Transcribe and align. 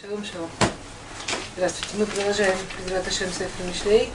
Шалом, 0.00 0.24
шалом. 0.24 0.48
Здравствуйте. 1.56 1.96
Мы 1.96 2.06
продолжаем 2.06 2.56
Безрат 2.78 3.08
Ашем 3.08 3.30
Сефер 3.30 3.66
Мишлей. 3.66 4.10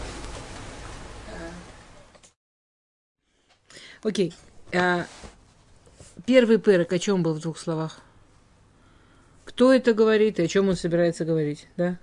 Окей. 4.01 4.33
А, 4.73 5.05
первый 6.25 6.59
пырок 6.59 6.93
о 6.93 6.99
чем 6.99 7.21
был 7.21 7.33
в 7.33 7.41
двух 7.41 7.57
словах? 7.57 7.99
Кто 9.43 9.73
это 9.73 9.93
говорит 9.93 10.39
и 10.39 10.43
о 10.43 10.47
чем 10.47 10.69
он 10.69 10.77
собирается 10.77 11.25
говорить, 11.25 11.67
да? 11.75 11.99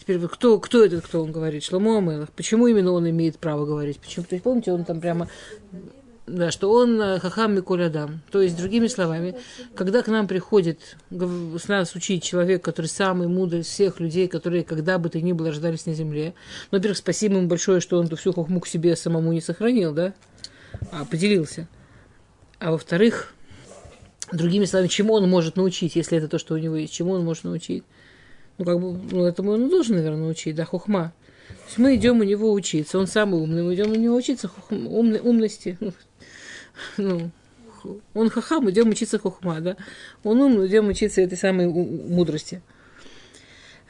Теперь 0.00 0.18
кто, 0.26 0.58
кто 0.58 0.84
этот, 0.84 1.04
кто 1.04 1.22
он 1.22 1.30
говорит? 1.30 1.62
Шломо 1.62 1.98
Амелах. 1.98 2.32
Почему 2.32 2.66
именно 2.66 2.90
он 2.90 3.08
имеет 3.08 3.38
право 3.38 3.66
говорить? 3.66 4.00
Почему? 4.00 4.24
То 4.24 4.34
есть, 4.34 4.42
помните, 4.42 4.72
он 4.72 4.84
там 4.84 5.00
прямо 5.00 5.28
да, 6.26 6.50
что 6.50 6.72
он 6.72 7.00
э, 7.00 7.18
хахам 7.20 7.54
Микулядам. 7.54 8.22
То 8.30 8.40
есть, 8.40 8.56
другими 8.56 8.86
словами, 8.86 9.36
когда 9.74 10.02
к 10.02 10.08
нам 10.08 10.26
приходит 10.26 10.96
с 11.10 11.68
нас 11.68 11.94
учить 11.94 12.22
человек, 12.22 12.62
который 12.64 12.86
самый 12.86 13.28
мудрый 13.28 13.60
из 13.60 13.66
всех 13.66 14.00
людей, 14.00 14.26
которые 14.26 14.64
когда 14.64 14.98
бы 14.98 15.10
то 15.10 15.20
ни 15.20 15.32
было 15.32 15.48
рождались 15.48 15.86
на 15.86 15.92
земле, 15.92 16.34
ну, 16.70 16.78
во-первых, 16.78 16.98
спасибо 16.98 17.36
ему 17.36 17.46
большое, 17.46 17.80
что 17.80 17.98
он 17.98 18.08
всю 18.16 18.32
хохму 18.32 18.60
к 18.60 18.66
себе 18.66 18.96
самому 18.96 19.32
не 19.32 19.42
сохранил, 19.42 19.92
да, 19.92 20.14
а 20.90 21.04
поделился. 21.04 21.68
А 22.58 22.70
во-вторых, 22.70 23.34
другими 24.32 24.64
словами, 24.64 24.88
чему 24.88 25.14
он 25.14 25.28
может 25.28 25.56
научить, 25.56 25.96
если 25.96 26.16
это 26.16 26.28
то, 26.28 26.38
что 26.38 26.54
у 26.54 26.58
него 26.58 26.76
есть, 26.76 26.92
чему 26.92 27.12
он 27.12 27.24
может 27.24 27.44
научить? 27.44 27.84
Ну, 28.56 28.64
как 28.64 28.80
бы, 28.80 28.98
ну, 29.10 29.26
этому 29.26 29.52
он 29.52 29.68
должен, 29.68 29.96
наверное, 29.96 30.22
научить, 30.22 30.54
да, 30.54 30.64
хохма. 30.64 31.12
То 31.48 31.66
есть 31.66 31.78
мы 31.78 31.96
идем 31.96 32.20
у 32.20 32.24
него 32.24 32.52
учиться, 32.52 32.98
он 32.98 33.06
самый 33.06 33.40
умный, 33.40 33.62
мы 33.62 33.74
идем 33.74 33.90
у 33.92 33.94
него 33.94 34.16
учиться 34.16 34.48
хохм, 34.48 34.86
умной, 34.86 35.20
умности, 35.20 35.78
ну, 36.96 37.30
он 38.14 38.30
хахам, 38.30 38.70
идем 38.70 38.90
учиться 38.90 39.18
хухма, 39.18 39.60
да? 39.60 39.76
Он 40.22 40.40
умный, 40.40 40.66
идем 40.66 40.88
учиться 40.88 41.20
этой 41.20 41.36
самой 41.36 41.66
мудрости. 41.66 42.62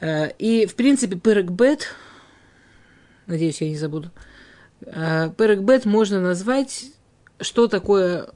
Э, 0.00 0.30
и, 0.38 0.66
в 0.66 0.74
принципе, 0.74 1.16
перекбет, 1.16 1.88
надеюсь, 3.26 3.60
я 3.60 3.68
не 3.68 3.76
забуду, 3.76 4.10
э, 4.80 5.30
перекбет 5.36 5.84
можно 5.84 6.20
назвать, 6.20 6.86
что 7.40 7.68
такое 7.68 8.30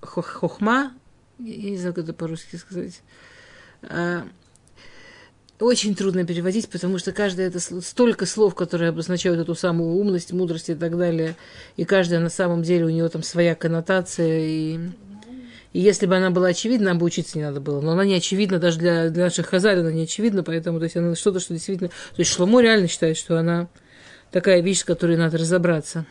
хохма, 0.00 0.92
я 1.38 1.70
не 1.70 1.78
знаю, 1.78 1.94
как 1.94 2.04
это 2.04 2.12
по-русски 2.12 2.56
сказать, 2.56 3.02
очень 5.60 5.94
трудно 5.94 6.24
переводить, 6.24 6.68
потому 6.68 6.98
что 6.98 7.12
каждое 7.12 7.48
это 7.48 7.60
столько 7.60 8.26
слов, 8.26 8.54
которые 8.54 8.88
обозначают 8.88 9.38
эту 9.38 9.54
самую 9.54 9.94
умность, 9.96 10.32
мудрость 10.32 10.70
и 10.70 10.74
так 10.74 10.96
далее. 10.96 11.36
И 11.76 11.84
каждая 11.84 12.20
на 12.20 12.30
самом 12.30 12.62
деле 12.62 12.86
у 12.86 12.88
нее 12.88 13.08
там 13.08 13.22
своя 13.22 13.54
коннотация. 13.54 14.40
И, 14.40 14.78
и 15.72 15.80
если 15.80 16.06
бы 16.06 16.16
она 16.16 16.30
была 16.30 16.48
очевидна, 16.48 16.86
нам 16.86 16.98
бы 16.98 17.06
учиться 17.06 17.36
не 17.36 17.44
надо 17.44 17.60
было. 17.60 17.80
Но 17.80 17.92
она 17.92 18.04
не 18.04 18.14
очевидна 18.14 18.58
даже 18.58 18.78
для, 18.78 19.10
для 19.10 19.24
наших 19.24 19.46
хазаль, 19.46 19.80
она 19.80 19.92
не 19.92 20.04
очевидна, 20.04 20.42
поэтому 20.42 20.78
то 20.78 20.84
есть 20.84 20.96
она 20.96 21.14
что-то, 21.14 21.40
что 21.40 21.52
действительно... 21.52 21.90
То 21.90 22.16
есть 22.18 22.30
Шломо 22.30 22.60
реально 22.60 22.88
считает, 22.88 23.16
что 23.16 23.38
она 23.38 23.68
такая 24.30 24.60
вещь, 24.62 24.80
с 24.80 24.84
которой 24.84 25.16
надо 25.16 25.38
разобраться. 25.38 26.06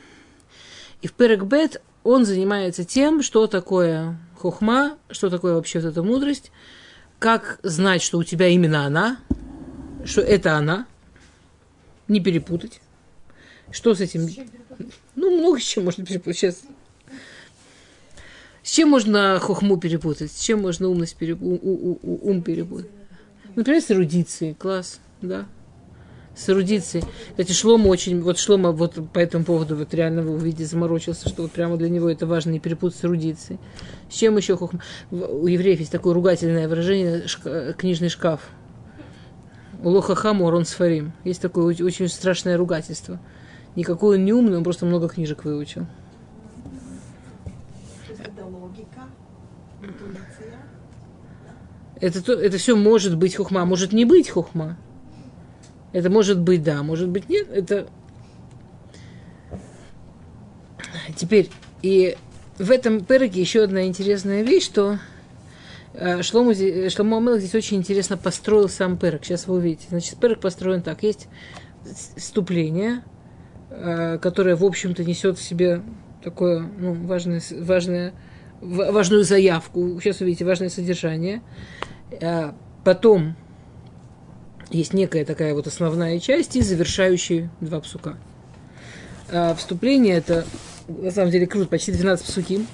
И 1.01 1.07
в 1.07 1.13
Перекбет 1.13 1.81
он 2.03 2.25
занимается 2.25 2.83
тем, 2.83 3.23
что 3.23 3.47
такое 3.47 4.17
хухма, 4.37 4.97
что 5.09 5.29
такое 5.29 5.55
вообще 5.55 5.79
вот 5.79 5.89
эта 5.89 6.03
мудрость, 6.03 6.51
как 7.19 7.59
знать, 7.63 8.01
что 8.01 8.17
у 8.17 8.23
тебя 8.23 8.47
именно 8.47 8.85
она, 8.85 9.19
что 10.05 10.21
это 10.21 10.55
она, 10.55 10.87
не 12.07 12.21
перепутать. 12.21 12.81
Что 13.71 13.93
с 13.93 14.01
этим? 14.01 14.27
Ну, 15.15 15.37
много 15.37 15.59
с 15.59 15.63
чем 15.63 15.85
можно 15.85 16.05
перепутать. 16.05 16.37
Сейчас. 16.37 16.63
С 18.63 18.71
чем 18.71 18.89
можно 18.89 19.39
хохму 19.39 19.77
перепутать? 19.77 20.31
С 20.31 20.39
чем 20.39 20.61
можно 20.61 20.87
умность 20.87 21.15
перепутать? 21.15 21.61
ум 21.63 22.41
перепутать? 22.41 22.89
Например, 23.55 23.81
с 23.81 23.91
эрудицией. 23.91 24.55
Класс, 24.55 24.99
да. 25.21 25.45
С 26.39 26.47
эрудицией. 26.47 27.03
Кстати, 27.31 27.51
Шлома 27.51 27.87
очень... 27.87 28.21
Вот 28.21 28.39
Шлома 28.39 28.71
вот 28.71 28.97
по 29.11 29.19
этому 29.19 29.43
поводу 29.43 29.75
вот 29.75 29.93
реально 29.93 30.21
вы 30.21 30.35
увидите 30.35 30.65
заморочился, 30.65 31.27
что 31.27 31.41
вот 31.41 31.51
прямо 31.51 31.75
для 31.75 31.89
него 31.89 32.09
это 32.09 32.25
важно 32.25 32.51
не 32.51 32.61
перепутать 32.61 32.97
с 32.97 33.03
эрудицией. 33.03 33.59
С 34.09 34.13
чем 34.13 34.37
еще 34.37 34.55
хохма? 34.55 34.79
У 35.11 35.47
евреев 35.47 35.79
есть 35.79 35.91
такое 35.91 36.13
ругательное 36.13 36.69
выражение 36.69 37.25
книжный 37.77 38.07
шкаф. 38.07 38.51
Улоха 39.83 40.15
хамор, 40.15 40.53
он 40.53 40.63
сфарим. 40.63 41.11
Есть 41.25 41.41
такое 41.41 41.65
очень 41.65 42.07
страшное 42.07 42.55
ругательство. 42.55 43.19
Никакой 43.75 44.17
он 44.17 44.23
не 44.23 44.31
умный, 44.31 44.57
он 44.57 44.63
просто 44.63 44.85
много 44.85 45.09
книжек 45.09 45.43
выучил. 45.43 45.87
Это, 51.99 52.23
то, 52.23 52.31
это 52.31 52.57
все 52.57 52.77
может 52.77 53.17
быть 53.17 53.35
хухма, 53.35 53.65
может 53.65 53.91
не 53.91 54.05
быть 54.05 54.29
хухма. 54.29 54.77
Это 55.91 56.09
может 56.09 56.39
быть 56.39 56.63
да, 56.63 56.83
может 56.83 57.09
быть 57.09 57.29
нет. 57.29 57.47
Это 57.51 57.87
теперь 61.15 61.49
и 61.81 62.15
в 62.57 62.71
этом 62.71 63.03
переке 63.03 63.41
еще 63.41 63.63
одна 63.63 63.85
интересная 63.85 64.43
вещь, 64.43 64.65
что 64.65 64.99
Э, 65.93 66.21
Шлому, 66.21 66.53
Шлому 66.89 67.17
Амелах 67.17 67.39
здесь 67.39 67.55
очень 67.55 67.77
интересно 67.77 68.15
построил 68.17 68.69
сам 68.69 68.97
Перек. 68.97 69.25
Сейчас 69.25 69.47
вы 69.47 69.55
увидите. 69.55 69.87
Значит, 69.89 70.17
Перек 70.17 70.39
построен 70.39 70.81
так. 70.81 71.03
Есть 71.03 71.27
вступление, 72.15 73.03
э, 73.69 74.17
которое, 74.19 74.55
в 74.55 74.63
общем-то, 74.63 75.03
несет 75.03 75.37
в 75.37 75.41
себе 75.41 75.81
такое 76.23 76.61
ну, 76.61 76.93
важное, 76.93 77.41
важное, 77.51 78.13
важную 78.61 79.23
заявку. 79.23 79.99
Сейчас 80.01 80.21
увидите, 80.21 80.45
важное 80.45 80.69
содержание. 80.69 81.41
Э, 82.11 82.53
потом 82.85 83.35
есть 84.69 84.93
некая 84.93 85.25
такая 85.25 85.53
вот 85.53 85.67
основная 85.67 86.19
часть 86.19 86.55
и 86.55 86.61
завершающие 86.61 87.49
два 87.61 87.79
псука. 87.79 88.17
Вступление 89.57 90.15
это, 90.15 90.45
на 90.87 91.11
самом 91.11 91.31
деле, 91.31 91.47
круто, 91.47 91.67
почти 91.67 91.91
12 91.91 92.25
псуки 92.25 92.65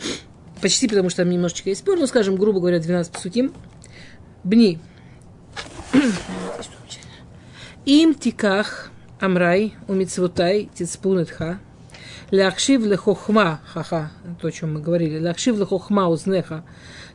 почти 0.61 0.88
потому 0.88 1.09
что 1.09 1.22
там 1.23 1.29
немножечко 1.29 1.69
есть 1.69 1.81
спор, 1.81 2.00
но, 2.00 2.07
скажем, 2.07 2.38
грубо 2.38 2.59
говоря, 2.59 2.79
12 2.79 3.11
псуким. 3.13 3.53
Бни. 4.44 4.79
Им 7.85 8.16
тиках 8.16 8.89
амрай 9.19 9.75
умицвутай 9.88 10.69
тицпунетха. 10.73 11.59
Лахшив 12.31 12.84
лехохма, 12.84 13.61
ха-ха, 13.66 14.11
то, 14.41 14.47
о 14.47 14.51
чем 14.51 14.73
мы 14.73 14.81
говорили, 14.81 15.19
лахшив 15.19 15.59
лехохма 15.59 16.07
узнеха, 16.07 16.63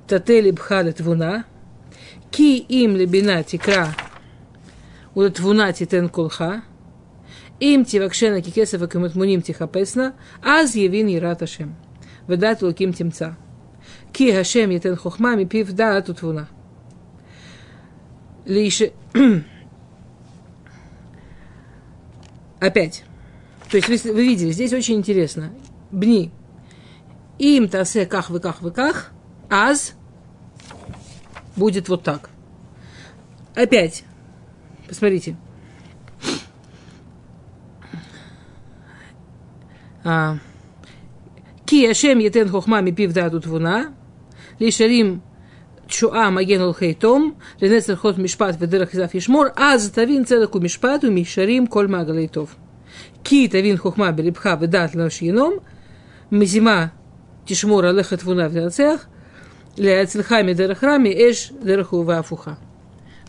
татели 0.06 0.52
бхалет 0.52 1.00
вуна, 1.00 1.44
ки 2.30 2.58
им 2.58 2.94
лебина 2.94 3.42
тикра, 3.42 3.88
Удат 5.14 5.38
вунати 5.38 5.86
тен 5.86 6.08
колха. 6.08 6.62
Им 7.60 7.84
ти 7.84 7.90
тивакшена 7.90 8.40
кикесова 8.42 8.88
ти 9.42 9.52
хапесна, 9.52 10.12
Аз 10.42 10.74
явин 10.74 11.08
ираташем. 11.08 11.74
Ведат 12.28 12.62
луким 12.62 12.92
тимца, 12.92 13.36
Ки 14.12 14.32
Хашем 14.32 14.70
етен 14.70 14.96
хохма 14.96 15.36
мипив 15.36 15.72
даат 15.72 16.08
утвуна. 16.08 16.48
Лише... 18.46 18.92
Опять. 22.60 23.04
То 23.70 23.76
есть 23.76 23.88
вы, 23.88 24.12
вы 24.12 24.22
видели, 24.24 24.52
здесь 24.52 24.72
очень 24.72 24.94
интересно. 24.96 25.50
Бни. 25.90 26.30
Им 27.38 27.68
тасе 27.68 28.06
ках 28.06 28.30
вы 28.30 28.38
ках 28.38 28.62
вы 28.62 28.70
ках. 28.70 29.10
Аз 29.48 29.94
будет 31.56 31.88
вот 31.88 32.02
так. 32.02 32.30
Опять. 33.54 34.04
Посмотрите. 34.90 35.36
А. 40.02 40.38
Ки 41.64 41.86
Ашем 41.86 42.18
Етен 42.18 42.48
Хохмами 42.48 42.90
Пивда 42.90 43.30
Тутвуна, 43.30 43.94
Лишарим 44.58 45.22
Чуа 45.86 46.32
Магенул 46.32 46.74
Хейтом, 46.74 47.36
Ренесер 47.60 47.96
Хот 47.96 48.18
Мишпат 48.18 48.60
Ведерах 48.60 48.92
Изав 48.92 49.14
Ишмор, 49.14 49.52
Аз 49.54 49.88
Тавин 49.90 50.26
Целаку 50.26 50.58
Мишпату 50.58 51.08
Мишарим 51.12 51.68
Коль 51.68 51.86
Магалейтов. 51.86 52.56
Ки 53.22 53.46
Тавин 53.46 53.78
Хохма 53.78 54.10
Берибха 54.10 54.56
Ведат 54.56 54.96
Лашином, 54.96 55.60
Мизима 56.30 56.90
Тишмора 57.46 57.92
Лехат 57.92 58.24
Вуна 58.24 58.48
в 58.48 58.54
Дерцех, 58.54 59.06
Ля 59.76 60.04
Цельхами 60.04 60.52
Дерахрами 60.52 61.10
Эш 61.10 61.50
Дераху 61.62 62.02
Вафуха. 62.02 62.58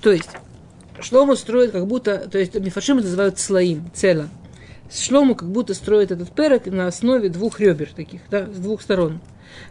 То 0.01 0.11
есть, 0.11 0.31
Шлому 1.01 1.35
строит 1.35 1.71
как 1.71 1.87
будто, 1.87 2.29
то 2.29 2.37
есть 2.37 2.53
мифашим 2.55 2.97
называют 2.97 3.39
слоим, 3.39 3.91
цела– 3.93 4.29
Шлому 4.93 5.35
как 5.35 5.49
будто 5.49 5.73
строит 5.73 6.11
этот 6.11 6.31
перек 6.31 6.65
на 6.65 6.87
основе 6.87 7.29
двух 7.29 7.59
ребер 7.59 7.93
таких, 7.93 8.21
да, 8.29 8.45
с 8.47 8.57
двух 8.57 8.81
сторон. 8.81 9.21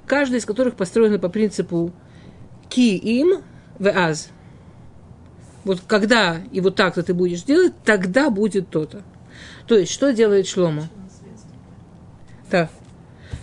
Каждая 0.07 0.41
из 0.41 0.47
которых 0.47 0.77
построена 0.77 1.19
по 1.19 1.29
принципу 1.29 1.93
ки 2.71 2.97
им 2.97 3.43
в 3.79 3.89
аз. 3.89 4.31
Вот 5.65 5.81
когда 5.87 6.41
и 6.53 6.61
вот 6.61 6.75
так-то 6.75 7.03
ты 7.03 7.13
будешь 7.13 7.43
делать, 7.43 7.75
тогда 7.85 8.31
будет 8.31 8.71
то-то. 8.71 9.03
То 9.67 9.77
есть, 9.77 9.93
что 9.93 10.13
делает 10.13 10.47
Шлому? 10.47 10.85
Да. 12.51 12.71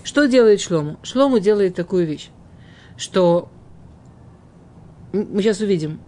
Что 0.03 0.25
делает 0.25 0.61
Шлому? 0.61 0.97
Шлому 1.03 1.39
делает 1.39 1.75
такую 1.75 2.07
вещь, 2.07 2.29
что 2.97 3.49
мы 5.13 5.43
сейчас 5.43 5.59
увидим. 5.59 5.99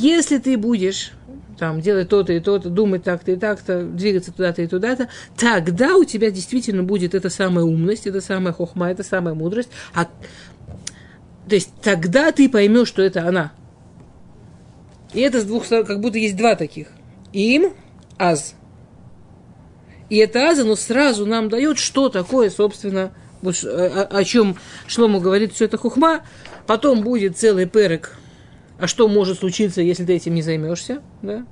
Если 0.00 0.38
ты 0.38 0.56
будешь 0.56 1.10
там, 1.58 1.80
делать 1.80 2.08
то-то 2.08 2.32
и 2.32 2.38
то-то, 2.38 2.70
думать 2.70 3.02
так-то 3.02 3.32
и 3.32 3.36
так-то, 3.36 3.82
двигаться 3.82 4.32
туда-то 4.32 4.62
и 4.62 4.68
туда-то, 4.68 5.08
тогда 5.36 5.96
у 5.96 6.04
тебя 6.04 6.30
действительно 6.30 6.84
будет 6.84 7.16
эта 7.16 7.30
самая 7.30 7.64
умность, 7.64 8.06
эта 8.06 8.20
самая 8.20 8.52
хохма, 8.52 8.92
эта 8.92 9.02
самая 9.02 9.34
мудрость. 9.34 9.70
А, 9.92 10.04
то 10.04 11.54
есть 11.56 11.72
тогда 11.82 12.30
ты 12.30 12.48
поймешь, 12.48 12.86
что 12.86 13.02
это 13.02 13.26
она. 13.26 13.52
И 15.14 15.20
это 15.20 15.40
с 15.40 15.44
двух 15.44 15.64
сторон, 15.64 15.84
как 15.84 16.00
будто 16.00 16.18
есть 16.18 16.36
два 16.36 16.54
таких. 16.54 16.86
Им, 17.32 17.72
аз. 18.18 18.54
И 20.10 20.16
это 20.18 20.44
аз, 20.48 20.60
оно 20.60 20.76
сразу 20.76 21.26
нам 21.26 21.48
дает, 21.48 21.76
что 21.76 22.08
такое, 22.08 22.50
собственно, 22.50 23.12
вот, 23.42 23.64
о, 23.64 24.04
о 24.04 24.22
чем 24.22 24.54
Шлому 24.86 25.18
говорит, 25.18 25.54
все 25.54 25.64
это 25.64 25.76
хухма. 25.76 26.20
Потом 26.68 27.02
будет 27.02 27.36
целый 27.36 27.66
перек 27.66 28.17
а 28.78 28.86
что 28.86 29.08
может 29.08 29.38
случиться, 29.38 29.82
если 29.82 30.04
ты 30.04 30.14
этим 30.14 30.34
не 30.34 30.42
займешься, 30.42 31.02
да? 31.22 31.46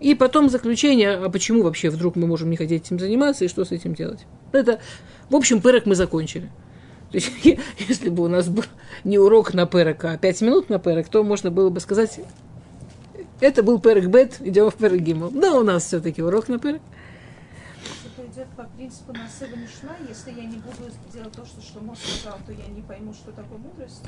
И 0.00 0.16
потом 0.16 0.50
заключение, 0.50 1.12
а 1.12 1.28
почему 1.30 1.62
вообще 1.62 1.88
вдруг 1.88 2.16
мы 2.16 2.26
можем 2.26 2.50
не 2.50 2.56
хотеть 2.56 2.86
этим 2.86 2.98
заниматься 2.98 3.44
и 3.44 3.48
что 3.48 3.64
с 3.64 3.70
этим 3.70 3.94
делать. 3.94 4.26
Это, 4.50 4.80
в 5.30 5.36
общем, 5.36 5.62
пырок 5.62 5.86
мы 5.86 5.94
закончили. 5.94 6.50
То 7.12 7.18
есть, 7.18 7.30
если 7.88 8.08
бы 8.08 8.24
у 8.24 8.28
нас 8.28 8.48
был 8.48 8.64
не 9.04 9.18
урок 9.18 9.54
на 9.54 9.66
пырок, 9.66 10.04
а 10.04 10.18
пять 10.18 10.40
минут 10.40 10.68
на 10.70 10.80
пырок, 10.80 11.08
то 11.08 11.22
можно 11.22 11.52
было 11.52 11.70
бы 11.70 11.78
сказать, 11.78 12.18
это 13.40 13.62
был 13.62 13.78
пырок 13.78 14.06
бет, 14.06 14.40
идем 14.40 14.70
в 14.70 14.74
пырок 14.74 14.98
гимл. 14.98 15.30
Да, 15.30 15.54
у 15.54 15.62
нас 15.62 15.84
все-таки 15.84 16.20
урок 16.20 16.48
на 16.48 16.58
пырок. 16.58 16.82
По 18.56 18.64
принципу 18.64 19.12
насыба. 19.12 19.56
Если 20.08 20.30
я 20.30 20.44
не 20.44 20.56
буду 20.56 20.90
делать 21.12 21.32
то, 21.32 21.44
что 21.44 21.60
Шломо 21.60 21.94
сказал, 21.94 22.38
то 22.46 22.52
я 22.52 22.66
не 22.66 22.80
пойму, 22.80 23.12
что 23.12 23.30
такое 23.30 23.58
мудрость. 23.58 24.04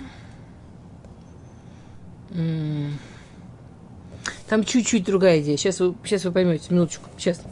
Там 4.48 4.64
чуть-чуть 4.64 5.04
другая 5.04 5.40
идея. 5.40 5.56
Сейчас 5.56 5.80
вы, 5.80 5.94
сейчас 6.04 6.24
вы 6.24 6.32
поймете. 6.32 6.66
Минуточку. 6.70 7.08
Сейчас. 7.18 7.42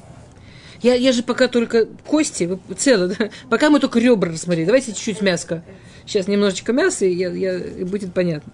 Я, 0.82 0.94
я 0.94 1.12
же 1.12 1.22
пока 1.22 1.48
только 1.48 1.86
кости, 2.06 2.58
цело, 2.76 3.08
да? 3.08 3.30
пока 3.48 3.70
мы 3.70 3.78
только 3.78 4.00
ребра 4.00 4.30
рассмотрели. 4.30 4.66
Давайте 4.66 4.92
чуть-чуть 4.92 5.22
мяска. 5.22 5.62
Сейчас 6.06 6.26
немножечко 6.26 6.72
мяса, 6.72 7.06
и, 7.06 7.14
я, 7.14 7.30
я, 7.30 7.58
и 7.58 7.84
будет 7.84 8.12
понятно. 8.12 8.52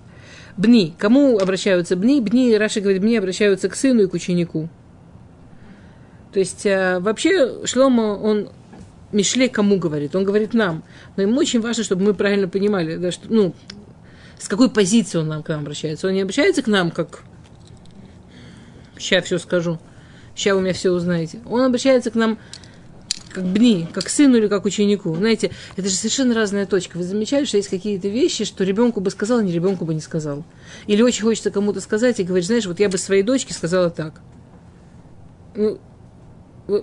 Бни. 0.56 0.94
Кому 0.98 1.38
обращаются 1.38 1.96
бни? 1.96 2.20
Бни, 2.20 2.54
Раша 2.54 2.80
говорит, 2.80 3.00
бни 3.00 3.16
обращаются 3.16 3.68
к 3.68 3.74
сыну 3.74 4.02
и 4.02 4.06
к 4.06 4.14
ученику. 4.14 4.68
То 6.32 6.40
есть, 6.40 6.66
а, 6.66 7.00
вообще, 7.00 7.64
Шлома, 7.64 8.18
он 8.18 8.50
Мишле 9.12 9.48
кому 9.48 9.78
говорит? 9.78 10.14
Он 10.14 10.24
говорит 10.24 10.52
нам. 10.52 10.82
Но 11.16 11.22
ему 11.22 11.38
очень 11.38 11.60
важно, 11.60 11.82
чтобы 11.82 12.04
мы 12.04 12.14
правильно 12.14 12.48
понимали, 12.48 12.96
да, 12.96 13.10
что, 13.10 13.26
ну, 13.32 13.54
с 14.38 14.48
какой 14.48 14.70
позиции 14.70 15.18
он 15.18 15.28
нам 15.28 15.42
к 15.42 15.48
нам 15.48 15.60
обращается. 15.60 16.06
Он 16.06 16.14
не 16.14 16.22
обращается 16.22 16.62
к 16.62 16.66
нам 16.66 16.90
как 16.90 17.22
сейчас 18.98 19.24
все 19.24 19.38
скажу, 19.38 19.78
сейчас 20.34 20.54
вы 20.56 20.62
меня 20.62 20.72
все 20.72 20.90
узнаете. 20.90 21.40
Он 21.46 21.62
обращается 21.62 22.10
к 22.10 22.14
нам 22.14 22.38
как 23.30 23.44
бни, 23.44 23.86
как 23.92 24.08
сыну 24.08 24.36
или 24.36 24.48
как 24.48 24.64
ученику. 24.64 25.14
Знаете, 25.14 25.50
это 25.76 25.88
же 25.88 25.94
совершенно 25.94 26.34
разная 26.34 26.66
точка. 26.66 26.96
Вы 26.96 27.04
замечали, 27.04 27.44
что 27.44 27.56
есть 27.56 27.68
какие-то 27.68 28.08
вещи, 28.08 28.44
что 28.44 28.64
ребенку 28.64 29.00
бы 29.00 29.10
сказал, 29.10 29.38
а 29.38 29.42
не 29.42 29.52
ребенку 29.52 29.84
бы 29.84 29.94
не 29.94 30.00
сказал. 30.00 30.44
Или 30.86 31.02
очень 31.02 31.22
хочется 31.22 31.50
кому-то 31.50 31.80
сказать 31.80 32.18
и 32.20 32.24
говорить, 32.24 32.46
знаешь, 32.46 32.66
вот 32.66 32.80
я 32.80 32.88
бы 32.88 32.98
своей 32.98 33.22
дочке 33.22 33.54
сказала 33.54 33.90
так. 33.90 34.20
Ну, 35.54 35.78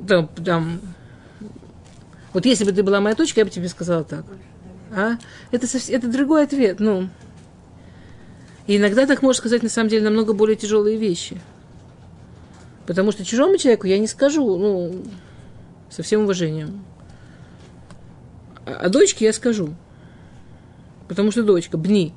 там, 0.08 0.28
там, 0.28 0.82
вот 2.34 2.46
если 2.46 2.66
бы 2.66 2.72
ты 2.72 2.84
была 2.84 3.02
моя 3.02 3.16
дочка, 3.16 3.40
я 3.42 3.46
бы 3.46 3.52
тебе 3.52 3.70
сказала 3.70 4.04
так. 4.04 4.26
А? 4.92 5.18
Это, 5.52 5.68
совсем, 5.68 5.96
это 5.96 6.08
другой 6.08 6.44
ответ. 6.44 6.80
Ну, 6.80 7.10
и 8.68 8.78
иногда 8.78 9.06
так 9.06 9.22
можно 9.22 9.40
сказать, 9.40 9.64
на 9.64 9.70
самом 9.70 9.90
деле, 9.90 10.04
намного 10.04 10.34
более 10.34 10.56
тяжелые 10.56 10.98
вещи. 10.98 11.40
Потому 12.88 13.12
что 13.12 13.26
чужому 13.26 13.58
человеку 13.58 13.88
я 13.88 13.98
не 13.98 14.08
скажу, 14.08 14.58
ну, 14.58 15.04
со 15.90 16.04
всем 16.04 16.24
уважением. 16.24 16.84
А, 18.66 18.74
а 18.82 18.90
дочке 18.90 19.26
я 19.26 19.34
скажу. 19.34 19.74
Потому 21.08 21.32
что 21.32 21.44
дочка, 21.44 21.78
бни. 21.78 22.14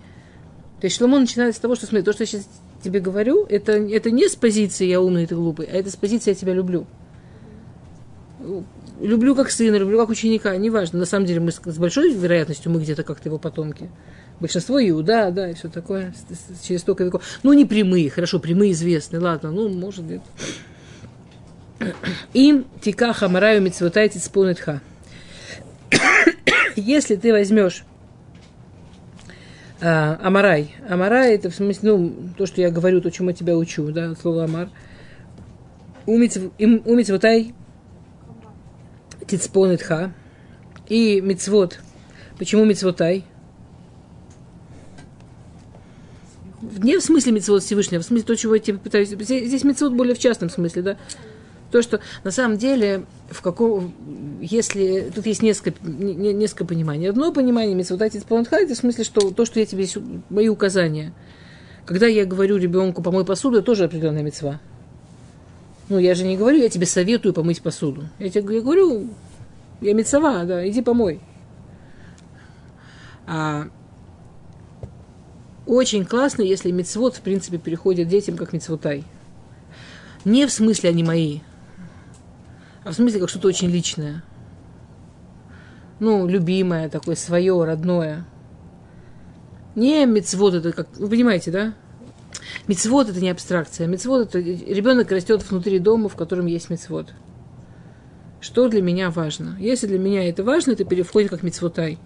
То 0.80 0.86
есть 0.86 0.96
Шломо 0.96 1.18
начинает 1.18 1.56
с 1.56 1.58
того, 1.58 1.74
что, 1.74 1.86
смотри, 1.86 2.04
то, 2.04 2.12
что 2.12 2.22
я 2.22 2.26
сейчас 2.26 2.48
тебе 2.82 3.00
говорю, 3.00 3.44
это, 3.44 3.72
это 3.72 4.10
не 4.10 4.28
с 4.28 4.36
позиции 4.36 4.86
«я 4.86 5.00
умный, 5.00 5.26
ты 5.26 5.34
глупый», 5.34 5.66
а 5.66 5.72
это 5.72 5.90
с 5.90 5.96
позиции 5.96 6.30
«я 6.30 6.34
тебя 6.34 6.54
люблю». 6.54 6.86
Люблю 9.00 9.34
как 9.34 9.50
сына, 9.50 9.76
люблю 9.76 9.98
как 9.98 10.08
ученика, 10.08 10.56
неважно. 10.56 10.98
На 10.98 11.04
самом 11.04 11.26
деле 11.26 11.40
мы 11.40 11.52
с, 11.52 11.78
большой 11.78 12.12
вероятностью 12.12 12.72
мы 12.72 12.80
где-то 12.80 13.04
как-то 13.04 13.28
его 13.28 13.38
потомки 13.38 13.90
большинство 14.40 14.80
Иуда, 14.80 15.30
да, 15.30 15.50
и 15.50 15.54
все 15.54 15.68
такое, 15.68 16.14
через 16.62 16.80
столько 16.80 17.04
веков. 17.04 17.22
Ну, 17.42 17.52
не 17.52 17.64
прямые, 17.64 18.10
хорошо, 18.10 18.38
прямые 18.38 18.72
известны, 18.72 19.20
ладно, 19.20 19.50
ну, 19.50 19.68
может 19.68 20.04
быть. 20.04 20.20
Им 22.34 22.66
тика 22.80 23.12
хамараю 23.12 23.62
митцвотай 23.62 24.08
тицпунетха. 24.08 24.80
Если 26.76 27.16
ты 27.16 27.32
возьмешь 27.32 27.84
а, 29.80 30.18
Амарай. 30.22 30.74
Амарай 30.88 31.34
это 31.34 31.50
в 31.50 31.54
смысле, 31.54 31.92
ну, 31.92 32.12
то, 32.36 32.46
что 32.46 32.60
я 32.60 32.70
говорю, 32.70 33.00
то, 33.00 33.10
чему 33.10 33.30
я 33.30 33.36
тебя 33.36 33.56
учу, 33.56 33.92
да, 33.92 34.14
слово 34.16 34.44
Амар. 34.44 34.70
Тицпонетха. 39.28 40.12
И 40.88 41.20
мицвод. 41.20 41.78
Почему 42.38 42.64
мицвотай? 42.64 43.24
не 46.78 46.96
в 46.98 47.02
смысле 47.02 47.32
мецвод 47.32 47.62
Всевышнего, 47.62 48.02
в 48.02 48.04
смысле 48.04 48.26
то, 48.26 48.36
чего 48.36 48.54
я 48.54 48.60
тебе 48.60 48.78
пытаюсь... 48.78 49.08
Здесь 49.08 49.64
мецвод 49.64 49.92
более 49.92 50.14
в 50.14 50.18
частном 50.18 50.50
смысле, 50.50 50.82
да. 50.82 50.96
То, 51.70 51.82
что 51.82 52.00
на 52.24 52.30
самом 52.30 52.56
деле, 52.56 53.04
в 53.30 53.42
каком, 53.42 53.94
если 54.40 55.12
тут 55.14 55.26
есть 55.26 55.42
несколько, 55.42 55.78
не, 55.82 56.32
несколько 56.32 56.64
пониманий. 56.64 57.10
Одно 57.10 57.32
понимание 57.32 57.74
мецвод 57.74 58.00
отец 58.00 58.24
это 58.24 58.74
в 58.74 58.76
смысле, 58.76 59.04
что 59.04 59.30
то, 59.30 59.44
что 59.44 59.60
я 59.60 59.66
тебе, 59.66 59.86
мои 60.30 60.48
указания. 60.48 61.12
Когда 61.84 62.06
я 62.06 62.24
говорю 62.24 62.56
ребенку 62.56 63.02
помой 63.02 63.24
посуду, 63.24 63.62
тоже 63.62 63.84
определенная 63.84 64.22
мецва. 64.22 64.60
Ну, 65.88 65.98
я 65.98 66.14
же 66.14 66.24
не 66.24 66.36
говорю, 66.36 66.58
я 66.58 66.68
тебе 66.68 66.86
советую 66.86 67.32
помыть 67.32 67.62
посуду. 67.62 68.08
Я 68.18 68.28
тебе 68.28 68.60
говорю, 68.60 69.08
я 69.80 69.94
мецова, 69.94 70.44
да, 70.44 70.68
иди 70.68 70.82
помой. 70.82 71.20
А 73.26 73.68
очень 75.66 76.04
классно, 76.04 76.42
если 76.42 76.70
мецвод, 76.70 77.16
в 77.16 77.20
принципе, 77.20 77.58
переходит 77.58 78.08
детям 78.08 78.36
как 78.36 78.52
мецвотай. 78.52 79.04
Не 80.24 80.46
в 80.46 80.52
смысле 80.52 80.90
они 80.90 81.04
мои, 81.04 81.40
а 82.84 82.90
в 82.90 82.94
смысле 82.94 83.20
как 83.20 83.28
что-то 83.28 83.48
очень 83.48 83.68
личное. 83.68 84.22
Ну, 86.00 86.26
любимое, 86.26 86.88
такое 86.88 87.16
свое, 87.16 87.64
родное. 87.64 88.24
Не 89.74 90.06
мецвод 90.06 90.54
это 90.54 90.72
как... 90.72 90.88
Вы 90.96 91.08
понимаете, 91.08 91.50
да? 91.50 91.74
Мецвод 92.66 93.08
это 93.08 93.20
не 93.20 93.30
абстракция. 93.30 93.86
Мецвод 93.86 94.28
это 94.28 94.38
ребенок 94.38 95.10
растет 95.10 95.42
внутри 95.48 95.78
дома, 95.78 96.08
в 96.08 96.16
котором 96.16 96.46
есть 96.46 96.70
мецвод. 96.70 97.14
Что 98.40 98.68
для 98.68 98.82
меня 98.82 99.10
важно? 99.10 99.56
Если 99.58 99.86
для 99.86 99.98
меня 99.98 100.28
это 100.28 100.44
важно, 100.44 100.72
это 100.72 100.84
переходит 100.84 101.30
как 101.30 101.42
мецвотай. 101.42 101.98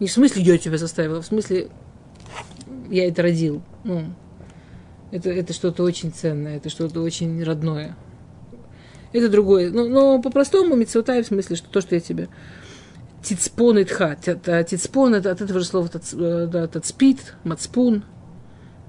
Не 0.00 0.08
в 0.08 0.12
смысле 0.12 0.42
я 0.42 0.58
тебя 0.58 0.76
заставила, 0.76 1.22
в 1.22 1.26
смысле 1.26 1.68
я 2.90 3.08
это 3.08 3.22
родил. 3.22 3.62
Ну, 3.84 4.12
это, 5.10 5.30
это 5.30 5.52
что-то 5.52 5.84
очень 5.84 6.12
ценное, 6.12 6.56
это 6.56 6.68
что-то 6.68 7.00
очень 7.00 7.42
родное. 7.42 7.96
Это 9.12 9.28
другое. 9.28 9.70
Но, 9.70 9.86
но 9.86 10.20
по-простому 10.20 10.74
мецвотай 10.74 11.22
в 11.22 11.26
смысле, 11.28 11.56
что 11.56 11.68
то, 11.68 11.80
что 11.80 11.94
я 11.94 12.00
тебе... 12.00 12.28
Тицпон 13.22 13.78
и 13.78 13.84
тха. 13.84 14.16
Тицпон 14.16 15.14
это 15.14 15.30
от 15.30 15.40
этого 15.40 15.60
же 15.60 15.64
слова 15.64 15.88
э, 15.94 16.48
да, 16.50 16.66
тацпит, 16.66 17.34
мацпун. 17.42 18.04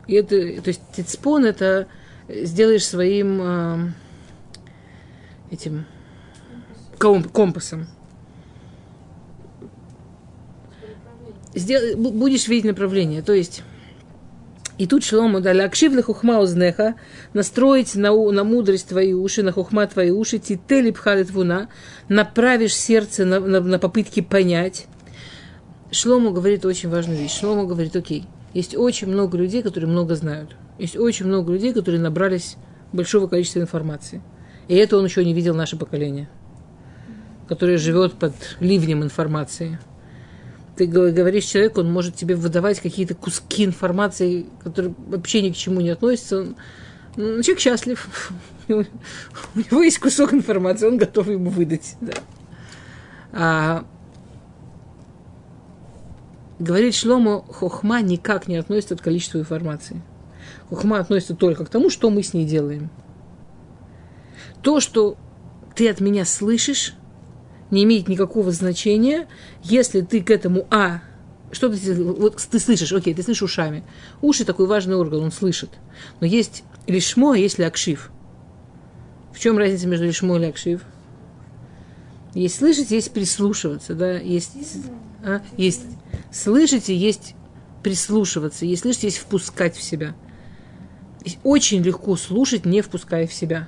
И 0.08 0.14
это, 0.14 0.62
то 0.62 0.68
есть 0.68 0.82
тицпон 0.96 1.46
это 1.46 1.88
сделаешь 2.28 2.86
своим 2.86 3.42
э, 3.42 3.92
этим 5.52 5.86
компасом. 6.98 7.88
Сдел, 11.54 11.98
будешь 11.98 12.48
видеть 12.48 12.66
направление. 12.66 13.22
То 13.22 13.34
есть 13.34 13.64
и 14.78 14.88
тут 14.88 15.06
Шлому 15.06 15.40
дали 15.40 15.62
акшив 15.62 16.04
хухма 16.04 16.40
узнеха, 16.40 16.96
настроить 17.34 17.96
на, 17.96 18.12
на 18.32 18.44
мудрость 18.44 18.90
твои 18.90 19.14
уши, 19.14 19.42
на 19.42 19.54
хухма 19.54 19.88
твои 19.88 20.12
уши, 20.12 20.38
тители 20.38 20.92
пхалит 20.92 21.32
вуна, 21.32 21.70
направишь 22.10 22.76
сердце 22.76 23.24
на, 23.24 23.40
на, 23.40 23.62
на 23.62 23.80
попытки 23.80 24.20
понять. 24.20 24.88
Шлому 25.92 26.32
говорит 26.32 26.66
очень 26.66 26.90
важную 26.90 27.18
вещь. 27.18 27.40
Шлому 27.40 27.66
говорит, 27.66 27.96
окей, 27.96 28.26
есть 28.56 28.74
очень 28.74 29.10
много 29.10 29.38
людей, 29.38 29.62
которые 29.62 29.90
много 29.90 30.16
знают. 30.16 30.56
Есть 30.80 30.96
очень 30.96 31.26
много 31.26 31.52
людей, 31.52 31.74
которые 31.74 32.00
набрались 32.00 32.56
большого 32.94 33.28
количества 33.28 33.60
информации. 33.60 34.22
И 34.70 34.76
это 34.76 34.98
он 34.98 35.04
еще 35.04 35.26
не 35.26 35.34
видел 35.34 35.54
наше 35.54 35.76
поколение, 35.76 36.30
которое 37.50 37.78
живет 37.78 38.14
под 38.14 38.34
ливнем 38.62 39.04
информации. 39.04 39.78
ты 40.78 40.88
говоришь 40.88 41.44
человеку, 41.44 41.82
он 41.82 41.92
может 41.92 42.16
тебе 42.16 42.36
выдавать 42.36 42.80
какие-то 42.80 43.14
куски 43.14 43.66
информации, 43.66 44.46
которые 44.64 44.96
вообще 45.06 45.42
ни 45.42 45.50
к 45.50 45.58
чему 45.58 45.82
не 45.82 45.90
относятся. 45.90 46.40
Он, 46.40 46.56
ну, 47.18 47.42
человек 47.44 47.60
счастлив. 47.60 48.32
У 48.70 48.74
него 48.74 49.84
есть 49.84 50.00
кусок 50.00 50.34
информации, 50.34 50.88
он 50.88 50.98
готов 50.98 51.28
ему 51.28 51.50
выдать. 51.50 51.98
Да. 52.00 52.14
А, 53.34 53.86
говорит 56.60 56.96
Шлому, 56.96 57.46
хохма 57.50 58.02
никак 58.02 58.48
не 58.48 58.58
относится 58.58 58.96
к 58.96 59.02
количеству 59.02 59.40
информации. 59.40 60.02
Хохма 60.70 61.00
относится 61.00 61.36
только 61.36 61.66
к 61.66 61.70
тому, 61.70 61.90
что 61.90 62.10
мы 62.10 62.24
с 62.24 62.34
ней 62.34 62.46
делаем. 62.46 62.90
То, 64.62 64.80
что 64.80 65.18
ты 65.76 65.90
от 65.90 66.00
меня 66.00 66.26
слышишь, 66.26 66.94
не 67.72 67.84
имеет 67.84 68.08
никакого 68.08 68.52
значения, 68.52 69.28
если 69.64 70.02
ты 70.02 70.22
к 70.22 70.32
этому 70.32 70.68
А, 70.72 71.02
что 71.52 71.70
ты, 71.70 72.04
вот 72.04 72.38
ты 72.50 72.60
слышишь, 72.60 72.92
окей, 72.92 73.14
ты 73.14 73.24
слышишь 73.24 73.44
ушами. 73.44 73.84
Уши 74.22 74.46
такой 74.46 74.68
важный 74.68 74.96
орган, 74.96 75.24
он 75.24 75.32
слышит. 75.32 75.70
Но 76.20 76.28
есть 76.28 76.64
лишмо, 76.88 77.32
а 77.32 77.38
есть 77.38 77.60
лякшив. 77.60 78.12
В 79.34 79.40
чем 79.40 79.58
разница 79.58 79.88
между 79.88 80.06
лишмо 80.06 80.38
и 80.38 80.40
лякшив? 80.40 80.82
Есть 82.34 82.58
слышать, 82.58 82.92
есть 82.92 83.12
прислушиваться, 83.12 83.96
да, 83.96 84.18
есть, 84.18 84.52
а, 85.24 85.42
есть 85.56 85.84
слышать 86.36 86.90
и 86.90 86.94
есть 86.94 87.36
прислушиваться, 87.84 88.66
есть 88.66 88.82
слышать, 88.82 89.04
есть 89.04 89.18
впускать 89.18 89.76
в 89.76 89.82
себя. 89.82 90.16
Очень 91.44 91.82
легко 91.82 92.16
слушать, 92.16 92.66
не 92.66 92.82
впуская 92.82 93.26
в 93.26 93.34
себя 93.34 93.68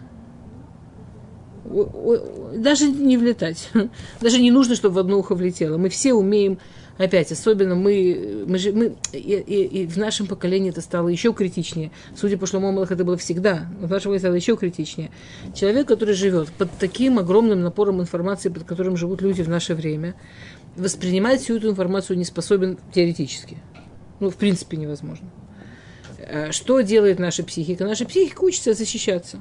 даже 2.54 2.90
не 2.90 3.18
влетать. 3.18 3.70
Даже 4.22 4.40
не 4.40 4.52
нужно, 4.52 4.76
чтобы 4.76 4.96
в 4.96 5.00
одно 5.00 5.20
ухо 5.20 5.36
влетело. 5.36 5.78
Мы 5.78 5.90
все 5.90 6.14
умеем, 6.14 6.60
опять, 6.98 7.32
особенно 7.32 7.76
мы, 7.76 8.46
мы, 8.48 8.58
же, 8.58 8.72
мы 8.72 8.96
и, 9.12 9.18
и, 9.18 9.84
и 9.84 9.88
в 9.88 9.98
нашем 9.98 10.28
поколении 10.28 10.70
это 10.70 10.82
стало 10.82 11.10
еще 11.10 11.34
критичнее. 11.34 11.92
Судя 12.16 12.38
по 12.38 12.48
Шлому 12.48 12.82
это 12.82 13.04
было 13.04 13.18
всегда, 13.18 13.68
в 13.80 13.90
нашем 13.90 14.12
поколении 14.12 14.20
стало 14.20 14.36
еще 14.36 14.56
критичнее. 14.56 15.12
Человек, 15.54 15.88
который 15.88 16.14
живет 16.14 16.50
под 16.50 16.72
таким 16.80 17.20
огромным 17.20 17.62
напором 17.62 18.02
информации, 18.02 18.50
под 18.50 18.64
которым 18.64 18.98
живут 18.98 19.22
люди 19.22 19.42
в 19.42 19.50
наше 19.50 19.76
время, 19.76 20.16
воспринимать 20.78 21.42
всю 21.42 21.58
эту 21.58 21.70
информацию 21.70 22.18
не 22.18 22.26
способен 22.26 22.78
теоретически. 22.94 23.58
Ну, 24.20 24.30
в 24.30 24.36
принципе, 24.36 24.78
невозможно. 24.78 25.30
А 26.20 26.52
что 26.52 26.82
делает 26.82 27.20
наша 27.20 27.44
психика? 27.44 27.86
Наша 27.86 28.06
психика 28.06 28.44
учится 28.44 28.74
защищаться. 28.74 29.40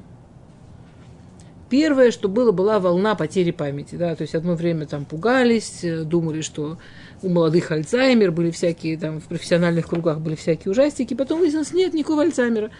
Первое, 1.69 2.11
что 2.11 2.29
было, 2.29 2.51
была 2.51 2.79
волна 2.79 3.15
потери 3.15 3.51
памяти. 3.51 3.95
Да? 3.95 4.15
То 4.15 4.21
есть 4.21 4.35
одно 4.35 4.55
время 4.55 4.85
там 4.85 5.03
пугались, 5.03 5.83
э, 5.83 6.03
думали, 6.03 6.41
что 6.41 6.77
у 7.21 7.29
молодых 7.29 7.71
Альцгеймер, 7.71 8.31
были 8.31 8.51
всякие 8.51 8.97
там 8.97 9.19
в 9.19 9.25
профессиональных 9.25 9.87
кругах 9.87 10.21
были 10.21 10.35
всякие 10.35 10.71
ужастики. 10.71 11.13
Потом 11.13 11.39
выяснилось, 11.39 11.73
нет 11.73 11.93
никакого 11.93 12.21
Альцгеймера. 12.21 12.71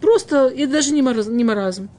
Просто, 0.00 0.46
это 0.46 0.70
даже 0.70 0.92
не 0.92 1.02
маразм, 1.02 1.36
не 1.36 1.44
маразм. 1.44 1.90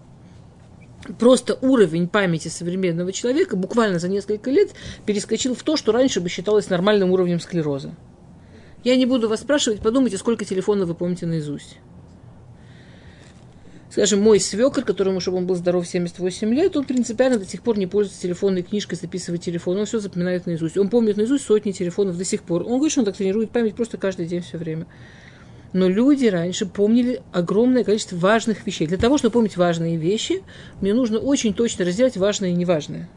Просто 1.20 1.58
уровень 1.62 2.08
памяти 2.08 2.48
современного 2.48 3.12
человека 3.12 3.55
буквально 3.55 4.00
за 4.00 4.08
несколько 4.08 4.51
лет 4.51 4.72
перескочил 5.05 5.55
в 5.55 5.63
то, 5.63 5.75
что 5.75 5.91
раньше 5.91 6.22
бы 6.22 6.29
считалось 6.29 6.70
нормальным 6.70 7.12
уровнем 7.12 7.39
склероза. 7.39 7.96
Я 8.84 8.96
не 8.96 9.05
буду 9.05 9.29
вас 9.29 9.41
спрашивать, 9.41 9.81
подумайте, 9.81 10.17
сколько 10.17 10.46
телефонов 10.46 10.88
вы 10.88 10.96
помните 10.96 11.25
наизусть 11.25 11.77
скажем, 13.91 14.22
мой 14.22 14.39
свекр, 14.39 14.84
которому, 14.84 15.20
чтобы 15.20 15.38
он 15.38 15.48
был 15.48 15.55
здоров 15.55 15.86
78 15.86 16.53
лет, 16.53 16.75
он 16.77 16.86
принципиально 16.86 17.38
до 17.38 17.46
сих 17.46 17.62
пор 17.62 17.77
не 17.77 17.88
пользуется 17.88 18.22
телефонной 18.22 18.63
книжкой, 18.63 18.98
записывает 18.98 19.41
телефон, 19.41 19.77
он 19.77 19.86
все 19.86 20.00
запоминает 20.00 20.46
наизусть. 20.46 20.77
Он 20.77 20.89
помнит 20.89 21.17
наизусть 21.17 21.46
сотни 21.46 21.72
телефонов 21.72 22.17
до 22.17 22.25
сих 22.25 22.43
пор. 22.43 22.63
Он 22.63 22.75
говорит, 22.75 22.91
что 22.91 23.01
он 23.01 23.05
так 23.05 23.17
тренирует 23.17 23.51
память 23.51 23.75
просто 23.75 23.98
каждый 23.98 24.25
день 24.25 24.41
все 24.41 24.58
время. 24.58 24.88
Но 25.74 25.88
люди 25.88 26.25
раньше 26.25 26.66
помнили 26.66 27.22
огромное 27.32 27.84
количество 27.84 28.18
важных 28.18 28.66
вещей. 28.66 28.88
Для 28.88 28.98
того, 28.98 29.18
чтобы 29.18 29.34
помнить 29.34 29.56
важные 29.56 29.98
вещи, 29.98 30.44
мне 30.82 30.94
нужно 30.94 31.20
очень 31.20 31.54
точно 31.54 31.86
разделять 31.86 32.18
важное 32.18 32.50
и 32.50 32.54
неважное. 32.54 33.10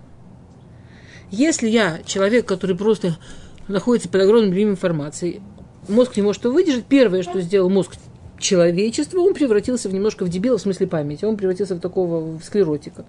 Если 1.31 1.69
я 1.69 2.01
человек, 2.07 2.47
который 2.47 2.77
просто 2.77 3.17
находится 3.67 4.09
под 4.09 4.23
огромным 4.23 4.51
объемом 4.51 4.75
информации, 4.75 5.43
мозг 5.89 6.17
не 6.17 6.23
может 6.23 6.45
его 6.45 6.55
выдержать, 6.55 6.85
первое, 6.85 7.23
что 7.23 7.41
сделал 7.41 7.71
мозг 7.71 7.97
человечества, 8.39 9.19
он 9.19 9.35
превратился 9.35 9.89
в 9.89 9.95
немножко 9.95 10.25
в 10.25 10.29
дебила 10.29 10.59
в 10.59 10.61
смысле 10.61 10.87
памяти, 10.87 11.25
он 11.25 11.37
превратился 11.37 11.75
в 11.75 11.81
такого 11.81 12.39
в 12.39 12.45
склеротика. 12.45 13.05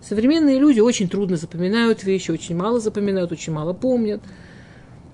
Современные 0.00 0.60
люди 0.60 0.78
очень 0.78 1.08
трудно 1.08 1.36
запоминают 1.36 2.04
вещи, 2.04 2.30
очень 2.30 2.54
мало 2.54 2.78
запоминают, 2.78 3.32
очень 3.32 3.52
мало 3.52 3.72
помнят. 3.72 4.20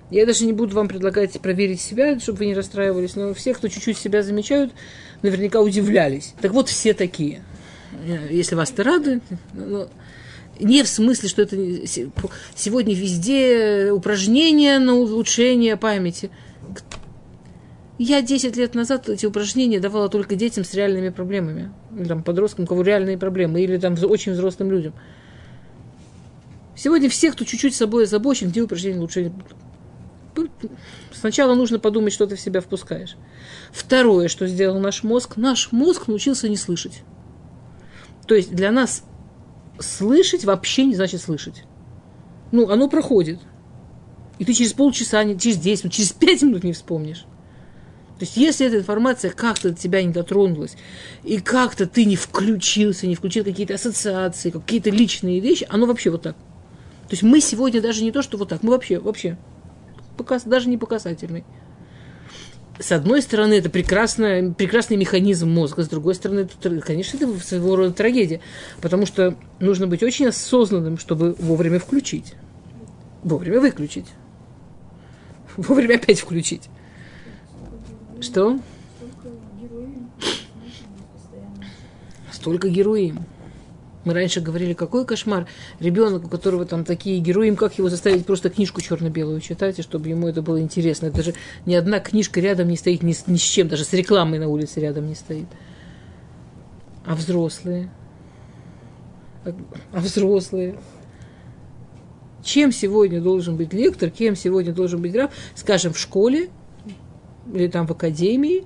Я 0.09 0.25
даже 0.25 0.45
не 0.45 0.53
буду 0.53 0.75
вам 0.75 0.87
предлагать 0.87 1.39
проверить 1.39 1.81
себя, 1.81 2.19
чтобы 2.19 2.39
вы 2.39 2.45
не 2.47 2.53
расстраивались, 2.53 3.15
но 3.15 3.33
все, 3.33 3.53
кто 3.53 3.67
чуть-чуть 3.67 3.97
себя 3.97 4.21
замечают, 4.21 4.71
наверняка 5.21 5.59
удивлялись. 5.61 6.35
Так 6.41 6.51
вот, 6.51 6.69
все 6.69 6.93
такие. 6.93 7.41
Если 8.29 8.55
вас 8.55 8.71
это 8.71 8.83
радует, 8.83 9.23
ну, 9.53 9.87
не 10.59 10.83
в 10.83 10.87
смысле, 10.87 11.29
что 11.29 11.41
это 11.41 11.55
сегодня 12.55 12.93
везде 12.93 13.91
упражнения 13.91 14.79
на 14.79 14.95
улучшение 14.95 15.77
памяти. 15.77 16.29
Я 17.97 18.21
10 18.21 18.55
лет 18.57 18.75
назад 18.75 19.07
эти 19.09 19.25
упражнения 19.25 19.79
давала 19.79 20.09
только 20.09 20.35
детям 20.35 20.63
с 20.63 20.73
реальными 20.73 21.09
проблемами. 21.09 21.71
Или 21.97 22.05
там, 22.05 22.23
подросткам, 22.23 22.65
у 22.65 22.67
кого 22.67 22.81
реальные 22.81 23.17
проблемы. 23.17 23.61
Или 23.61 23.77
там 23.77 23.95
очень 24.03 24.33
взрослым 24.33 24.71
людям. 24.71 24.93
Сегодня 26.75 27.09
все, 27.09 27.31
кто 27.31 27.45
чуть-чуть 27.45 27.75
собой 27.75 28.03
озабочен, 28.03 28.49
где 28.49 28.61
упражнения 28.61 28.99
лучше... 28.99 29.31
Сначала 31.11 31.55
нужно 31.55 31.79
подумать, 31.79 32.13
что 32.13 32.27
ты 32.27 32.35
в 32.35 32.41
себя 32.41 32.61
впускаешь. 32.61 33.15
Второе, 33.71 34.27
что 34.27 34.47
сделал 34.47 34.79
наш 34.79 35.03
мозг, 35.03 35.37
наш 35.37 35.71
мозг 35.71 36.07
научился 36.07 36.49
не 36.49 36.57
слышать. 36.57 37.03
То 38.27 38.35
есть 38.35 38.53
для 38.53 38.71
нас 38.71 39.03
слышать 39.79 40.45
вообще 40.45 40.85
не 40.85 40.95
значит 40.95 41.21
слышать. 41.21 41.63
Ну, 42.51 42.69
оно 42.69 42.87
проходит. 42.87 43.39
И 44.39 44.45
ты 44.45 44.53
через 44.53 44.73
полчаса, 44.73 45.23
через 45.35 45.57
10 45.57 45.83
минут, 45.85 45.93
через 45.93 46.11
5 46.11 46.41
минут 46.43 46.63
не 46.63 46.73
вспомнишь. 46.73 47.25
То 48.19 48.25
есть, 48.25 48.37
если 48.37 48.67
эта 48.67 48.77
информация 48.77 49.31
как-то 49.31 49.71
до 49.71 49.75
тебя 49.75 50.03
не 50.03 50.13
дотронулась, 50.13 50.77
и 51.23 51.39
как-то 51.39 51.87
ты 51.87 52.05
не 52.05 52.15
включился, 52.15 53.07
не 53.07 53.15
включил 53.15 53.43
какие-то 53.43 53.73
ассоциации, 53.73 54.51
какие-то 54.51 54.91
личные 54.91 55.39
вещи, 55.39 55.67
оно 55.69 55.87
вообще 55.87 56.09
вот 56.09 56.21
так. 56.21 56.35
То 56.35 57.09
есть 57.11 57.23
мы 57.23 57.41
сегодня 57.41 57.81
даже 57.81 58.03
не 58.03 58.11
то, 58.11 58.21
что 58.21 58.37
вот 58.37 58.49
так, 58.49 58.63
мы 58.63 58.71
вообще, 58.71 58.99
вообще, 58.99 59.37
показ, 60.17 60.43
даже 60.43 60.69
не 60.69 60.77
показательный. 60.77 61.43
С 62.79 62.91
одной 62.91 63.21
стороны, 63.21 63.53
это 63.53 63.69
прекрасный, 63.69 64.51
прекрасный 64.51 64.97
механизм 64.97 65.49
мозга, 65.49 65.83
с 65.83 65.87
другой 65.87 66.15
стороны, 66.15 66.41
это, 66.41 66.81
конечно, 66.81 67.17
это 67.17 67.39
своего 67.39 67.75
рода 67.75 67.93
трагедия, 67.93 68.41
потому 68.81 69.05
что 69.05 69.35
нужно 69.59 69.85
быть 69.85 70.01
очень 70.01 70.27
осознанным, 70.27 70.97
чтобы 70.97 71.33
вовремя 71.37 71.79
включить, 71.79 72.33
вовремя 73.23 73.59
выключить, 73.59 74.07
вовремя 75.55 75.95
опять 75.95 76.19
включить. 76.19 76.69
Что? 78.21 78.59
Столько 82.31 82.69
героев. 82.69 83.15
Мы 84.05 84.13
раньше 84.13 84.41
говорили, 84.41 84.73
какой 84.73 85.05
кошмар. 85.05 85.47
Ребенок, 85.79 86.25
у 86.25 86.27
которого 86.27 86.65
там 86.65 86.83
такие 86.83 87.19
герои, 87.19 87.51
как 87.51 87.77
его 87.77 87.89
заставить 87.89 88.25
просто 88.25 88.49
книжку 88.49 88.81
черно-белую 88.81 89.39
читать, 89.39 89.79
и 89.79 89.81
чтобы 89.81 90.09
ему 90.09 90.27
это 90.27 90.41
было 90.41 90.59
интересно. 90.59 91.07
Это 91.07 91.23
же 91.23 91.33
ни 91.65 91.73
одна 91.73 91.99
книжка 91.99 92.41
рядом 92.41 92.67
не 92.67 92.75
стоит 92.75 93.01
ни 93.03 93.13
с, 93.13 93.27
ни 93.27 93.37
с 93.37 93.41
чем, 93.41 93.67
даже 93.67 93.85
с 93.85 93.93
рекламой 93.93 94.39
на 94.39 94.49
улице 94.49 94.81
рядом 94.81 95.07
не 95.07 95.15
стоит. 95.15 95.47
А 97.05 97.15
взрослые? 97.15 97.89
А 99.45 99.99
взрослые? 99.99 100.77
Чем 102.43 102.73
сегодня 102.73 103.21
должен 103.21 103.55
быть 103.55 103.73
лектор, 103.73 104.09
кем 104.09 104.35
сегодня 104.35 104.73
должен 104.73 105.01
быть 105.01 105.15
раб? 105.15 105.31
Скажем, 105.55 105.93
в 105.93 105.97
школе 105.97 106.49
или 107.53 107.67
там 107.67 107.87
в 107.87 107.91
академии, 107.91 108.65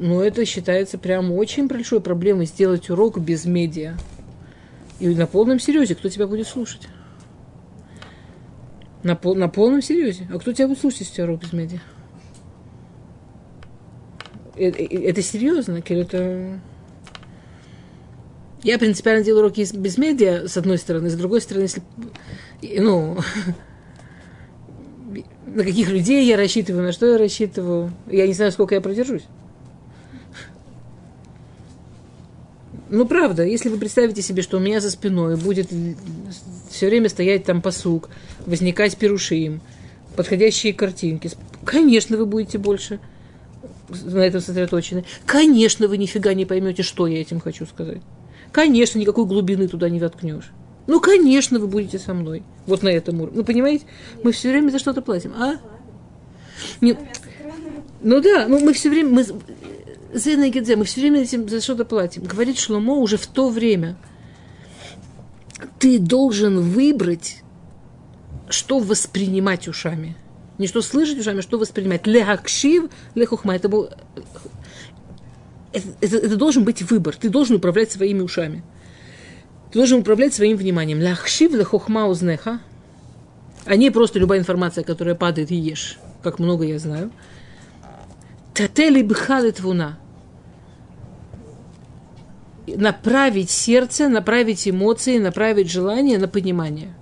но 0.00 0.24
это 0.24 0.46
считается 0.46 0.96
прям 0.96 1.30
очень 1.30 1.68
большой 1.68 2.00
проблемой 2.00 2.46
сделать 2.46 2.88
урок 2.88 3.18
без 3.18 3.44
медиа. 3.44 3.98
И 4.98 5.08
на 5.08 5.26
полном 5.26 5.60
серьезе, 5.60 5.94
кто 5.94 6.08
тебя 6.08 6.26
будет 6.26 6.48
слушать? 6.48 6.88
На, 9.02 9.14
пол, 9.14 9.34
на 9.34 9.50
полном 9.50 9.82
серьезе. 9.82 10.26
А 10.32 10.38
кто 10.38 10.54
тебя 10.54 10.68
будет 10.68 10.80
слушать, 10.80 11.00
если 11.00 11.12
у 11.12 11.14
тебя 11.16 11.24
урок 11.24 11.42
без 11.42 11.52
медиа? 11.52 11.80
Это, 14.56 14.78
э, 14.78 14.86
это 14.86 15.20
серьезно, 15.20 15.82
или 15.86 16.00
это... 16.00 16.60
Я 18.62 18.78
принципиально 18.78 19.22
делаю 19.22 19.44
уроки 19.44 19.66
без 19.76 19.98
медиа, 19.98 20.48
с 20.48 20.56
одной 20.56 20.78
стороны, 20.78 21.10
с 21.10 21.14
другой 21.14 21.42
стороны, 21.42 21.64
если... 21.64 21.82
Ну, 22.62 23.18
на 25.46 25.62
каких 25.62 25.90
людей 25.90 26.26
я 26.26 26.38
рассчитываю, 26.38 26.84
на 26.84 26.92
что 26.92 27.04
я 27.04 27.18
рассчитываю. 27.18 27.92
Я 28.06 28.26
не 28.26 28.32
знаю, 28.32 28.50
сколько 28.50 28.74
я 28.74 28.80
продержусь. 28.80 29.24
Ну, 32.90 33.06
правда, 33.06 33.44
если 33.44 33.68
вы 33.68 33.78
представите 33.78 34.20
себе, 34.20 34.42
что 34.42 34.56
у 34.56 34.60
меня 34.60 34.80
за 34.80 34.90
спиной 34.90 35.36
будет 35.36 35.68
все 36.70 36.88
время 36.88 37.08
стоять 37.08 37.44
там 37.44 37.62
посук, 37.62 38.10
возникать 38.46 38.96
перушим, 38.96 39.60
подходящие 40.16 40.74
картинки. 40.74 41.30
Конечно, 41.64 42.16
вы 42.16 42.26
будете 42.26 42.58
больше 42.58 42.98
на 43.88 44.18
этом 44.18 44.40
сосредоточены. 44.40 45.04
Конечно, 45.24 45.86
вы 45.86 45.98
нифига 45.98 46.34
не 46.34 46.46
поймете, 46.46 46.82
что 46.82 47.06
я 47.06 47.20
этим 47.20 47.38
хочу 47.38 47.64
сказать. 47.64 48.02
Конечно, 48.50 48.98
никакой 48.98 49.24
глубины 49.24 49.68
туда 49.68 49.88
не 49.88 50.00
воткнешь. 50.00 50.50
Ну, 50.88 51.00
конечно, 51.00 51.60
вы 51.60 51.68
будете 51.68 52.00
со 52.00 52.12
мной. 52.12 52.42
Вот 52.66 52.82
на 52.82 52.88
этом 52.88 53.20
уровне. 53.20 53.38
Ну, 53.38 53.44
понимаете, 53.44 53.84
мы 54.24 54.32
все 54.32 54.50
время 54.50 54.70
за 54.70 54.80
что-то 54.80 55.00
платим. 55.00 55.32
А? 55.36 55.54
Не, 56.80 56.96
ну 58.02 58.20
да, 58.20 58.46
ну 58.48 58.58
мы 58.60 58.72
все 58.72 58.90
время, 58.90 59.10
мы, 59.10 59.26
Зена 60.12 60.44
и 60.44 60.50
Гедзе, 60.50 60.76
мы 60.76 60.84
все 60.84 61.00
время 61.00 61.22
этим 61.22 61.48
за 61.48 61.60
что-то 61.60 61.84
платим. 61.84 62.24
Говорит 62.24 62.58
Шломо 62.58 62.94
уже 62.94 63.16
в 63.16 63.26
то 63.26 63.48
время. 63.48 63.96
Ты 65.78 65.98
должен 65.98 66.60
выбрать, 66.60 67.42
что 68.48 68.78
воспринимать 68.78 69.68
ушами. 69.68 70.16
Не 70.58 70.66
что 70.66 70.82
слышать 70.82 71.18
ушами, 71.18 71.38
а 71.38 71.42
что 71.42 71.58
воспринимать. 71.58 72.06
Лехакшив, 72.06 72.90
лехухма. 73.14 73.54
Это, 73.54 73.68
был, 73.68 73.90
это, 75.72 75.86
это, 76.00 76.16
это 76.16 76.36
должен 76.36 76.64
быть 76.64 76.82
выбор. 76.82 77.16
Ты 77.16 77.30
должен 77.30 77.56
управлять 77.56 77.92
своими 77.92 78.20
ушами. 78.20 78.62
Ты 79.70 79.78
должен 79.78 80.00
управлять 80.00 80.34
своим 80.34 80.56
вниманием. 80.56 81.00
Лахшив, 81.00 81.52
лехухма 81.52 82.06
узнеха. 82.08 82.60
А 83.64 83.76
не 83.76 83.90
просто 83.90 84.18
любая 84.18 84.40
информация, 84.40 84.82
которая 84.82 85.14
падает 85.14 85.50
и 85.50 85.56
ешь, 85.56 85.98
как 86.22 86.38
много 86.38 86.64
я 86.64 86.78
знаю. 86.78 87.12
Татели 88.60 89.00
бхалы 89.00 89.52
твуна. 89.52 89.98
Направить 92.66 93.48
сердце, 93.48 94.10
направить 94.10 94.68
эмоции, 94.68 95.16
направить 95.16 95.70
желание 95.70 96.18
на 96.18 96.28
понимание. 96.28 96.92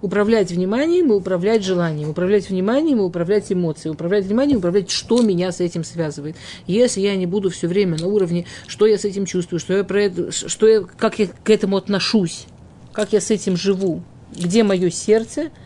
Управлять 0.00 0.52
вниманием 0.52 1.10
и 1.10 1.16
управлять 1.16 1.64
желанием. 1.64 2.10
Управлять 2.10 2.48
вниманием 2.48 2.98
и 2.98 3.02
управлять 3.02 3.50
эмоцией. 3.50 3.92
Управлять 3.92 4.26
вниманием 4.26 4.58
и 4.58 4.60
управлять, 4.60 4.92
что 4.92 5.22
меня 5.22 5.50
с 5.50 5.58
этим 5.58 5.82
связывает. 5.82 6.36
Если 6.68 7.00
я 7.00 7.16
не 7.16 7.26
буду 7.26 7.50
все 7.50 7.66
время 7.66 7.98
на 7.98 8.06
уровне, 8.06 8.46
что 8.68 8.86
я 8.86 8.96
с 8.96 9.04
этим 9.04 9.26
чувствую, 9.26 9.58
что 9.58 9.76
я 9.76 9.82
про 9.82 10.02
это, 10.02 10.30
что 10.30 10.68
я, 10.68 10.82
как 10.82 11.18
я 11.18 11.26
к 11.26 11.50
этому 11.50 11.76
отношусь, 11.76 12.46
как 12.92 13.12
я 13.12 13.20
с 13.20 13.32
этим 13.32 13.56
живу, 13.56 14.04
где 14.36 14.62
мое 14.62 14.88
сердце– 14.90 15.50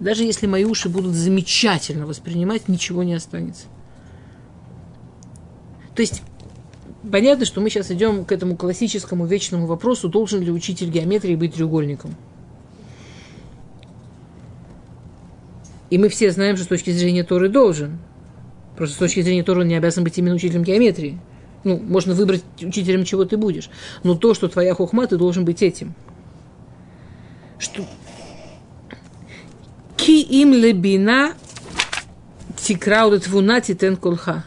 даже 0.00 0.24
если 0.24 0.46
мои 0.46 0.64
уши 0.64 0.88
будут 0.88 1.14
замечательно 1.14 2.06
воспринимать, 2.06 2.68
ничего 2.68 3.02
не 3.02 3.14
останется. 3.14 3.66
То 5.94 6.02
есть, 6.02 6.22
понятно, 7.08 7.44
что 7.44 7.60
мы 7.60 7.68
сейчас 7.68 7.90
идем 7.90 8.24
к 8.24 8.32
этому 8.32 8.56
классическому 8.56 9.26
вечному 9.26 9.66
вопросу, 9.66 10.08
должен 10.08 10.40
ли 10.40 10.50
учитель 10.50 10.90
геометрии 10.90 11.36
быть 11.36 11.54
треугольником. 11.54 12.16
И 15.90 15.98
мы 15.98 16.08
все 16.08 16.30
знаем, 16.30 16.56
что 16.56 16.64
с 16.64 16.68
точки 16.68 16.90
зрения 16.90 17.24
Торы 17.24 17.48
должен. 17.48 17.98
Просто 18.76 18.94
с 18.94 18.98
точки 18.98 19.20
зрения 19.20 19.42
Торы 19.42 19.62
он 19.62 19.68
не 19.68 19.74
обязан 19.74 20.04
быть 20.04 20.16
именно 20.16 20.34
учителем 20.34 20.62
геометрии. 20.62 21.18
Ну, 21.64 21.78
можно 21.78 22.14
выбрать 22.14 22.42
учителем, 22.62 23.04
чего 23.04 23.26
ты 23.26 23.36
будешь. 23.36 23.68
Но 24.02 24.14
то, 24.14 24.32
что 24.32 24.48
твоя 24.48 24.74
хохма, 24.74 25.06
ты 25.06 25.18
должен 25.18 25.44
быть 25.44 25.62
этим. 25.62 25.94
Что, 27.58 27.84
им 30.30 30.54
лебина 30.54 31.34
тикрауда 32.56 33.20
твуна 33.20 33.60
титен 33.60 33.96
колха. 33.96 34.44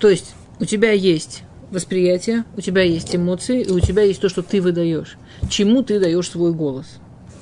То 0.00 0.08
есть 0.08 0.34
у 0.58 0.64
тебя 0.64 0.92
есть 0.92 1.42
восприятие, 1.70 2.44
у 2.56 2.62
тебя 2.62 2.82
есть 2.82 3.14
эмоции, 3.14 3.62
и 3.62 3.70
у 3.70 3.80
тебя 3.80 4.02
есть 4.02 4.20
то, 4.20 4.28
что 4.28 4.42
ты 4.42 4.62
выдаешь. 4.62 5.18
Чему 5.50 5.82
ты 5.82 6.00
даешь 6.00 6.30
свой 6.30 6.52
голос? 6.52 6.86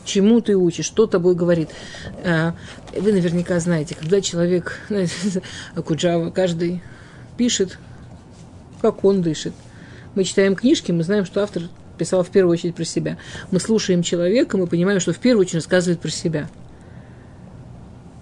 Чему 0.04 0.40
ты 0.40 0.56
учишь? 0.56 0.87
Что 0.87 1.06
тобой 1.06 1.35
говорит? 1.35 1.70
А, 2.25 2.54
вы 2.96 3.12
наверняка 3.12 3.61
знаете, 3.61 3.94
когда 3.94 4.20
человек, 4.20 4.80
Куджава, 5.85 6.30
каждый 6.30 6.82
пишет, 7.37 7.78
как 8.80 9.04
он 9.04 9.23
дышит. 9.23 9.52
Мы 10.14 10.24
читаем 10.24 10.57
книжки, 10.57 10.90
мы 10.90 11.05
знаем, 11.05 11.24
что 11.24 11.42
автор 11.42 11.64
писал 11.96 12.22
в 12.22 12.30
первую 12.30 12.52
очередь 12.52 12.74
про 12.74 12.85
себя. 12.85 13.18
Мы 13.50 13.61
слушаем 13.61 14.02
человека, 14.02 14.56
мы 14.56 14.66
понимаем, 14.66 15.00
что 15.00 15.12
в 15.12 15.18
первую 15.18 15.42
очередь 15.42 15.56
рассказывает 15.56 16.00
про 16.00 16.11
себя. 16.11 16.48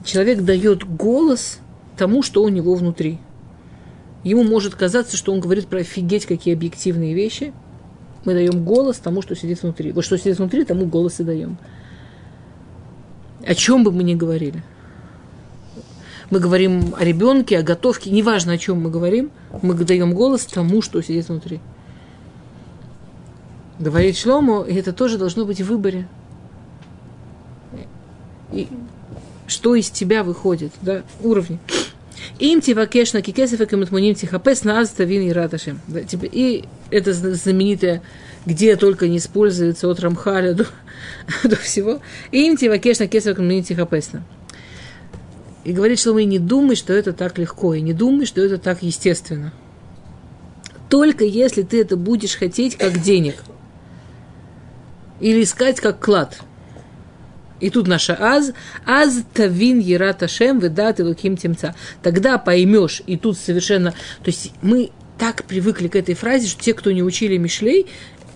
Человек 0.04 0.42
дает 0.42 0.84
голос 0.84 1.58
тому, 1.96 2.22
что 2.22 2.42
у 2.42 2.48
него 2.48 2.74
внутри. 2.74 3.18
Ему 4.22 4.42
может 4.42 4.74
казаться, 4.74 5.16
что 5.16 5.32
он 5.32 5.40
говорит 5.40 5.66
про 5.66 5.80
офигеть 5.80 6.26
какие 6.26 6.54
объективные 6.54 7.14
вещи. 7.14 7.52
Мы 8.24 8.34
даем 8.34 8.64
голос 8.64 8.96
тому, 8.96 9.20
что 9.22 9.36
сидит 9.36 9.62
внутри. 9.62 9.92
Вот 9.92 10.04
что 10.04 10.16
сидит 10.16 10.38
внутри, 10.38 10.64
тому 10.64 10.86
голос 10.86 11.20
и 11.20 11.24
даем. 11.24 11.58
О 13.46 13.54
чем 13.54 13.84
бы 13.84 13.92
мы 13.92 14.02
ни 14.02 14.14
говорили. 14.14 14.62
Мы 16.30 16.40
говорим 16.40 16.94
о 16.98 17.04
ребенке, 17.04 17.58
о 17.58 17.62
готовке, 17.62 18.10
неважно, 18.10 18.54
о 18.54 18.58
чем 18.58 18.80
мы 18.80 18.90
говорим, 18.90 19.30
мы 19.60 19.74
даем 19.74 20.14
голос 20.14 20.46
тому, 20.46 20.80
что 20.80 21.02
сидит 21.02 21.28
внутри 21.28 21.60
говорит 23.78 24.16
Шлому, 24.16 24.62
и 24.62 24.74
это 24.74 24.92
тоже 24.92 25.18
должно 25.18 25.44
быть 25.44 25.60
в 25.60 25.66
выборе. 25.66 26.06
И 28.52 28.68
что 29.46 29.74
из 29.74 29.90
тебя 29.90 30.22
выходит, 30.22 30.72
да, 30.80 31.02
уровни. 31.20 31.58
Им 32.38 32.60
тивакешна 32.60 33.20
кикесев 33.20 33.60
и 33.60 33.66
каматмуним 33.66 34.14
тихапес 34.14 34.64
на 34.64 34.80
азтавин 34.80 35.22
и 35.22 35.32
раташем. 35.32 35.80
И 36.22 36.64
это 36.90 37.12
знаменитое, 37.12 38.02
где 38.46 38.76
только 38.76 39.08
не 39.08 39.18
используется 39.18 39.88
от 39.88 40.00
Рамхаля 40.00 40.54
до, 40.54 40.66
до 41.44 41.56
всего. 41.56 42.00
Им 42.32 42.56
тивакешна 42.56 43.06
кесев 43.06 43.36
каматмуним 43.36 43.64
тихапесна. 43.64 44.22
И 45.64 45.72
говорит, 45.72 45.98
что 45.98 46.12
мы 46.12 46.24
не 46.24 46.38
думай, 46.38 46.76
что 46.76 46.92
это 46.92 47.12
так 47.12 47.38
легко, 47.38 47.74
и 47.74 47.80
не 47.80 47.92
думай, 47.92 48.26
что 48.26 48.42
это 48.42 48.58
так 48.58 48.82
естественно. 48.82 49.52
Только 50.90 51.24
если 51.24 51.62
ты 51.62 51.80
это 51.80 51.96
будешь 51.96 52.36
хотеть 52.36 52.76
как 52.76 53.00
денег– 53.00 53.36
или 55.20 55.42
искать 55.42 55.80
как 55.80 56.00
клад. 56.00 56.40
И 57.60 57.70
тут 57.70 57.86
наша 57.86 58.16
аз, 58.20 58.52
аз 58.84 59.22
тавин 59.32 59.78
ерат 59.78 60.22
ашем 60.22 60.58
ведат 60.58 60.98
луким 60.98 61.36
темца. 61.36 61.74
Тогда 62.02 62.36
поймешь, 62.38 63.02
и 63.06 63.16
тут 63.16 63.38
совершенно... 63.38 63.92
То 63.92 64.26
есть 64.26 64.52
мы 64.60 64.90
так 65.18 65.44
привыкли 65.44 65.88
к 65.88 65.96
этой 65.96 66.14
фразе, 66.14 66.48
что 66.48 66.62
те, 66.62 66.74
кто 66.74 66.90
не 66.90 67.02
учили 67.02 67.36
Мишлей, 67.36 67.86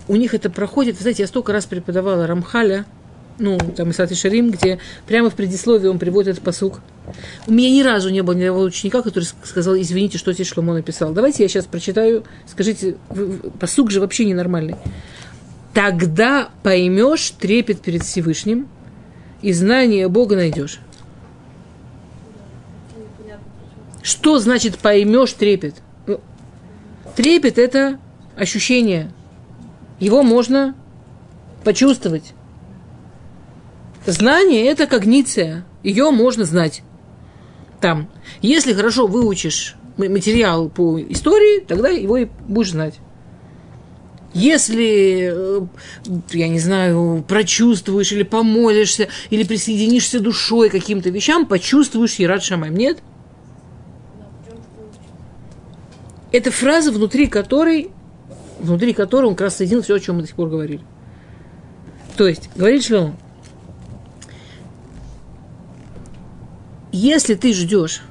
у 0.06 0.16
них 0.16 0.34
это 0.34 0.48
проходит. 0.48 0.96
Вы 0.96 1.02
знаете, 1.02 1.24
я 1.24 1.26
столько 1.26 1.52
раз 1.52 1.66
преподавала 1.66 2.26
Рамхаля, 2.26 2.86
ну, 3.38 3.58
там, 3.76 3.90
Исат 3.90 4.16
Шарим, 4.16 4.50
где 4.50 4.78
прямо 5.06 5.30
в 5.30 5.34
предисловии 5.34 5.86
он 5.86 5.98
приводит 5.98 6.32
этот 6.32 6.44
посук. 6.44 6.80
У 7.46 7.52
меня 7.52 7.70
ни 7.70 7.82
разу 7.82 8.10
не 8.10 8.22
было 8.22 8.34
ни 8.34 8.42
одного 8.42 8.62
ученика, 8.62 9.02
который 9.02 9.24
сказал, 9.24 9.76
извините, 9.76 10.18
что 10.18 10.32
здесь 10.32 10.48
Шломо 10.48 10.74
написал. 10.74 11.12
Давайте 11.12 11.42
я 11.42 11.48
сейчас 11.48 11.66
прочитаю, 11.66 12.24
скажите, 12.46 12.96
посук 13.60 13.90
же 13.90 14.00
вообще 14.00 14.24
ненормальный 14.24 14.76
тогда 15.78 16.50
поймешь 16.64 17.30
трепет 17.38 17.80
перед 17.80 18.02
Всевышним 18.02 18.66
и 19.42 19.52
знание 19.52 20.08
Бога 20.08 20.34
найдешь. 20.34 20.80
Что 24.02 24.40
значит 24.40 24.76
поймешь 24.78 25.34
трепет? 25.34 25.76
Ну, 26.08 26.20
трепет– 27.14 27.58
это 27.60 28.00
ощущение. 28.36 29.12
Его 30.00 30.24
можно 30.24 30.74
почувствовать. 31.62 32.34
Знание– 34.04 34.66
это 34.66 34.88
когниция. 34.88 35.64
Ее 35.84 36.10
можно 36.10 36.44
знать. 36.44 36.82
Там. 37.80 38.10
Если 38.42 38.72
хорошо 38.72 39.06
выучишь 39.06 39.76
материал 39.96 40.70
по 40.70 41.00
истории, 41.00 41.60
тогда 41.60 41.88
его 41.88 42.16
и 42.16 42.26
будешь 42.48 42.72
знать. 42.72 42.98
Если, 44.34 45.32
э, 45.32 45.66
я 46.32 46.48
не 46.48 46.58
знаю, 46.58 47.24
прочувствуешь 47.26 48.12
или 48.12 48.22
помолишься, 48.22 49.08
или 49.30 49.42
присоединишься 49.42 50.20
душой 50.20 50.68
к 50.68 50.72
каким-то 50.72 51.08
вещам, 51.08 51.46
почувствуешь 51.46 52.16
Ерат 52.16 52.42
Шамайм. 52.42 52.74
Нет? 52.74 52.98
Это 56.30 56.50
фраза, 56.50 56.92
внутри 56.92 57.26
которой, 57.26 57.90
внутри 58.60 58.92
которой 58.92 59.26
он 59.26 59.34
как 59.34 59.46
раз 59.46 59.56
соединил 59.56 59.82
все, 59.82 59.94
о 59.94 60.00
чем 60.00 60.16
мы 60.16 60.22
до 60.22 60.28
сих 60.28 60.36
пор 60.36 60.50
говорили. 60.50 60.82
То 62.18 62.28
есть, 62.28 62.50
говорит 62.54 62.84
Шлем, 62.84 63.16
если 66.92 67.34
ты 67.34 67.54
ждешь, 67.54 68.02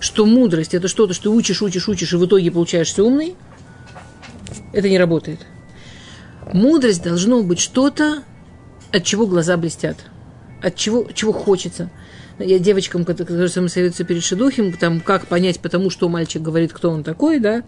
что 0.00 0.26
мудрость 0.26 0.74
это 0.74 0.88
что-то, 0.88 1.14
что 1.14 1.32
учишь, 1.32 1.62
учишь, 1.62 1.88
учишь, 1.88 2.12
и 2.12 2.16
в 2.16 2.26
итоге 2.26 2.50
получаешься 2.50 3.04
умный– 3.04 3.36
это 4.72 4.88
не 4.88 4.98
работает. 4.98 5.40
Мудрость 6.52 7.02
должно 7.02 7.42
быть 7.42 7.58
что-то, 7.58 8.22
от 8.92 9.04
чего 9.04 9.26
глаза 9.26 9.56
блестят, 9.56 9.96
от 10.62 10.76
чего, 10.76 11.06
чего 11.12 11.32
хочется. 11.32 11.90
Я 12.38 12.58
девочкам, 12.58 13.04
которые 13.04 13.48
самосоветуются 13.48 14.04
перед 14.04 14.22
шедухим, 14.22 14.72
там, 14.72 15.00
как 15.00 15.26
понять, 15.26 15.60
потому 15.60 15.90
что 15.90 16.08
мальчик 16.08 16.42
говорит, 16.42 16.72
кто 16.72 16.90
он 16.90 17.02
такой, 17.02 17.40
да. 17.40 17.64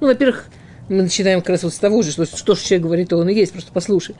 Ну, 0.00 0.06
во-первых, 0.06 0.46
мы 0.88 1.02
начинаем 1.02 1.40
как 1.40 1.50
раз 1.50 1.62
вот 1.62 1.74
с 1.74 1.78
того 1.78 2.02
же, 2.02 2.12
что, 2.12 2.24
что 2.24 2.54
же 2.54 2.62
человек 2.62 2.82
говорит, 2.86 3.08
то 3.10 3.18
он 3.18 3.28
и 3.28 3.34
есть, 3.34 3.52
просто 3.52 3.70
послушай. 3.72 4.16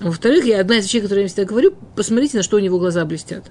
Во-вторых, 0.00 0.46
я 0.46 0.60
одна 0.60 0.78
из 0.78 0.84
вещей, 0.84 1.02
которые 1.02 1.24
я 1.24 1.28
всегда 1.28 1.44
говорю, 1.44 1.74
посмотрите, 1.94 2.38
на 2.38 2.42
что 2.42 2.56
у 2.56 2.60
него 2.60 2.78
глаза 2.78 3.04
блестят. 3.04 3.50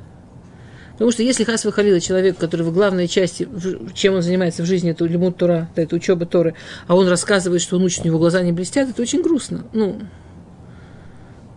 Потому 1.00 1.14
что 1.14 1.24
если 1.24 1.46
Хас 1.46 1.64
Халила 1.64 2.02
человек, 2.02 2.38
который 2.38 2.64
в 2.64 2.74
главной 2.74 3.08
части, 3.08 3.48
чем 3.94 4.16
он 4.16 4.22
занимается 4.22 4.64
в 4.64 4.66
жизни, 4.66 4.92
это 4.92 5.06
лимут 5.06 5.38
Тора, 5.38 5.70
это 5.78 5.96
учеба 5.96 6.26
Торы, 6.26 6.56
а 6.88 6.96
он 6.98 7.08
рассказывает, 7.08 7.62
что 7.62 7.78
он 7.78 7.84
учит, 7.84 8.02
у 8.02 8.08
него 8.08 8.20
глаза 8.20 8.42
не 8.42 8.52
блестят, 8.52 8.90
это 8.90 9.02
очень 9.02 9.22
грустно. 9.22 9.64
Ну, 9.72 10.02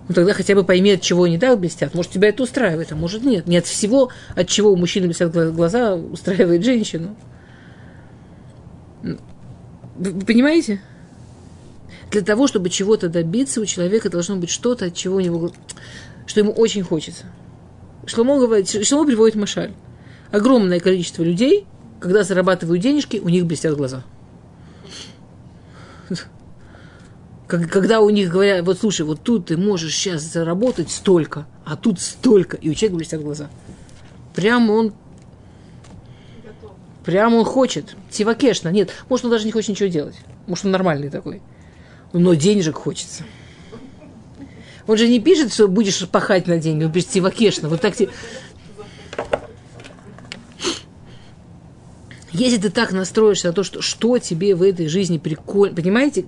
ну 0.07 0.14
тогда 0.14 0.33
хотя 0.33 0.55
бы 0.55 0.62
пойми, 0.62 0.92
от 0.92 1.00
чего 1.00 1.24
они 1.24 1.40
так 1.40 1.59
блестят. 1.59 1.92
Может, 1.92 2.12
тебя 2.12 2.28
это 2.28 2.44
устраивает, 2.44 2.92
а 2.92 2.94
может 2.94 3.24
нет. 3.24 3.48
Не 3.48 3.57
от 3.57 3.66
всего, 3.66 4.11
от 4.37 4.46
чего 4.46 4.70
у 4.70 4.76
мужчины 4.76 5.07
блестят 5.07 5.33
глаза, 5.33 5.96
устраивает 5.96 6.64
женщину. 6.64 7.16
Вы 9.02 10.20
понимаете? 10.20 10.81
Для 12.12 12.20
того, 12.20 12.46
чтобы 12.46 12.70
чего-то 12.70 13.09
добиться, 13.09 13.61
у 13.61 13.66
человека 13.66 14.09
должно 14.09 14.37
быть 14.37 14.50
что-то, 14.50 14.85
от 14.85 14.94
чего 14.94 15.16
у 15.16 15.20
него, 15.20 15.50
что 16.26 16.38
ему 16.38 16.52
очень 16.52 16.85
хочется. 16.85 17.24
Шломо, 18.07 18.38
говорит, 18.38 18.69
Шломо 18.69 19.07
приводит 19.07 19.37
Машаль. 19.37 19.73
Огромное 20.31 20.81
количество 20.81 21.23
людей, 21.23 21.67
когда 22.01 22.25
зарабатывают 22.25 22.83
денежки, 22.83 23.19
у 23.19 23.29
них 23.29 23.47
блестят 23.47 23.77
глаза. 23.77 24.03
Когда 27.47 28.01
у 28.01 28.09
них 28.09 28.31
говорят, 28.31 28.65
вот 28.65 28.79
слушай, 28.79 29.03
вот 29.03 29.21
тут 29.23 29.47
ты 29.47 29.59
можешь 29.59 29.95
сейчас 29.95 30.23
заработать 30.23 30.91
столько, 30.91 31.47
а 31.67 31.77
тут 31.77 32.01
столько, 32.01 32.57
и 32.57 32.71
у 32.71 32.75
человека 32.75 32.97
блестят 32.97 33.23
глаза. 33.23 33.51
Прямо 34.35 34.73
он 34.73 34.95
Прямо 37.05 37.37
он 37.37 37.45
хочет. 37.45 37.97
Тивакешна. 38.11 38.69
Нет, 38.69 38.91
может, 39.09 39.25
он 39.25 39.31
даже 39.33 39.45
не 39.45 39.53
хочет 39.53 39.71
ничего 39.71 39.88
делать. 39.88 40.15
Может, 40.47 40.67
он 40.67 40.71
нормальный 40.71 41.11
такой. 41.11 41.43
Но 42.12 42.35
денежек 42.35 42.77
хочется. 42.77 43.25
Он 44.87 44.97
же 44.97 45.09
не 45.09 45.21
пишет, 45.21 45.53
что 45.53 45.68
будешь 45.68 46.09
пахать 46.09 46.47
на 46.47 46.59
деньги, 46.59 46.85
он 46.85 46.92
пишет 46.92 47.11
Тивакешна. 47.11 47.68
Вот 47.68 47.81
так 47.81 47.97
тебе... 47.97 48.11
Если 52.33 52.57
ты 52.57 52.71
так 52.71 52.92
настроишься 52.92 53.49
на 53.49 53.53
то, 53.53 53.62
что, 53.62 53.83
что 53.83 54.18
тебе 54.18 54.55
в 54.55 54.62
этой 54.62 54.88
жизни 54.88 55.18
прикольно, 55.18 55.77
понимаете? 55.77 56.25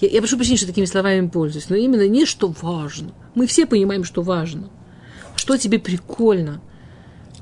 Я, 0.00 0.08
я 0.08 0.20
прошу 0.20 0.36
прощения, 0.36 0.56
что 0.56 0.66
такими 0.66 0.84
словами 0.84 1.28
пользуюсь, 1.28 1.68
но 1.68 1.76
именно 1.76 2.08
не 2.08 2.26
что 2.26 2.52
важно. 2.60 3.12
Мы 3.36 3.46
все 3.46 3.64
понимаем, 3.64 4.02
что 4.02 4.22
важно. 4.22 4.68
Что 5.36 5.56
тебе 5.56 5.78
прикольно? 5.78 6.60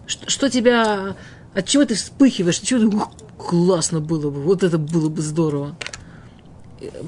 Что, 0.06 0.28
что 0.28 0.50
тебя... 0.50 1.16
От 1.54 1.66
чего 1.66 1.84
ты 1.84 1.94
вспыхиваешь? 1.94 2.58
От 2.58 2.66
чего 2.66 2.90
ты... 2.90 2.98
Классно 3.38 4.00
было 4.00 4.30
бы, 4.30 4.42
вот 4.42 4.62
это 4.62 4.78
было 4.78 5.08
бы 5.08 5.22
здорово. 5.22 5.76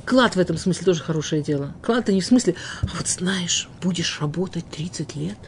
Клад 0.04 0.36
в 0.36 0.38
этом 0.38 0.56
смысле 0.56 0.84
тоже 0.84 1.02
хорошее 1.02 1.42
дело. 1.42 1.74
Клад 1.82 2.00
это 2.00 2.12
не 2.12 2.20
в 2.20 2.26
смысле, 2.26 2.54
а 2.82 2.96
вот 2.96 3.08
знаешь, 3.08 3.68
будешь 3.82 4.20
работать 4.20 4.68
30 4.70 5.16
лет, 5.16 5.38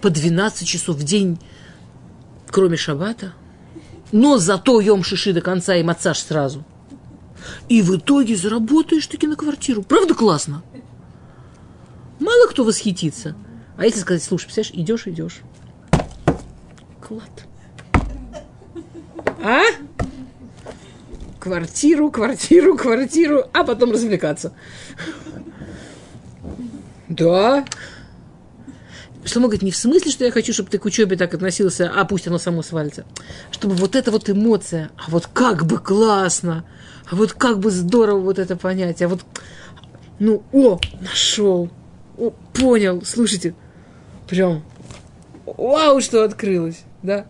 по 0.00 0.10
12 0.10 0.66
часов 0.66 0.96
в 0.96 1.02
день, 1.04 1.38
кроме 2.48 2.76
шабата, 2.76 3.32
но 4.12 4.38
зато 4.38 4.80
ем 4.80 5.02
шиши 5.02 5.32
до 5.32 5.40
конца 5.40 5.76
и 5.76 5.82
мацаж 5.82 6.18
сразу. 6.18 6.64
И 7.68 7.82
в 7.82 7.96
итоге 7.96 8.36
заработаешь 8.36 9.06
таки 9.06 9.26
на 9.26 9.36
квартиру. 9.36 9.82
Правда 9.82 10.14
классно? 10.14 10.62
Мало 12.18 12.48
кто 12.48 12.64
восхитится. 12.64 13.36
А 13.76 13.84
если 13.84 14.00
сказать, 14.00 14.22
слушай, 14.22 14.46
представляешь, 14.46 14.74
идешь, 14.74 15.06
идешь. 15.06 15.40
Клад. 17.00 17.46
А? 19.42 19.62
Квартиру, 21.46 22.10
квартиру, 22.10 22.76
квартиру, 22.76 23.44
а 23.52 23.62
потом 23.62 23.92
развлекаться. 23.92 24.52
Да. 27.08 27.64
Что 29.24 29.40
говорит, 29.40 29.62
не 29.62 29.70
в 29.70 29.76
смысле, 29.76 30.10
что 30.10 30.24
я 30.24 30.32
хочу, 30.32 30.52
чтобы 30.52 30.70
ты 30.70 30.78
к 30.78 30.84
учебе 30.84 31.16
так 31.16 31.34
относился, 31.34 31.92
а 31.94 32.04
пусть 32.04 32.26
оно 32.26 32.38
само 32.38 32.62
свалится. 32.62 33.04
Чтобы 33.52 33.76
вот 33.76 33.94
эта 33.94 34.10
вот 34.10 34.28
эмоция, 34.28 34.90
а 34.96 35.08
вот 35.08 35.28
как 35.28 35.66
бы 35.66 35.78
классно, 35.78 36.64
а 37.08 37.14
вот 37.14 37.32
как 37.32 37.60
бы 37.60 37.70
здорово 37.70 38.18
вот 38.18 38.40
это 38.40 38.56
понять, 38.56 39.00
а 39.02 39.08
вот, 39.08 39.20
ну, 40.18 40.42
о, 40.52 40.80
нашел, 41.00 41.70
о, 42.18 42.30
понял, 42.54 43.02
слушайте, 43.04 43.54
прям, 44.26 44.64
вау, 45.44 46.00
что 46.00 46.24
открылось, 46.24 46.82
да 47.04 47.26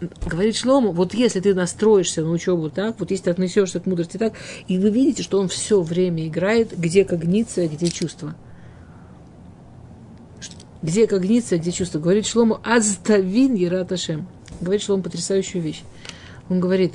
говорит 0.00 0.56
Шлому, 0.56 0.92
вот 0.92 1.14
если 1.14 1.40
ты 1.40 1.54
настроишься 1.54 2.22
на 2.22 2.30
учебу 2.30 2.70
так, 2.70 2.98
вот 3.00 3.10
если 3.10 3.24
ты 3.24 3.30
отнесешься 3.30 3.80
к 3.80 3.86
мудрости 3.86 4.16
так, 4.16 4.34
и 4.68 4.78
вы 4.78 4.90
видите, 4.90 5.22
что 5.22 5.40
он 5.40 5.48
все 5.48 5.80
время 5.80 6.26
играет, 6.26 6.78
где 6.78 7.04
когниция, 7.04 7.68
где 7.68 7.88
чувство. 7.88 8.34
Где 10.82 11.06
когниция, 11.06 11.58
где 11.58 11.72
чувство. 11.72 11.98
Говорит 11.98 12.26
Шлому, 12.26 12.60
азтавин 12.62 13.54
ераташем. 13.54 14.28
Говорит 14.60 14.82
Шлому 14.82 15.02
потрясающую 15.02 15.62
вещь. 15.62 15.82
Он 16.48 16.60
говорит, 16.60 16.94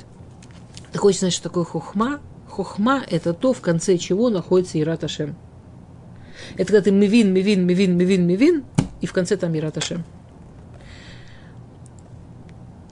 ты 0.92 0.98
хочешь 0.98 1.20
знать, 1.20 1.32
что 1.32 1.44
такое 1.44 1.64
хохма? 1.64 2.20
Хохма– 2.48 3.02
это 3.10 3.32
то, 3.34 3.52
в 3.52 3.60
конце 3.60 3.96
чего 3.96 4.28
находится 4.28 4.78
Ираташем. 4.78 5.36
Это 6.56 6.66
когда 6.66 6.82
ты 6.82 6.90
мивин, 6.90 7.32
мивин, 7.32 7.66
мивин, 7.66 7.96
мивин, 7.96 8.26
мивин, 8.26 8.64
и 9.00 9.06
в 9.06 9.12
конце 9.12 9.36
там 9.36 9.56
Ираташем 9.56 10.04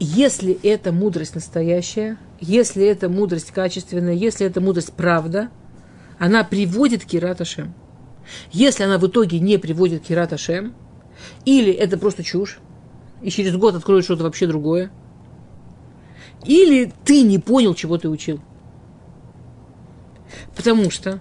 если 0.01 0.59
это 0.63 0.93
мудрость 0.93 1.35
настоящая, 1.35 2.17
если 2.41 2.87
это 2.87 3.11
мудрость 3.11 3.51
качественная, 3.51 4.15
если 4.15 4.47
это 4.47 4.63
мудрость 4.63 4.95
правда, 4.95 5.51
она 6.19 6.43
приводит 6.43 7.05
к 7.05 7.09
Кираташем. 7.09 7.75
Если 8.51 8.83
она 8.83 8.99
в 8.99 9.07
итоге 9.07 9.41
не 9.41 9.59
приводит 9.59 10.03
к 10.03 10.07
Кираташем, 10.07 10.75
или 11.45 11.71
это 11.71 11.99
просто 11.99 12.25
чушь, 12.25 12.59
и 13.23 13.31
через 13.31 13.55
год 13.57 13.75
откроет 13.75 14.05
что-то 14.05 14.25
вообще 14.25 14.47
другое, 14.47 14.91
или 16.47 16.91
ты 17.05 17.23
не 17.23 17.39
понял, 17.39 17.75
чего 17.75 17.99
ты 17.99 18.09
учил. 18.09 18.41
Потому 20.57 20.91
что 20.91 21.21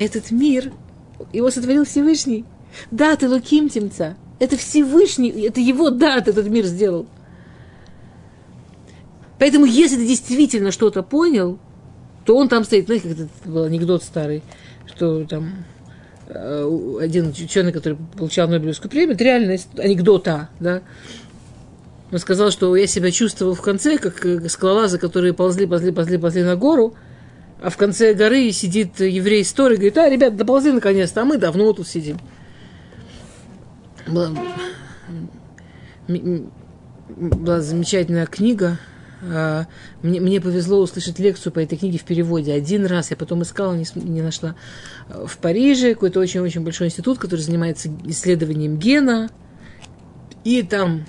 этот 0.00 0.32
мир, 0.32 0.72
его 1.32 1.50
сотворил 1.50 1.84
Всевышний. 1.84 2.44
Да, 2.90 3.14
ты 3.14 3.28
Луким 3.28 3.68
Тимца. 3.68 4.16
Это 4.40 4.56
Всевышний, 4.56 5.30
это 5.30 5.60
его 5.60 5.90
дат 5.90 6.26
этот 6.26 6.48
мир 6.48 6.64
сделал. 6.64 7.06
Поэтому, 9.42 9.64
если 9.64 9.96
ты 9.96 10.06
действительно 10.06 10.70
что-то 10.70 11.02
понял, 11.02 11.58
то 12.24 12.36
он 12.36 12.48
там 12.48 12.62
стоит, 12.62 12.86
знаете, 12.86 13.08
как 13.08 13.18
это 13.18 13.28
был 13.44 13.64
анекдот 13.64 14.04
старый, 14.04 14.40
что 14.86 15.24
там 15.24 15.64
э, 16.28 16.98
один 17.00 17.30
ученый, 17.30 17.72
который 17.72 17.98
получал 18.16 18.46
Нобелевскую 18.46 18.88
премию, 18.88 19.16
это 19.16 19.24
реально 19.24 19.56
анекдота, 19.78 20.48
да, 20.60 20.82
он 22.12 22.20
сказал, 22.20 22.52
что 22.52 22.76
я 22.76 22.86
себя 22.86 23.10
чувствовал 23.10 23.56
в 23.56 23.62
конце, 23.62 23.98
как 23.98 24.24
э, 24.24 24.48
скалолазы, 24.48 24.98
которые 24.98 25.32
ползли, 25.32 25.66
ползли, 25.66 25.90
ползли, 25.90 26.18
ползли 26.18 26.44
на 26.44 26.54
гору, 26.54 26.94
а 27.60 27.68
в 27.68 27.76
конце 27.76 28.14
горы 28.14 28.52
сидит 28.52 29.00
еврей-историк 29.00 29.78
говорит, 29.78 29.98
а, 29.98 30.08
ребят, 30.08 30.36
доползли 30.36 30.70
наконец-то, 30.70 31.22
а 31.22 31.24
мы 31.24 31.36
давно 31.36 31.72
тут 31.72 31.88
сидим. 31.88 32.20
Была, 34.06 34.30
была 37.08 37.60
замечательная 37.60 38.26
книга 38.26 38.78
мне, 39.22 40.20
мне 40.20 40.40
повезло 40.40 40.80
услышать 40.80 41.20
лекцию 41.20 41.52
по 41.52 41.60
этой 41.60 41.78
книге 41.78 41.98
в 41.98 42.04
переводе. 42.04 42.52
Один 42.52 42.86
раз 42.86 43.10
я 43.12 43.16
потом 43.16 43.42
искала, 43.42 43.74
не, 43.74 43.86
не 43.94 44.20
нашла. 44.20 44.56
В 45.08 45.38
Париже 45.38 45.94
какой-то 45.94 46.18
очень-очень 46.18 46.62
большой 46.62 46.88
институт, 46.88 47.18
который 47.18 47.40
занимается 47.40 47.88
исследованием 48.04 48.78
гена. 48.78 49.30
И 50.42 50.62
там 50.64 51.04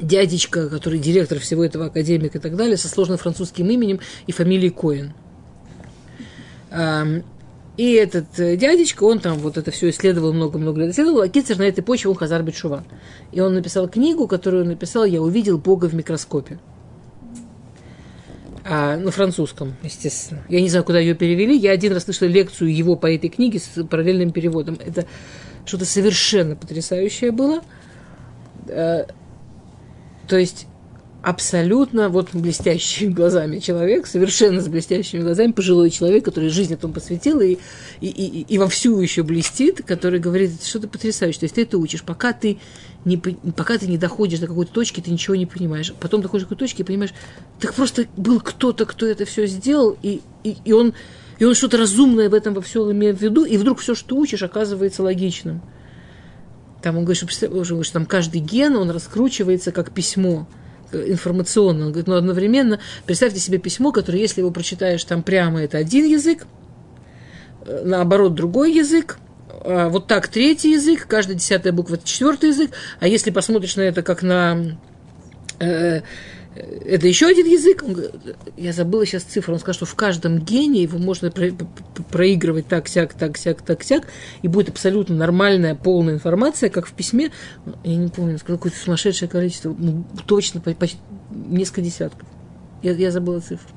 дядечка, 0.00 0.68
который 0.68 0.98
директор 0.98 1.38
всего 1.38 1.64
этого 1.64 1.86
академика 1.86 2.38
и 2.38 2.40
так 2.40 2.56
далее, 2.56 2.76
со 2.76 2.88
сложным 2.88 3.18
французским 3.18 3.70
именем 3.70 4.00
и 4.26 4.32
фамилией 4.32 4.70
Коэн. 4.70 5.14
И 7.76 7.92
этот 7.92 8.38
э, 8.38 8.56
дядечка, 8.56 9.04
он 9.04 9.18
там 9.18 9.38
вот 9.38 9.58
это 9.58 9.70
все 9.70 9.90
исследовал, 9.90 10.32
много-много 10.32 10.80
лет 10.80 10.92
исследовал, 10.92 11.20
а 11.20 11.28
Кицер 11.28 11.58
на 11.58 11.64
этой 11.64 11.82
почве 11.82 12.08
он 12.08 12.16
Хазар 12.16 12.42
Бетшува. 12.42 12.84
И 13.32 13.40
он 13.40 13.52
написал 13.52 13.86
книгу, 13.86 14.26
которую 14.26 14.62
он 14.62 14.70
написал 14.70 15.04
«Я 15.04 15.20
увидел 15.20 15.58
Бога 15.58 15.84
в 15.84 15.94
микроскопе» 15.94 16.58
а, 18.68 18.96
на 18.96 19.10
французском, 19.10 19.74
естественно. 19.82 20.42
Я 20.48 20.60
не 20.60 20.68
знаю, 20.68 20.84
куда 20.84 20.98
ее 20.98 21.14
перевели. 21.14 21.56
Я 21.56 21.70
один 21.70 21.92
раз 21.92 22.04
слышала 22.04 22.28
лекцию 22.28 22.74
его 22.74 22.96
по 22.96 23.12
этой 23.12 23.30
книге 23.30 23.60
с 23.60 23.84
параллельным 23.84 24.32
переводом. 24.32 24.76
Это 24.84 25.06
что-то 25.64 25.84
совершенно 25.84 26.56
потрясающее 26.56 27.30
было. 27.30 27.62
А, 28.68 29.06
то 30.26 30.36
есть 30.36 30.66
абсолютно 31.22 32.08
вот 32.08 32.28
блестящими 32.34 33.12
глазами 33.12 33.58
человек, 33.58 34.06
совершенно 34.06 34.60
с 34.60 34.68
блестящими 34.68 35.22
глазами, 35.22 35.52
пожилой 35.52 35.90
человек, 35.90 36.24
который 36.24 36.50
жизнь 36.50 36.74
этому 36.74 36.92
посвятил 36.92 37.40
и, 37.40 37.58
и, 38.00 38.08
и, 38.08 38.42
и 38.42 38.58
вовсю 38.58 39.00
еще 39.00 39.22
блестит, 39.22 39.82
который 39.84 40.20
говорит, 40.20 40.62
что-то 40.62 40.88
потрясающее. 40.88 41.40
То 41.40 41.44
есть 41.44 41.54
ты 41.56 41.62
это 41.62 41.78
учишь, 41.78 42.02
пока 42.02 42.32
ты 42.32 42.58
не, 43.06 43.16
пока 43.16 43.78
ты 43.78 43.86
не 43.86 43.96
доходишь 43.96 44.40
до 44.40 44.46
какой-то 44.46 44.72
точки, 44.72 45.00
ты 45.00 45.10
ничего 45.10 45.34
не 45.36 45.46
понимаешь. 45.46 45.94
Потом 45.98 46.20
доходишь 46.20 46.44
до 46.44 46.48
какой-то 46.48 46.64
точки 46.66 46.82
и 46.82 46.84
понимаешь, 46.84 47.14
так 47.60 47.72
просто 47.72 48.06
был 48.16 48.40
кто-то, 48.40 48.84
кто 48.84 49.06
это 49.06 49.24
все 49.24 49.46
сделал, 49.46 49.96
и, 50.02 50.20
и, 50.44 50.56
и 50.64 50.72
он 50.72 50.92
И 51.38 51.44
он 51.44 51.54
что-то 51.54 51.76
разумное 51.76 52.28
в 52.28 52.34
этом 52.34 52.54
во 52.54 52.60
всем 52.60 52.90
имеет 52.92 53.18
в 53.18 53.22
виду, 53.22 53.44
и 53.44 53.58
вдруг 53.58 53.78
все, 53.78 53.94
что 53.94 54.16
учишь, 54.16 54.42
оказывается 54.42 55.02
логичным. 55.02 55.60
Там 56.82 56.96
он 56.96 57.04
говорит, 57.04 57.30
что, 57.30 57.50
он 57.50 57.64
что 57.84 57.92
там 57.92 58.06
каждый 58.06 58.40
ген, 58.40 58.76
он 58.76 58.90
раскручивается 58.90 59.70
как 59.72 59.92
письмо 59.92 60.46
информационно. 60.92 61.86
Он 61.86 61.92
говорит, 61.92 62.06
но 62.06 62.16
одновременно 62.16 62.78
представьте 63.04 63.40
себе 63.40 63.58
письмо, 63.58 63.92
которое, 63.92 64.20
если 64.20 64.40
его 64.40 64.50
прочитаешь 64.50 65.04
там 65.04 65.22
прямо, 65.22 65.62
это 65.62 65.78
один 65.78 66.06
язык, 66.06 66.46
э, 67.66 67.82
наоборот, 67.84 68.34
другой 68.34 68.72
язык, 68.72 69.18
вот 69.64 70.06
так 70.06 70.28
третий 70.28 70.72
язык, 70.72 71.06
каждая 71.06 71.36
десятая 71.36 71.72
буква 71.72 71.94
это 71.94 72.06
четвертый 72.06 72.50
язык, 72.50 72.70
а 73.00 73.08
если 73.08 73.30
посмотришь 73.30 73.76
на 73.76 73.82
это 73.82 74.02
как 74.02 74.22
на 74.22 74.78
э, 75.60 76.02
это 76.56 77.06
еще 77.06 77.26
один 77.26 77.46
язык. 77.46 77.84
Я 78.56 78.72
забыла 78.72 79.04
сейчас 79.04 79.24
цифру. 79.24 79.54
Он 79.54 79.60
сказал, 79.60 79.74
что 79.74 79.86
в 79.86 79.94
каждом 79.94 80.38
гене 80.38 80.82
его 80.82 80.98
можно 80.98 81.30
про, 81.30 81.50
проигрывать 82.10 82.66
так, 82.66 82.88
сяк, 82.88 83.14
так, 83.14 83.36
сяк, 83.36 83.62
так, 83.62 83.82
сяк, 83.82 84.06
и 84.42 84.48
будет 84.48 84.70
абсолютно 84.70 85.14
нормальная, 85.14 85.74
полная 85.74 86.14
информация, 86.14 86.70
как 86.70 86.86
в 86.86 86.92
письме. 86.92 87.30
Я 87.84 87.96
не 87.96 88.08
помню, 88.08 88.38
какое-то 88.38 88.78
сумасшедшее 88.78 89.28
количество, 89.28 89.74
ну, 89.76 90.04
точно 90.26 90.60
почти 90.60 90.98
несколько 91.30 91.82
десятков. 91.82 92.26
Я, 92.82 92.92
я 92.92 93.10
забыла 93.10 93.40
цифру. 93.40 93.75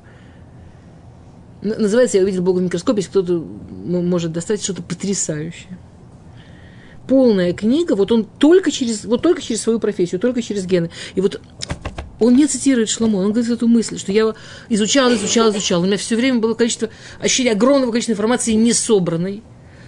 Называется 1.61 2.17
«Я 2.17 2.23
увидел 2.23 2.41
Бога 2.41 2.59
в 2.59 2.63
микроскопе», 2.63 2.99
если 2.99 3.09
кто-то 3.09 3.39
может 3.39 4.31
достать 4.31 4.63
что-то 4.63 4.81
потрясающее. 4.81 5.77
Полная 7.07 7.53
книга, 7.53 7.95
вот 7.95 8.11
он 8.11 8.23
только 8.23 8.71
через, 8.71 9.03
вот 9.03 9.21
только 9.21 9.41
через 9.41 9.61
свою 9.61 9.79
профессию, 9.79 10.21
только 10.21 10.41
через 10.41 10.65
гены. 10.65 10.89
И 11.15 11.21
вот 11.21 11.41
он 12.19 12.35
не 12.35 12.45
цитирует 12.47 12.89
Шломо, 12.89 13.17
он 13.17 13.31
говорит 13.31 13.49
эту 13.49 13.67
мысль, 13.67 13.97
что 13.97 14.11
я 14.11 14.33
изучал, 14.69 15.13
изучал, 15.13 15.49
изучал. 15.51 15.81
У 15.81 15.85
меня 15.85 15.97
все 15.97 16.15
время 16.15 16.39
было 16.39 16.53
количество, 16.53 16.89
ощущение 17.19 17.53
огромного 17.53 17.91
количества 17.91 18.13
информации 18.13 18.53
не 18.53 18.73
собранной. 18.73 19.41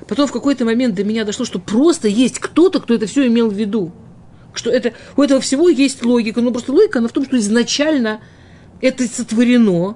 Потом 0.07 0.27
в 0.27 0.31
какой-то 0.31 0.65
момент 0.65 0.95
до 0.95 1.03
меня 1.03 1.23
дошло, 1.25 1.45
что 1.45 1.59
просто 1.59 2.07
есть 2.07 2.39
кто-то, 2.39 2.79
кто 2.79 2.93
это 2.95 3.05
все 3.05 3.27
имел 3.27 3.49
в 3.49 3.53
виду. 3.53 3.91
Что 4.53 4.69
это, 4.69 4.93
у 5.15 5.21
этого 5.21 5.39
всего 5.39 5.69
есть 5.69 6.03
логика. 6.03 6.41
Но 6.41 6.51
просто 6.51 6.73
логика, 6.73 6.99
она 6.99 7.07
в 7.07 7.13
том, 7.13 7.25
что 7.25 7.37
изначально 7.37 8.19
это 8.81 9.07
сотворено, 9.07 9.95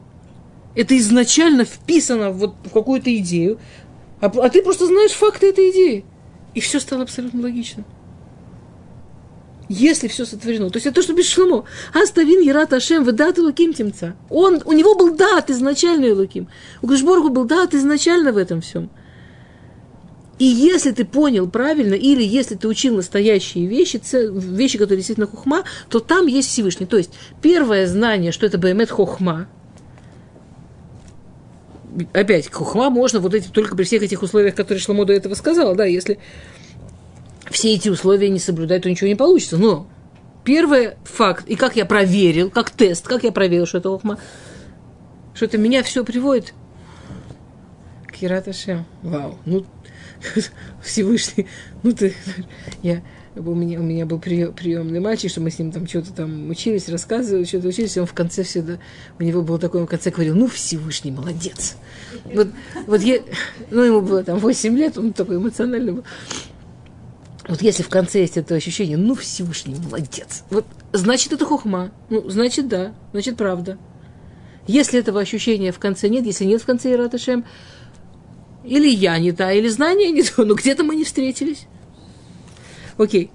это 0.76 0.98
изначально 0.98 1.66
вписано 1.66 2.32
вот 2.32 2.56
в 2.64 2.70
какую-то 2.72 3.16
идею, 3.18 3.60
а, 4.22 4.28
а 4.28 4.50
ты 4.50 4.62
просто 4.62 4.88
знаешь 4.88 5.12
факты 5.12 5.50
этой 5.50 5.72
идеи. 5.72 6.06
И 6.54 6.60
все 6.60 6.80
стало 6.80 7.04
абсолютно 7.04 7.42
логичным 7.42 7.86
если 9.70 10.08
все 10.08 10.26
сотворено. 10.26 10.70
То 10.70 10.78
есть 10.78 10.86
это 10.86 10.96
то, 10.96 11.02
что 11.02 11.14
без 11.14 11.28
шломо. 11.28 11.66
Аставин 11.94 12.42
Ярат 12.42 12.74
Ашем, 12.74 13.04
вы 13.04 13.12
дат 13.12 13.38
Луким 13.38 13.74
темца. 13.74 14.16
Он, 14.30 14.62
у 14.66 14.74
него 14.74 14.96
был 14.96 15.16
дат 15.16 15.50
изначально 15.50 16.14
Луким. 16.14 16.48
У 16.82 16.88
Гашборгу 16.88 17.30
был 17.30 17.46
дат 17.46 17.74
изначально 17.74 18.32
в 18.32 18.38
этом 18.38 18.62
всем. 18.62 18.90
И 20.38 20.46
если 20.46 20.92
ты 20.92 21.06
понял 21.06 21.50
правильно, 21.50 21.94
или 21.94 22.22
если 22.22 22.56
ты 22.56 22.68
учил 22.68 22.98
настоящие 22.98 23.68
вещи, 23.68 24.02
вещи, 24.04 24.78
которые 24.78 24.98
действительно 24.98 25.28
хухма, 25.28 25.64
то 25.90 26.00
там 26.00 26.28
есть 26.28 26.50
Всевышний. 26.50 26.86
То 26.86 26.98
есть 26.98 27.12
первое 27.42 27.88
знание, 27.88 28.34
что 28.34 28.46
это 28.46 28.58
Баймет 28.58 28.92
хухма, 28.92 29.48
опять, 32.14 32.52
хухма 32.52 32.90
можно 32.90 33.20
вот 33.20 33.34
эти, 33.34 33.48
только 33.48 33.76
при 33.76 33.84
всех 33.84 34.04
этих 34.04 34.22
условиях, 34.22 34.56
которые 34.56 34.82
Шломо 34.82 35.06
до 35.06 35.14
этого 35.14 35.34
сказал, 35.36 35.76
да, 35.76 35.86
если 35.86 36.20
все 37.50 37.74
эти 37.74 37.90
условия 37.90 38.30
не 38.30 38.40
соблюдать, 38.40 38.84
то 38.84 38.90
ничего 38.90 39.08
не 39.08 39.16
получится. 39.16 39.58
Но 39.58 39.88
первый 40.44 40.96
факт, 41.04 41.48
и 41.48 41.56
как 41.56 41.76
я 41.76 41.86
проверил, 41.86 42.50
как 42.50 42.72
тест, 42.72 43.08
как 43.08 43.24
я 43.24 43.32
проверил, 43.32 43.66
что 43.66 43.78
это 43.78 43.90
Охма, 43.90 44.20
что 45.34 45.46
это 45.46 45.58
меня 45.58 45.84
все 45.84 46.04
приводит 46.04 46.54
к 48.08 48.24
Ираташе. 48.24 48.86
Вау, 49.02 49.38
ну, 49.46 49.66
Всевышний, 50.84 51.48
ну 51.84 51.92
ты, 51.92 52.14
я, 52.82 53.04
у 53.36 53.54
меня, 53.54 53.80
у 53.80 53.84
меня 53.84 54.06
был 54.06 54.19
прием, 54.19 54.54
приемный 54.54 55.00
мальчик, 55.00 55.30
что 55.30 55.41
мы 55.41 55.52
с 55.52 55.60
ним 55.60 55.71
там 55.71 55.88
что-то 55.88 56.13
там 56.13 56.50
учились, 56.50 56.88
рассказывали, 56.89 57.43
что-то 57.43 57.67
учились, 57.67 57.98
и 57.98 58.00
он 58.00 58.06
в 58.06 58.13
конце 58.13 58.43
всегда, 58.43 58.80
у 59.19 59.24
него 59.24 59.41
был 59.41 59.58
такой, 59.58 59.82
он 59.82 59.88
в 59.88 59.89
конце 59.89 60.10
говорил, 60.12 60.36
ну, 60.36 60.48
Всевышний, 60.48 61.12
молодец. 61.12 61.76
Вот, 62.34 62.48
вот 62.88 63.02
я, 63.02 63.19
ну, 63.71 63.84
ему 63.84 64.02
было 64.02 64.24
там 64.24 64.39
8 64.39 64.78
лет, 64.78 64.98
он 64.98 65.13
такой 65.13 65.38
эмоциональный 65.38 65.93
был. 65.93 66.04
Вот 67.48 67.62
если 67.62 67.84
в 67.84 67.89
конце 67.89 68.21
есть 68.21 68.38
это 68.38 68.56
ощущение, 68.56 68.98
ну, 68.98 69.13
Всевышний, 69.13 69.76
молодец. 69.76 70.43
Вот, 70.50 70.65
значит, 70.93 71.34
это 71.34 71.45
хухма. 71.45 71.91
Ну, 72.10 72.28
значит, 72.30 72.67
да, 72.67 72.93
значит, 73.12 73.38
правда. 73.38 73.78
Если 74.65 75.00
этого 75.00 75.19
ощущения 75.19 75.71
в 75.71 75.78
конце 75.78 76.10
нет, 76.10 76.26
если 76.26 76.45
нет 76.45 76.62
в 76.62 76.65
конце 76.65 76.93
Ираташем, 76.93 77.45
или 78.63 78.89
я 78.89 79.19
не 79.19 79.32
та, 79.32 79.52
или 79.52 79.67
знание 79.67 80.10
не 80.10 80.24
то, 80.24 80.43
но 80.43 80.56
где-то 80.56 80.84
мы 80.84 80.95
не 80.95 81.04
встретились. 81.04 81.67
Окей. 82.98 83.32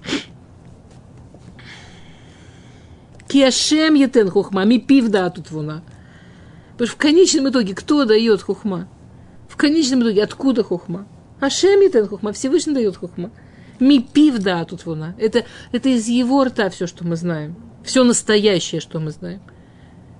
Киашем 3.27 3.93
етен 3.95 4.29
хухма, 4.29 4.65
ми 4.65 4.79
пивда 4.79 5.29
тут 5.29 5.51
вона. 5.51 5.83
Потому 6.73 6.87
что 6.87 6.95
в 6.95 6.99
конечном 6.99 7.49
итоге 7.49 7.75
кто 7.75 8.05
дает 8.05 8.41
хухма? 8.41 8.87
В 9.47 9.55
конечном 9.55 10.01
итоге 10.01 10.23
откуда 10.23 10.63
хухма? 10.63 11.07
Ашем 11.39 11.81
етен 11.81 12.07
хухма, 12.07 12.31
Всевышний 12.33 12.73
дает 12.73 12.97
хухма. 12.97 13.31
Мипив, 13.79 14.39
да, 14.39 14.65
тут 14.65 14.85
вона. 14.85 15.15
Это, 15.17 15.45
это 15.71 15.89
из 15.89 16.07
его 16.07 16.43
рта 16.43 16.69
все, 16.69 16.87
что 16.87 17.05
мы 17.05 17.15
знаем. 17.15 17.55
Все 17.83 18.03
настоящее, 18.03 18.81
что 18.81 18.99
мы 18.99 19.11
знаем. 19.11 19.41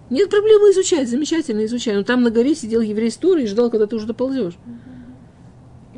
Нет 0.10 0.30
проблемы 0.30 0.72
изучать, 0.72 1.10
замечательно 1.10 1.66
изучай. 1.66 1.96
Но 1.96 2.04
там 2.04 2.22
на 2.24 2.32
горе 2.32 2.56
сидел 2.56 2.82
еврей 2.82 3.12
Стура 3.12 3.42
и 3.42 3.48
ждал, 3.48 3.70
когда 3.70 3.88
ты 3.88 3.96
уже 3.96 4.08
доползешь. 4.08 4.56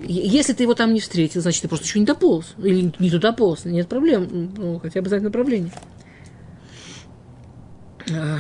Если 0.06 0.54
ты 0.54 0.63
его 0.63 0.74
там 0.74 0.94
не 0.94 1.00
встретил, 1.00 1.42
значит, 1.42 1.62
ты 1.62 1.68
просто 1.68 1.86
еще 1.86 2.00
не 2.00 2.06
дополз. 2.06 2.54
Или 2.58 2.94
не 3.00 3.10
туда 3.10 3.32
полз. 3.32 3.66
Нет 3.66 3.88
проблем. 3.88 4.54
Ну, 4.56 4.80
хотя 4.80 5.02
бы 5.02 5.10
знать 5.10 5.24
направление. 5.24 5.72
А. 8.12 8.39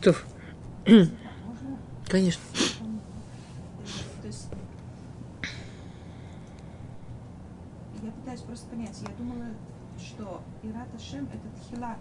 То. 0.00 0.14
Конечно. 2.08 2.42
Ашем 10.96 11.26
это 11.26 11.48
тхила. 11.60 11.96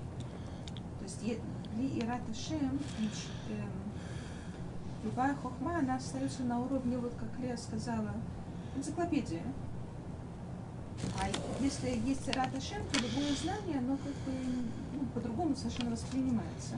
То 0.99 1.03
есть 1.03 1.23
ли 1.23 1.99
Ират 1.99 2.21
Ашем, 2.29 2.79
эм, 3.49 3.83
любая 5.03 5.35
хохма, 5.35 5.79
она 5.79 5.95
остается 5.95 6.43
на 6.43 6.59
уровне, 6.59 6.97
вот 6.97 7.13
как 7.19 7.27
Лея 7.39 7.57
сказала, 7.57 8.11
энциклопедия. 8.75 9.43
А 11.19 11.27
если 11.61 11.89
есть 12.07 12.27
Ират 12.29 12.55
Ашем, 12.55 12.81
то 12.91 12.99
любое 12.99 13.33
знание, 13.41 13.79
оно 13.79 13.97
как 13.97 14.13
бы 14.25 14.31
ну, 14.93 15.05
по-другому 15.13 15.55
совершенно 15.55 15.91
воспринимается. 15.91 16.75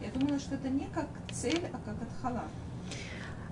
Я 0.00 0.10
думала, 0.12 0.38
что 0.38 0.54
это 0.54 0.68
не 0.68 0.86
как 0.94 1.06
цель, 1.32 1.62
а 1.72 1.78
как 1.84 1.96
отхала. 2.02 2.44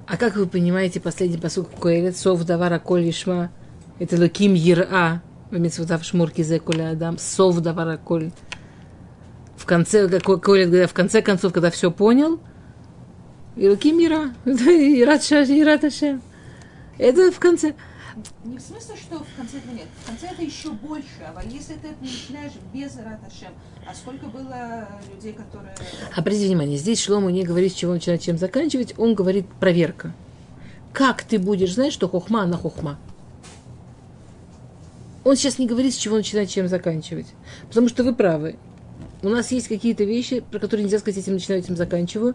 А 0.06 0.16
как 0.16 0.36
вы 0.36 0.46
понимаете 0.46 1.00
последний 1.00 1.38
посуд 1.38 1.68
Коэлет, 1.80 2.16
Сов 2.16 2.44
Давара 2.44 2.78
Коль 2.78 3.10
Ишма, 3.10 3.50
это 3.98 4.16
Луким 4.16 4.54
Ира, 4.54 5.20
Бамитсватав 5.50 6.04
шмурки 6.04 6.42
за 6.42 6.58
коля 6.58 6.90
адам, 6.90 7.18
сов 7.18 7.60
давара 7.60 7.96
коль. 7.96 8.30
В 9.56 9.64
конце, 9.64 10.08
как 10.08 10.44
Коля 10.44 10.86
в 10.86 10.92
конце 10.92 11.22
концов, 11.22 11.52
когда 11.52 11.70
все 11.70 11.90
понял, 11.90 12.40
и 13.56 13.68
руки 13.68 13.92
мира, 13.92 14.34
и 14.44 15.02
рад 15.04 15.84
Ашем. 15.84 16.22
Это 16.98 17.32
в 17.32 17.38
конце. 17.38 17.74
Не 18.44 18.56
в 18.56 18.60
смысле, 18.60 18.96
что 18.96 19.18
в 19.18 19.36
конце 19.36 19.58
этого 19.58 19.74
нет. 19.74 19.86
В 20.02 20.06
конце 20.06 20.28
это 20.28 20.42
еще 20.42 20.70
больше. 20.70 21.06
А 21.20 21.42
если 21.44 21.74
ты 21.74 21.88
это 21.88 21.96
начинаешь 22.00 22.52
без 22.72 22.96
Рат 22.96 23.20
Ашем, 23.26 23.52
а 23.86 23.94
сколько 23.94 24.26
было 24.26 24.88
людей, 25.12 25.34
которые... 25.34 25.74
Обратите 26.14 26.46
внимание, 26.46 26.78
здесь 26.78 27.02
Шлому 27.02 27.28
не 27.28 27.44
говорит, 27.44 27.72
с 27.72 27.74
чего 27.74 27.92
начинать, 27.92 28.22
чем 28.22 28.38
заканчивать. 28.38 28.94
Он 28.96 29.14
говорит 29.14 29.46
проверка. 29.60 30.14
Как 30.94 31.24
ты 31.24 31.38
будешь 31.38 31.74
знать, 31.74 31.92
что 31.92 32.08
хохма, 32.08 32.42
она 32.42 32.56
хохма? 32.56 32.98
Он 35.24 35.36
сейчас 35.36 35.58
не 35.58 35.66
говорит, 35.66 35.92
с 35.92 35.98
чего 35.98 36.16
начинать, 36.16 36.50
чем 36.50 36.68
заканчивать. 36.68 37.26
Потому 37.68 37.88
что 37.88 38.02
вы 38.02 38.14
правы. 38.14 38.56
У 39.22 39.28
нас 39.28 39.50
есть 39.50 39.68
какие-то 39.68 40.04
вещи, 40.04 40.40
про 40.40 40.58
которые 40.58 40.84
нельзя 40.84 41.00
сказать, 41.00 41.18
этим 41.18 41.34
начинаю, 41.34 41.62
этим 41.62 41.76
заканчиваю. 41.76 42.34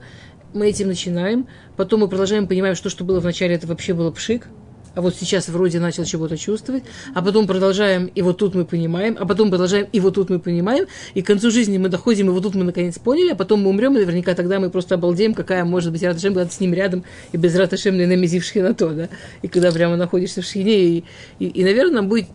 Мы 0.53 0.69
этим 0.69 0.87
начинаем. 0.87 1.47
Потом 1.77 2.01
мы 2.01 2.07
продолжаем, 2.07 2.47
понимаем, 2.47 2.75
что, 2.75 2.89
что 2.89 3.03
было 3.03 3.19
в 3.19 3.25
начале, 3.25 3.55
это 3.55 3.67
вообще 3.67 3.93
было 3.93 4.11
пшик. 4.11 4.47
А 4.93 5.01
вот 5.01 5.15
сейчас 5.15 5.47
вроде 5.47 5.79
начал 5.79 6.03
чего-то 6.03 6.37
чувствовать, 6.37 6.83
а 7.15 7.21
потом 7.21 7.47
продолжаем, 7.47 8.07
и 8.07 8.21
вот 8.21 8.39
тут 8.39 8.55
мы 8.55 8.65
понимаем, 8.65 9.15
а 9.17 9.25
потом 9.25 9.49
продолжаем, 9.49 9.87
и 9.93 10.01
вот 10.01 10.15
тут 10.15 10.29
мы 10.29 10.37
понимаем, 10.39 10.85
и 11.13 11.21
к 11.21 11.27
концу 11.27 11.49
жизни 11.49 11.77
мы 11.77 11.87
доходим, 11.87 12.27
и 12.27 12.31
вот 12.31 12.43
тут 12.43 12.55
мы 12.55 12.65
наконец 12.65 12.99
поняли, 12.99 13.29
а 13.29 13.35
потом 13.35 13.61
мы 13.61 13.69
умрем, 13.69 13.95
и 13.95 14.01
наверняка 14.01 14.35
тогда 14.35 14.59
мы 14.59 14.69
просто 14.69 14.95
обалдеем, 14.95 15.33
какая 15.33 15.63
может 15.63 15.93
быть 15.93 16.03
Раташем, 16.03 16.33
когда 16.33 16.49
ты 16.49 16.53
с 16.53 16.59
ним 16.59 16.73
рядом, 16.73 17.05
и 17.31 17.37
без 17.37 17.55
Раташем 17.55 17.97
не 17.97 18.05
намези 18.05 18.41
в 18.41 18.43
шхинато, 18.43 18.89
да, 18.89 19.09
и 19.41 19.47
когда 19.47 19.71
прямо 19.71 19.95
находишься 19.95 20.41
в 20.41 20.45
шхине, 20.45 20.83
и, 20.83 21.03
и, 21.39 21.45
и, 21.45 21.63
наверное, 21.63 21.95
нам 21.95 22.09
будет 22.09 22.27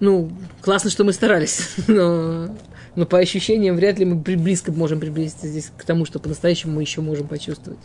ну, 0.00 0.32
классно, 0.62 0.88
что 0.88 1.04
мы 1.04 1.12
старались, 1.12 1.68
но, 1.86 2.48
но 2.94 3.06
по 3.06 3.18
ощущениям 3.18 3.76
вряд 3.76 3.98
ли 3.98 4.04
мы 4.04 4.16
близко 4.16 4.72
можем 4.72 5.00
приблизиться 5.00 5.46
здесь 5.46 5.70
к 5.76 5.84
тому, 5.84 6.04
что 6.04 6.18
по-настоящему 6.18 6.74
мы 6.74 6.82
еще 6.82 7.00
можем 7.00 7.26
почувствовать. 7.26 7.78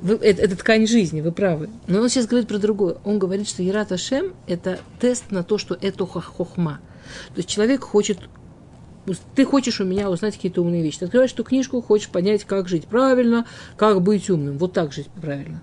Вы, 0.00 0.14
это, 0.16 0.42
это 0.42 0.56
ткань 0.56 0.86
жизни, 0.86 1.20
вы 1.20 1.32
правы. 1.32 1.70
Но 1.86 2.00
он 2.00 2.08
сейчас 2.08 2.26
говорит 2.26 2.48
про 2.48 2.58
другое. 2.58 2.96
Он 3.04 3.18
говорит, 3.18 3.48
что 3.48 3.66
Ират 3.66 3.92
Ашем– 3.92 4.34
это 4.46 4.78
тест 5.00 5.30
на 5.30 5.42
то, 5.42 5.58
что 5.58 5.76
это 5.80 6.06
хохма. 6.06 6.80
То 7.34 7.38
есть 7.38 7.48
человек 7.48 7.82
хочет 7.82 8.18
ты 9.36 9.44
хочешь 9.44 9.80
у 9.80 9.84
меня 9.84 10.10
узнать 10.10 10.34
какие-то 10.34 10.62
умные 10.62 10.82
вещи. 10.82 10.98
Ты 10.98 11.04
открываешь 11.04 11.32
эту 11.32 11.44
книжку, 11.44 11.80
хочешь 11.80 12.08
понять, 12.08 12.42
как 12.44 12.68
жить 12.68 12.86
правильно, 12.86 13.46
как 13.76 14.02
быть 14.02 14.28
умным. 14.28 14.58
Вот 14.58 14.72
так 14.72 14.92
жить 14.92 15.06
правильно. 15.20 15.62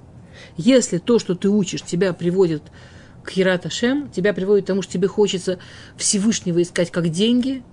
Если 0.56 0.98
то, 0.98 1.20
что 1.20 1.36
ты 1.36 1.50
учишь, 1.50 1.82
тебя 1.82 2.14
приводит 2.14 2.64
к 3.24 3.32
Хират 3.32 3.66
Ашем, 3.66 4.10
тебя 4.10 4.34
приводит 4.34 4.64
к 4.66 4.68
тому, 4.68 4.82
что 4.82 4.94
тебе 4.94 5.08
хочется 5.08 5.60
Всевышнего 5.98 6.62
искать 6.62 6.90
как 6.90 7.10
деньги, 7.10 7.64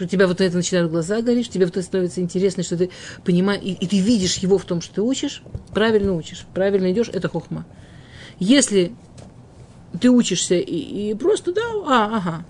у 0.00 0.06
тебя 0.06 0.26
вот 0.26 0.40
это 0.40 0.56
начинают 0.56 0.90
глаза 0.90 1.20
гореть, 1.22 1.50
тебе 1.50 1.66
вот 1.66 1.76
это 1.76 1.82
становится 1.84 2.20
интересно, 2.20 2.62
что 2.62 2.76
ты 2.76 2.90
понимаешь, 3.24 3.62
и, 3.62 3.72
и 3.72 3.86
ты 3.86 3.98
видишь 3.98 4.36
его 4.38 4.58
в 4.58 4.64
том, 4.64 4.80
что 4.80 4.96
ты 4.96 5.02
учишь, 5.02 5.42
правильно 5.72 6.14
учишь, 6.14 6.46
правильно 6.54 6.90
идешь, 6.92 7.08
это 7.12 7.28
хохма. 7.28 7.66
Если 8.38 8.92
ты 10.00 10.10
учишься 10.10 10.54
и, 10.54 11.10
и 11.10 11.14
просто, 11.14 11.52
да, 11.52 11.62
а, 11.86 12.16
ага, 12.16 12.44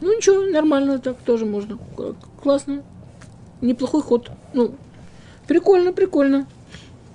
ну 0.00 0.16
ничего, 0.16 0.42
нормально, 0.42 0.98
так 0.98 1.18
тоже 1.18 1.44
можно, 1.44 1.78
классно, 2.42 2.82
неплохой 3.60 4.02
ход, 4.02 4.30
ну, 4.54 4.74
прикольно, 5.46 5.92
прикольно. 5.92 6.46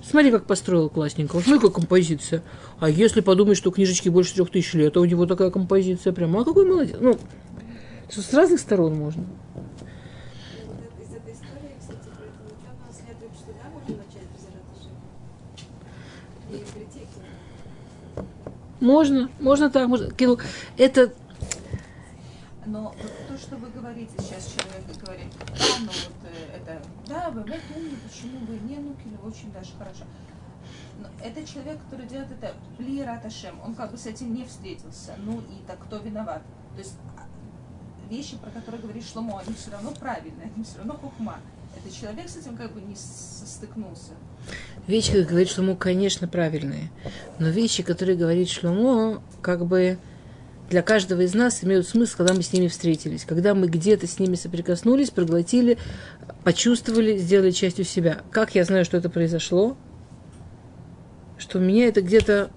Смотри, 0.08 0.30
как 0.30 0.44
построил 0.44 0.90
классненько. 0.90 1.40
Смотри, 1.40 1.54
какая 1.54 1.70
композиция. 1.70 2.42
А 2.78 2.90
если 2.90 3.22
подумать, 3.22 3.56
что 3.56 3.70
книжечки 3.70 4.10
больше 4.10 4.34
трех 4.34 4.50
тысяч 4.50 4.74
лет, 4.74 4.94
а 4.96 5.00
у 5.00 5.04
него 5.06 5.24
такая 5.24 5.50
композиция 5.50 6.12
прямо, 6.12 6.42
а 6.42 6.44
какой 6.44 6.66
молодец. 6.66 6.96
Ну, 7.00 7.18
с 8.10 8.34
разных 8.34 8.60
сторон 8.60 8.96
можно. 8.96 9.24
Можно, 18.80 19.30
можно 19.40 19.70
так, 19.70 19.88
можно. 19.88 20.12
Это 20.76 21.12
но 22.66 22.94
то, 23.28 23.36
что 23.36 23.56
вы 23.56 23.68
говорите, 23.68 24.12
сейчас 24.18 24.46
человек 24.46 24.84
говорит, 25.02 25.26
да, 25.38 25.64
ну 25.80 25.86
вот 25.86 26.12
э, 26.24 26.56
это, 26.56 26.82
да, 27.06 27.30
вы 27.30 27.40
умный, 27.42 27.98
почему 28.08 28.38
вы 28.46 28.58
не 28.60 28.76
нукили, 28.76 29.18
очень 29.22 29.52
даже 29.52 29.72
хорошо. 29.76 30.04
Но 30.98 31.08
это 31.22 31.46
человек, 31.46 31.78
который 31.84 32.06
делает 32.06 32.32
это 32.32 32.54
плираташем, 32.78 33.60
он 33.62 33.74
как 33.74 33.90
бы 33.90 33.98
с 33.98 34.06
этим 34.06 34.34
не 34.34 34.46
встретился. 34.46 35.14
Ну 35.18 35.40
и 35.40 35.66
так 35.66 35.78
кто 35.80 35.98
виноват? 35.98 36.42
То 36.74 36.78
есть 36.78 36.96
вещи, 38.10 38.36
про 38.36 38.50
которые 38.50 38.82
говорит 38.82 39.04
Шломо, 39.04 39.40
они 39.44 39.54
все 39.54 39.70
равно 39.70 39.92
правильные, 39.92 40.50
они 40.54 40.64
все 40.64 40.78
равно 40.78 40.94
хухма. 40.94 41.36
Это 41.76 41.94
человек 41.94 42.28
с 42.28 42.36
этим 42.36 42.56
как 42.56 42.72
бы 42.72 42.80
не 42.80 42.94
состыкнулся. 42.94 44.12
Вещи, 44.86 45.12
как 45.12 45.28
говорит 45.28 45.48
Шломо, 45.48 45.76
конечно, 45.76 46.28
правильные. 46.28 46.90
Но 47.38 47.48
вещи, 47.48 47.82
которые 47.82 48.16
говорит 48.16 48.48
Шломо, 48.48 49.22
как 49.42 49.66
бы 49.66 49.98
для 50.70 50.82
каждого 50.82 51.20
из 51.20 51.34
нас 51.34 51.62
имеют 51.62 51.86
смысл, 51.86 52.18
когда 52.18 52.34
мы 52.34 52.42
с 52.42 52.52
ними 52.52 52.68
встретились, 52.68 53.24
когда 53.24 53.54
мы 53.54 53.68
где-то 53.68 54.06
с 54.06 54.18
ними 54.18 54.34
соприкоснулись, 54.34 55.10
проглотили, 55.10 55.78
почувствовали, 56.42 57.18
сделали 57.18 57.50
частью 57.50 57.84
себя. 57.84 58.22
Как 58.30 58.54
я 58.54 58.64
знаю, 58.64 58.84
что 58.84 58.96
это 58.96 59.10
произошло? 59.10 59.76
Что 61.36 61.58
у 61.58 61.60
меня 61.60 61.86
это 61.88 62.00
где-то 62.00 62.50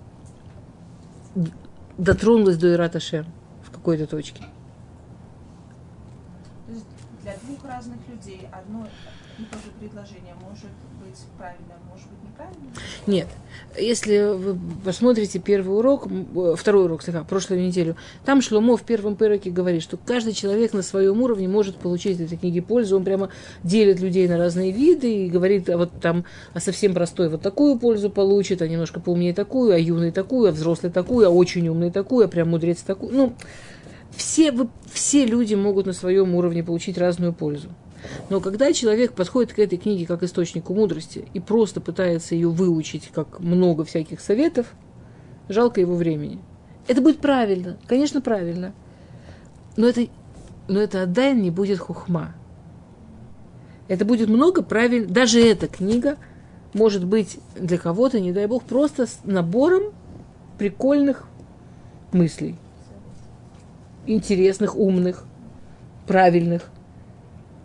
дотронулось 1.97 2.57
до 2.57 2.73
Ирата 2.73 2.99
Шем 2.99 3.25
в 3.63 3.71
какой-то 3.71 4.07
точке. 4.07 4.43
Для 7.23 7.35
двух 7.43 7.65
разных 7.65 7.97
людей 8.17 8.47
одно 8.51 8.87
и 9.37 9.43
то 9.43 9.57
же 9.57 9.71
предложение 9.79 10.33
может 10.41 10.71
быть 10.99 11.19
правильным, 11.37 11.77
может 11.89 12.07
быть 12.09 12.23
неправильным? 12.23 12.73
Нет. 13.05 13.27
Если 13.77 14.33
вы 14.33 14.57
посмотрите 14.83 15.39
первый 15.39 15.77
урок, 15.77 16.07
второй 16.57 16.85
урок, 16.85 17.03
слегка, 17.03 17.23
прошлую 17.23 17.61
неделю, 17.61 17.95
там 18.25 18.41
Шломо 18.41 18.77
в 18.77 18.83
первом 18.83 19.15
пыроке 19.15 19.51
говорит, 19.51 19.83
что 19.83 19.97
каждый 19.97 20.33
человек 20.33 20.73
на 20.73 20.81
своем 20.81 21.21
уровне 21.21 21.47
может 21.47 21.77
получить 21.77 22.19
этой 22.19 22.37
книги 22.37 22.59
пользу. 22.59 22.97
Он 22.97 23.03
прямо 23.03 23.29
делит 23.63 23.99
людей 23.99 24.27
на 24.27 24.37
разные 24.37 24.71
виды 24.71 25.25
и 25.25 25.29
говорит, 25.29 25.69
а 25.69 25.77
вот 25.77 25.91
там 26.01 26.25
а 26.53 26.59
совсем 26.59 26.93
простой 26.93 27.29
вот 27.29 27.41
такую 27.41 27.77
пользу 27.77 28.09
получит, 28.09 28.61
а 28.61 28.67
немножко 28.67 28.99
поумнее 28.99 29.33
такую, 29.33 29.73
а 29.73 29.77
юный 29.77 30.11
такую, 30.11 30.49
а 30.49 30.51
взрослый 30.51 30.91
такую, 30.91 31.27
а 31.27 31.29
очень 31.29 31.67
умный 31.67 31.91
такую, 31.91 32.25
а 32.25 32.27
прям 32.27 32.49
мудрец 32.49 32.81
такую. 32.81 33.13
Ну, 33.13 33.33
все, 34.15 34.51
все 34.91 35.25
люди 35.25 35.53
могут 35.53 35.85
на 35.85 35.93
своем 35.93 36.33
уровне 36.35 36.63
получить 36.63 36.97
разную 36.97 37.33
пользу. 37.33 37.69
Но 38.29 38.39
когда 38.39 38.71
человек 38.73 39.13
подходит 39.13 39.53
к 39.53 39.59
этой 39.59 39.77
книге 39.77 40.05
как 40.05 40.23
источнику 40.23 40.73
мудрости 40.73 41.25
и 41.33 41.39
просто 41.39 41.81
пытается 41.81 42.35
ее 42.35 42.49
выучить, 42.49 43.09
как 43.13 43.39
много 43.39 43.85
всяких 43.85 44.19
советов, 44.21 44.67
жалко 45.49 45.81
его 45.81 45.95
времени. 45.95 46.39
Это 46.87 47.01
будет 47.01 47.19
правильно, 47.19 47.77
конечно, 47.87 48.21
правильно. 48.21 48.73
Но 49.75 49.87
это, 49.87 50.07
но 50.67 50.79
это 50.79 51.03
отдай 51.03 51.33
не 51.33 51.51
будет 51.51 51.79
хухма. 51.79 52.33
Это 53.87 54.05
будет 54.05 54.29
много 54.29 54.63
правильно. 54.63 55.07
Даже 55.07 55.41
эта 55.41 55.67
книга 55.67 56.17
может 56.73 57.05
быть 57.05 57.39
для 57.55 57.77
кого-то, 57.77 58.19
не 58.19 58.31
дай 58.31 58.47
бог, 58.47 58.63
просто 58.63 59.07
с 59.07 59.19
набором 59.23 59.93
прикольных 60.57 61.27
мыслей. 62.11 62.55
Интересных, 64.05 64.75
умных, 64.75 65.25
правильных 66.05 66.69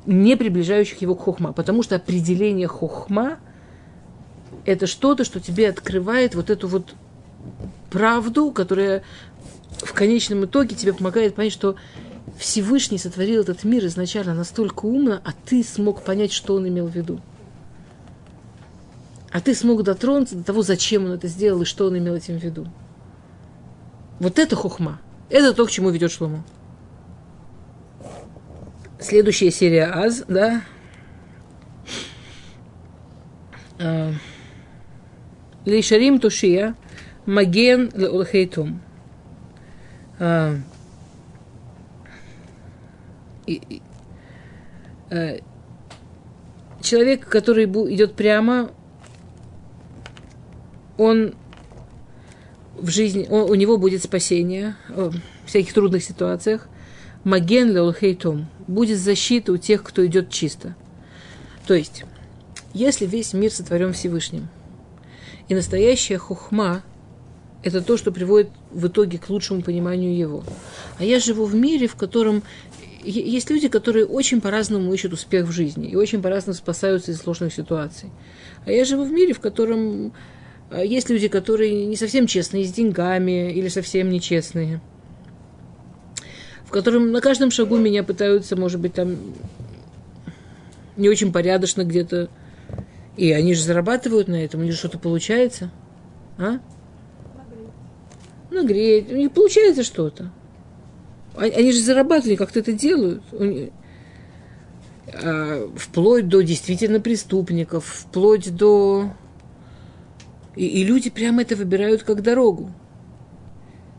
не 0.06 0.36
приближающих 0.36 1.00
его 1.02 1.14
к 1.14 1.22
хохма, 1.22 1.52
потому 1.52 1.82
что 1.82 1.96
определение 1.96 2.68
хохма– 2.68 3.38
это 4.64 4.86
что-то, 4.86 5.24
что 5.24 5.40
тебе 5.40 5.68
открывает 5.68 6.34
вот 6.34 6.50
эту 6.50 6.68
вот 6.68 6.94
правду, 7.90 8.50
которая 8.50 9.02
в 9.78 9.92
конечном 9.92 10.44
итоге 10.44 10.74
тебе 10.74 10.92
помогает 10.92 11.34
понять, 11.34 11.52
что 11.52 11.76
Всевышний 12.38 12.98
сотворил 12.98 13.42
этот 13.42 13.64
мир 13.64 13.84
изначально 13.86 14.34
настолько 14.34 14.86
умно, 14.86 15.20
а 15.24 15.32
ты 15.44 15.62
смог 15.62 16.02
понять, 16.02 16.32
что 16.32 16.54
он 16.54 16.68
имел 16.68 16.86
в 16.86 16.94
виду. 16.94 17.20
А 19.30 19.40
ты 19.40 19.54
смог 19.54 19.82
дотронуться 19.82 20.36
до 20.36 20.44
того, 20.44 20.62
зачем 20.62 21.06
он 21.06 21.12
это 21.12 21.26
сделал 21.26 21.62
и 21.62 21.64
что 21.64 21.86
он 21.86 21.98
имел 21.98 22.14
этим 22.14 22.38
в 22.38 22.42
виду. 22.42 22.66
Вот 24.20 24.38
это 24.38 24.56
хохма. 24.56 25.00
Это 25.30 25.54
то, 25.54 25.64
к 25.64 25.70
чему 25.70 25.90
ведет 25.90 26.12
Шломо. 26.12 26.44
Следующая 29.02 29.50
серия 29.50 29.90
Аз, 29.92 30.24
да. 30.28 30.62
А, 33.80 34.12
Лейшарим 35.66 36.20
Тушия, 36.20 36.76
Маген 37.26 37.90
Леолхейтум. 37.94 38.80
А, 40.20 40.54
а, 45.10 45.36
человек, 46.80 47.28
который 47.28 47.64
идет 47.64 48.14
прямо, 48.14 48.70
он 50.96 51.34
в 52.74 52.88
жизни, 52.88 53.26
у 53.28 53.54
него 53.56 53.78
будет 53.78 54.04
спасение 54.04 54.76
в 54.88 55.12
всяких 55.44 55.72
трудных 55.72 56.04
ситуациях. 56.04 56.68
Маген 57.24 57.72
леолхейтом. 57.72 58.46
Будет 58.66 58.98
защита 58.98 59.52
у 59.52 59.56
тех, 59.56 59.82
кто 59.82 60.04
идет 60.04 60.30
чисто. 60.30 60.74
То 61.66 61.74
есть, 61.74 62.04
если 62.74 63.06
весь 63.06 63.32
мир 63.32 63.52
сотворен 63.52 63.92
Всевышним, 63.92 64.48
и 65.48 65.54
настоящая 65.54 66.18
хухма– 66.18 66.82
это 67.62 67.80
то, 67.80 67.96
что 67.96 68.10
приводит 68.10 68.50
в 68.72 68.88
итоге 68.88 69.18
к 69.18 69.28
лучшему 69.28 69.62
пониманию 69.62 70.16
его. 70.16 70.42
А 70.98 71.04
я 71.04 71.20
живу 71.20 71.44
в 71.44 71.54
мире, 71.54 71.86
в 71.86 71.94
котором 71.94 72.42
есть 73.04 73.50
люди, 73.50 73.68
которые 73.68 74.06
очень 74.06 74.40
по-разному 74.40 74.92
ищут 74.92 75.12
успех 75.12 75.46
в 75.46 75.52
жизни 75.52 75.88
и 75.88 75.96
очень 75.96 76.22
по-разному 76.22 76.54
спасаются 76.56 77.12
из 77.12 77.18
сложных 77.18 77.52
ситуаций. 77.52 78.10
А 78.64 78.72
я 78.72 78.84
живу 78.84 79.04
в 79.04 79.12
мире, 79.12 79.32
в 79.32 79.40
котором 79.40 80.12
а, 80.70 80.84
есть 80.84 81.10
люди, 81.10 81.28
которые 81.28 81.86
не 81.86 81.96
совсем 81.96 82.26
честные 82.26 82.64
с 82.64 82.72
деньгами 82.72 83.52
или 83.52 83.68
совсем 83.68 84.08
нечестные– 84.08 84.80
в 86.72 86.74
котором 86.74 87.12
на 87.12 87.20
каждом 87.20 87.50
шагу 87.50 87.76
меня 87.76 88.02
пытаются, 88.02 88.56
может 88.56 88.80
быть, 88.80 88.94
там 88.94 89.18
не 90.96 91.10
очень 91.10 91.30
порядочно 91.30 91.84
где-то. 91.84 92.30
И 93.18 93.30
они 93.30 93.52
же 93.52 93.62
зарабатывают 93.62 94.26
на 94.26 94.42
этом, 94.42 94.60
у 94.60 94.64
них 94.64 94.74
что-то 94.74 94.98
получается. 94.98 95.70
А? 96.38 96.60
Нагреть. 98.50 99.12
У 99.12 99.16
них 99.16 99.32
получается 99.32 99.82
что-то. 99.82 100.30
Они 101.36 101.72
же 101.72 101.80
зарабатывают, 101.80 102.38
как-то 102.38 102.60
это 102.60 102.72
делают. 102.72 103.22
А, 105.12 105.70
вплоть 105.76 106.26
до 106.26 106.40
действительно 106.40 107.00
преступников, 107.00 107.84
вплоть 107.84 108.50
до... 108.56 109.12
И, 110.56 110.66
и 110.66 110.84
люди 110.84 111.10
прямо 111.10 111.42
это 111.42 111.54
выбирают 111.54 112.02
как 112.02 112.22
дорогу. 112.22 112.70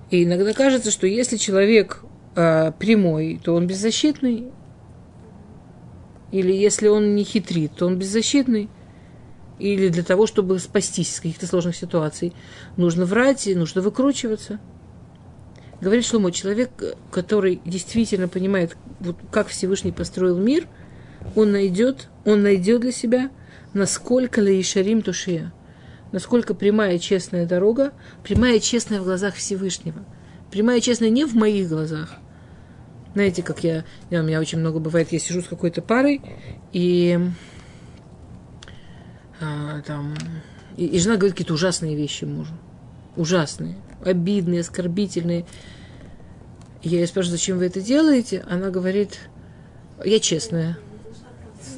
И 0.10 0.24
иногда 0.24 0.54
кажется, 0.54 0.90
что 0.90 1.06
если 1.06 1.38
человек 1.38 2.04
э, 2.36 2.72
прямой, 2.78 3.40
то 3.44 3.56
он 3.56 3.68
беззащитный. 3.68 4.52
Или 6.32 6.52
если 6.52 6.88
он 6.88 7.16
не 7.16 7.24
хитрит, 7.24 7.74
то 7.76 7.86
он 7.86 7.98
беззащитный. 7.98 8.70
или 9.60 9.90
для 9.90 10.04
того, 10.04 10.26
чтобы 10.26 10.60
спастись 10.60 11.14
из 11.14 11.20
каких-то 11.20 11.46
сложных 11.48 11.76
ситуаций, 11.76 12.34
нужно 12.76 13.06
врать, 13.06 13.48
нужно 13.56 13.82
выкручиваться. 13.82 14.60
Говорит 15.80 16.06
Шломо, 16.06 16.32
человек, 16.32 16.72
который 17.12 17.62
действительно 17.66 18.28
понимает, 18.28 18.76
вот 19.00 19.18
как 19.32 19.48
Всевышний 19.48 19.92
построил 19.92 20.38
мир, 20.38 20.68
он 21.36 21.52
найдет, 21.52 22.10
он 22.26 22.42
найдет 22.42 22.82
для 22.82 22.92
себя, 22.92 23.30
насколько 23.74 24.40
лаишарим 24.40 25.02
тушия, 25.02 25.54
насколько 26.12 26.54
прямая 26.54 27.00
честная 27.00 27.46
дорога, 27.46 27.92
прямая 28.24 28.60
честная 28.60 29.02
в 29.02 29.04
глазах 29.04 29.36
Всевышнего. 29.36 30.06
Прямая 30.52 30.80
честная 30.80 31.10
не 31.10 31.26
в 31.26 31.36
моих 31.36 31.70
глазах. 31.70 32.18
Знаете, 33.14 33.44
как 33.44 33.64
я, 33.64 33.86
я 34.10 34.22
у 34.22 34.24
меня 34.24 34.40
очень 34.40 34.60
много 34.60 34.80
бывает, 34.80 35.12
я 35.12 35.20
сижу 35.20 35.42
с 35.42 35.48
какой-то 35.48 35.82
парой, 35.82 36.22
и 36.72 37.20
а, 39.40 39.82
там, 39.82 40.16
и, 40.78 40.86
и 40.86 41.00
жена 41.00 41.18
говорит 41.18 41.34
какие-то 41.34 41.54
ужасные 41.54 41.96
вещи 41.96 42.26
мужу. 42.26 42.54
Ужасные, 43.16 43.76
обидные, 44.04 44.62
оскорбительные. 44.62 45.46
Я 46.82 47.00
ее 47.00 47.08
спрашиваю, 47.08 47.38
зачем 47.38 47.58
вы 47.60 47.66
это 47.66 47.82
делаете? 47.82 48.44
Она 48.50 48.70
говорит, 48.70 49.20
я 50.04 50.20
честная. 50.20 50.78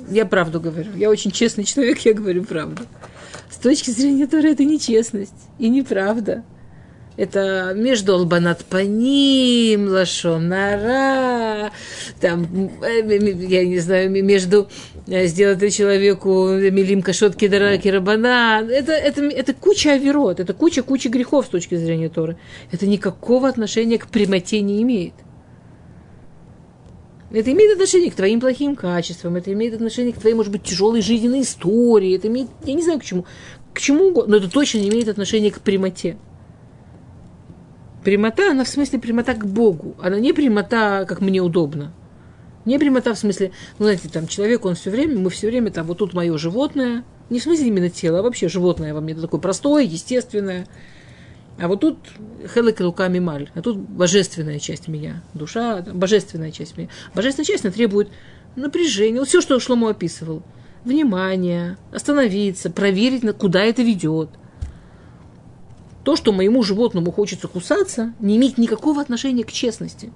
Я 0.10 0.26
правду 0.26 0.62
говорю. 0.62 0.96
Я 0.96 1.10
очень 1.10 1.32
честный 1.32 1.64
человек, 1.64 2.00
я 2.00 2.14
говорю 2.14 2.44
правду. 2.44 2.84
С 3.50 3.58
точки 3.58 3.90
зрения 3.90 4.28
Тора 4.28 4.48
это 4.48 4.64
нечестность 4.64 5.34
и 5.60 5.70
неправда. 5.70 6.44
Это 7.18 7.74
между 7.74 8.14
албанат 8.14 8.66
паним, 8.66 9.88
лашонара, 9.88 11.72
там, 12.20 12.46
э, 12.82 13.46
я 13.48 13.66
не 13.66 13.80
знаю, 13.80 14.12
между 14.12 14.68
э, 15.08 15.26
сделать 15.28 15.74
человеку 15.74 16.50
милим 16.50 17.02
кашотки 17.02 17.48
дараки 17.48 17.88
рабана. 17.88 18.62
Это, 18.70 18.92
это, 18.92 19.24
это 19.24 19.54
куча 19.54 19.94
оверот, 19.94 20.42
это 20.42 20.54
куча-куча 20.54 21.08
грехов 21.08 21.46
с 21.46 21.50
точки 21.50 21.76
зрения 21.76 22.10
Торы. 22.10 22.38
Это 22.72 22.86
никакого 22.86 23.48
отношения 23.48 23.98
к 23.98 24.08
прямоте 24.08 24.60
не 24.60 24.82
имеет. 24.82 25.14
Это 27.32 27.52
имеет 27.52 27.74
отношение 27.74 28.12
к 28.12 28.16
твоим 28.16 28.42
плохим 28.42 28.76
качествам, 28.76 29.38
это 29.38 29.52
имеет 29.54 29.74
отношение 29.74 30.14
к 30.14 30.20
твоей, 30.20 30.36
может 30.36 30.52
быть, 30.52 30.64
тяжелой 30.64 31.02
жизненной 31.02 31.42
истории, 31.42 32.16
это 32.16 32.28
имеет, 32.28 32.50
я 32.66 32.74
не 32.74 32.84
знаю 32.84 33.00
к 33.00 33.04
чему, 33.04 33.26
к 33.74 33.80
чему 33.80 34.10
угодно, 34.10 34.38
но 34.38 34.44
это 34.44 34.52
точно 34.52 34.80
не 34.80 34.90
имеет 34.90 35.10
отношения 35.10 35.52
к 35.52 35.60
прямоте. 35.60 36.18
Прямота, 38.06 38.52
она 38.52 38.64
в 38.64 38.68
смысле 38.68 39.00
прямота 39.00 39.34
к 39.34 39.48
Богу, 39.48 39.96
она 40.00 40.20
не 40.20 40.32
прямота, 40.32 41.06
как 41.06 41.22
мне 41.22 41.42
удобно. 41.42 41.92
Не 42.64 42.78
прямота 42.78 43.16
в 43.16 43.18
смысле, 43.18 43.52
ну, 43.80 43.86
знаете, 43.86 44.10
там, 44.10 44.28
человек, 44.28 44.64
он 44.64 44.76
все 44.76 44.92
время, 44.92 45.18
мы 45.18 45.32
все 45.32 45.48
время, 45.48 45.72
там, 45.72 45.88
вот 45.88 45.98
тут 45.98 46.14
мое 46.14 46.38
животное, 46.38 47.04
не 47.32 47.40
в 47.40 47.44
смысле 47.44 47.66
именно 47.66 47.90
тело, 47.90 48.20
а 48.20 48.22
вообще 48.22 48.48
животное 48.48 48.94
во 48.94 49.02
мне, 49.02 49.16
такое 49.16 49.42
простое, 49.42 49.82
естественное. 49.84 50.68
А 51.58 51.68
вот 51.68 51.80
тут 51.80 51.98
хелек 52.54 52.80
руками 52.80 53.18
маль, 53.18 53.50
а 53.56 53.64
тут 53.64 53.78
божественная 53.78 54.60
часть 54.60 54.88
меня, 54.88 55.24
душа, 55.34 55.82
божественная 55.82 56.52
часть 56.52 56.78
меня. 56.78 56.90
Божественная 57.16 57.48
часть 57.48 57.66
она 57.66 57.74
требует 57.74 58.10
напряжения, 58.56 59.18
вот 59.18 59.30
все, 59.30 59.42
что 59.42 59.60
Шломо 59.60 59.90
описывал. 59.90 60.44
Внимание, 60.84 61.78
остановиться, 61.92 62.70
проверить, 62.70 63.24
куда 63.36 63.64
это 63.64 63.82
ведет– 63.82 64.30
то, 66.06 66.16
что 66.16 66.32
моему 66.32 66.62
животному 66.62 67.12
хочется 67.12 67.48
кусаться, 67.48 68.14
не 68.20 68.38
имеет 68.38 68.60
никакого 68.60 69.02
отношения 69.02 69.44
к 69.44 69.52
честности. 69.52 70.14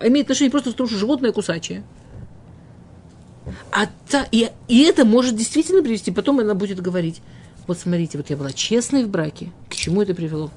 А 0.00 0.08
имеет 0.08 0.24
отношение 0.24 0.50
просто 0.50 0.72
к 0.72 0.74
тому, 0.74 0.88
что 0.88 0.98
животное 0.98 1.32
кусачее. 1.32 1.84
А 3.70 3.86
та, 4.08 4.26
и, 4.32 4.50
и 4.68 4.82
это 4.84 5.04
может 5.04 5.36
действительно 5.36 5.82
привести. 5.82 6.10
Потом 6.12 6.40
она 6.40 6.54
будет 6.54 6.80
говорить, 6.80 7.20
вот 7.66 7.78
смотрите, 7.78 8.16
вот 8.16 8.30
я 8.30 8.38
была 8.38 8.52
честной 8.52 9.04
в 9.04 9.10
браке. 9.10 9.52
К 9.68 9.74
чему 9.74 10.00
это 10.00 10.14
привело? 10.14 10.50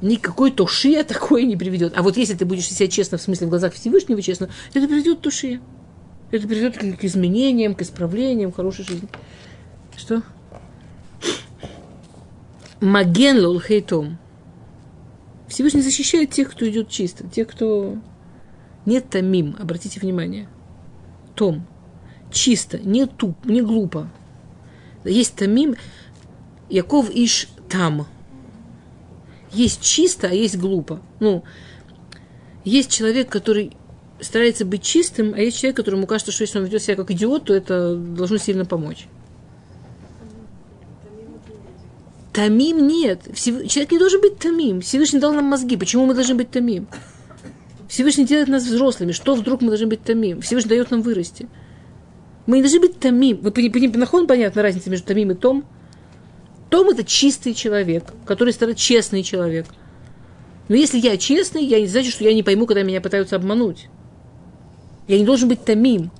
Никакой 0.00 0.52
тушия 0.52 1.04
такое 1.04 1.44
не 1.44 1.58
приведет. 1.58 1.92
А 1.96 2.02
вот 2.02 2.16
если 2.16 2.34
ты 2.34 2.46
будешь 2.46 2.66
себя 2.66 2.88
честно, 2.88 3.18
в 3.18 3.22
смысле 3.22 3.46
в 3.46 3.50
глазах 3.50 3.74
Всевышнего 3.74 4.22
честно, 4.22 4.48
это 4.72 4.88
приведет 4.88 5.18
к 5.18 5.20
тушия. 5.20 5.60
Это 6.30 6.48
приведет 6.48 6.78
к 6.78 7.04
изменениям, 7.04 7.74
к 7.74 7.82
исправлениям, 7.82 8.52
к 8.52 8.56
хорошей 8.56 8.86
жизни. 8.86 9.08
Что? 9.98 10.22
Маген 12.80 13.44
лулхейтом. 13.44 14.18
Всевышний 15.48 15.82
защищает 15.82 16.30
тех, 16.30 16.50
кто 16.50 16.68
идет 16.68 16.88
чисто, 16.88 17.26
тех, 17.28 17.48
кто 17.48 17.98
нет 18.86 19.10
тамим, 19.10 19.56
обратите 19.58 20.00
внимание. 20.00 20.48
Том. 21.34 21.66
Чисто, 22.32 22.78
не 22.78 23.06
туп, 23.06 23.44
не 23.44 23.60
глупо. 23.60 24.10
Есть 25.04 25.34
тамим, 25.34 25.76
Яков 26.68 27.10
иш 27.10 27.48
там. 27.68 28.06
Есть 29.52 29.82
чисто, 29.82 30.28
а 30.28 30.32
есть 30.32 30.56
глупо. 30.56 31.00
Ну, 31.18 31.44
есть 32.64 32.90
человек, 32.90 33.28
который 33.28 33.76
старается 34.20 34.64
быть 34.64 34.82
чистым, 34.82 35.34
а 35.34 35.38
есть 35.38 35.58
человек, 35.58 35.76
которому 35.76 36.06
кажется, 36.06 36.32
что 36.32 36.42
если 36.42 36.58
он 36.58 36.64
ведет 36.66 36.82
себя 36.82 36.96
как 36.96 37.10
идиот, 37.10 37.46
то 37.46 37.54
это 37.54 37.96
должно 37.96 38.38
сильно 38.38 38.64
помочь. 38.64 39.06
Тамим 42.32 42.86
нет. 42.86 43.22
Человек 43.34 43.92
не 43.92 43.98
должен 43.98 44.20
быть 44.20 44.38
тамим. 44.38 44.80
Всевышний 44.80 45.18
дал 45.18 45.32
нам 45.32 45.46
мозги. 45.46 45.76
Почему 45.76 46.06
мы 46.06 46.14
должны 46.14 46.34
быть 46.34 46.50
тамим? 46.50 46.86
Всевышний 47.88 48.24
делает 48.24 48.48
нас 48.48 48.64
взрослыми. 48.64 49.10
Что 49.10 49.34
вдруг 49.34 49.62
мы 49.62 49.68
должны 49.68 49.88
быть 49.88 50.02
тамим? 50.02 50.40
Всевышний 50.40 50.68
дает 50.68 50.90
нам 50.92 51.02
вырасти. 51.02 51.48
Мы 52.46 52.58
не 52.58 52.62
должны 52.62 52.80
быть 52.80 53.00
тамим. 53.00 53.38
Вы 53.38 53.50
понимаете, 53.50 54.26
понятна 54.26 54.62
разница 54.62 54.90
между 54.90 55.06
тамим 55.06 55.32
и 55.32 55.34
том? 55.34 55.64
Том– 56.68 56.88
это 56.90 57.02
чистый 57.02 57.52
человек, 57.52 58.04
который 58.24 58.52
старается 58.52 58.84
честный 58.84 59.24
человек. 59.24 59.66
Но 60.68 60.76
если 60.76 60.98
я 60.98 61.16
честный, 61.16 61.64
я 61.64 61.80
не 61.80 61.88
значит, 61.88 62.12
что 62.12 62.22
я 62.22 62.32
не 62.32 62.44
пойму, 62.44 62.64
когда 62.66 62.84
меня 62.84 63.00
пытаются 63.00 63.34
обмануть. 63.34 63.88
Я 65.08 65.18
не 65.18 65.24
должен 65.24 65.48
быть 65.48 65.64
тамим. 65.64 66.12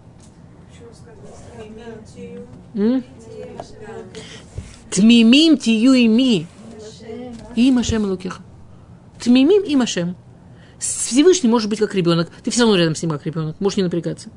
М? 2.74 3.04
Тмимим 4.90 5.56
тию 5.56 5.94
и 5.94 6.08
ми. 6.08 6.46
И 7.56 7.70
Машем 7.70 8.04
Луких. 8.04 8.40
Тмимим 9.20 9.62
и 9.62 9.76
Машем. 9.76 10.16
Всевышний 10.78 11.48
может 11.48 11.70
быть 11.70 11.78
как 11.78 11.94
ребенок. 11.94 12.30
Ты 12.42 12.50
все 12.50 12.62
равно 12.62 12.76
рядом 12.76 12.94
с 12.94 13.02
ним 13.02 13.10
как 13.10 13.24
ребенок. 13.26 13.60
Можешь 13.60 13.76
не 13.76 13.82
напрягаться. 13.84 14.30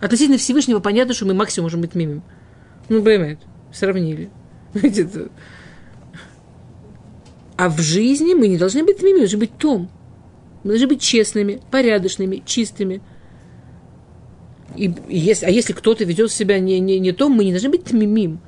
Относительно 0.00 0.38
Всевышнего 0.38 0.80
понятно, 0.80 1.14
что 1.14 1.26
мы 1.26 1.34
максимум 1.34 1.66
можем 1.66 1.80
быть 1.80 1.94
мимим. 1.94 2.22
Ну, 2.88 3.02
понимаете, 3.02 3.42
сравнили. 3.72 4.30
А 7.56 7.68
в 7.68 7.78
жизни 7.78 8.32
мы 8.32 8.48
не 8.48 8.56
должны 8.56 8.82
быть 8.84 9.02
мимим, 9.02 9.16
мы 9.16 9.20
должны 9.20 9.38
быть 9.38 9.54
том. 9.58 9.90
Мы 10.64 10.70
должны 10.70 10.86
быть 10.86 11.02
честными, 11.02 11.60
порядочными, 11.70 12.42
чистыми. 12.46 13.02
И, 14.76 14.86
и 14.86 15.18
если, 15.18 15.44
а 15.44 15.50
если 15.50 15.74
кто-то 15.74 16.04
ведет 16.04 16.32
себя 16.32 16.58
не, 16.58 16.80
не, 16.80 16.98
не 16.98 17.12
том, 17.12 17.32
мы 17.32 17.44
не 17.44 17.50
должны 17.50 17.68
быть 17.68 17.92
мимим 17.92 18.40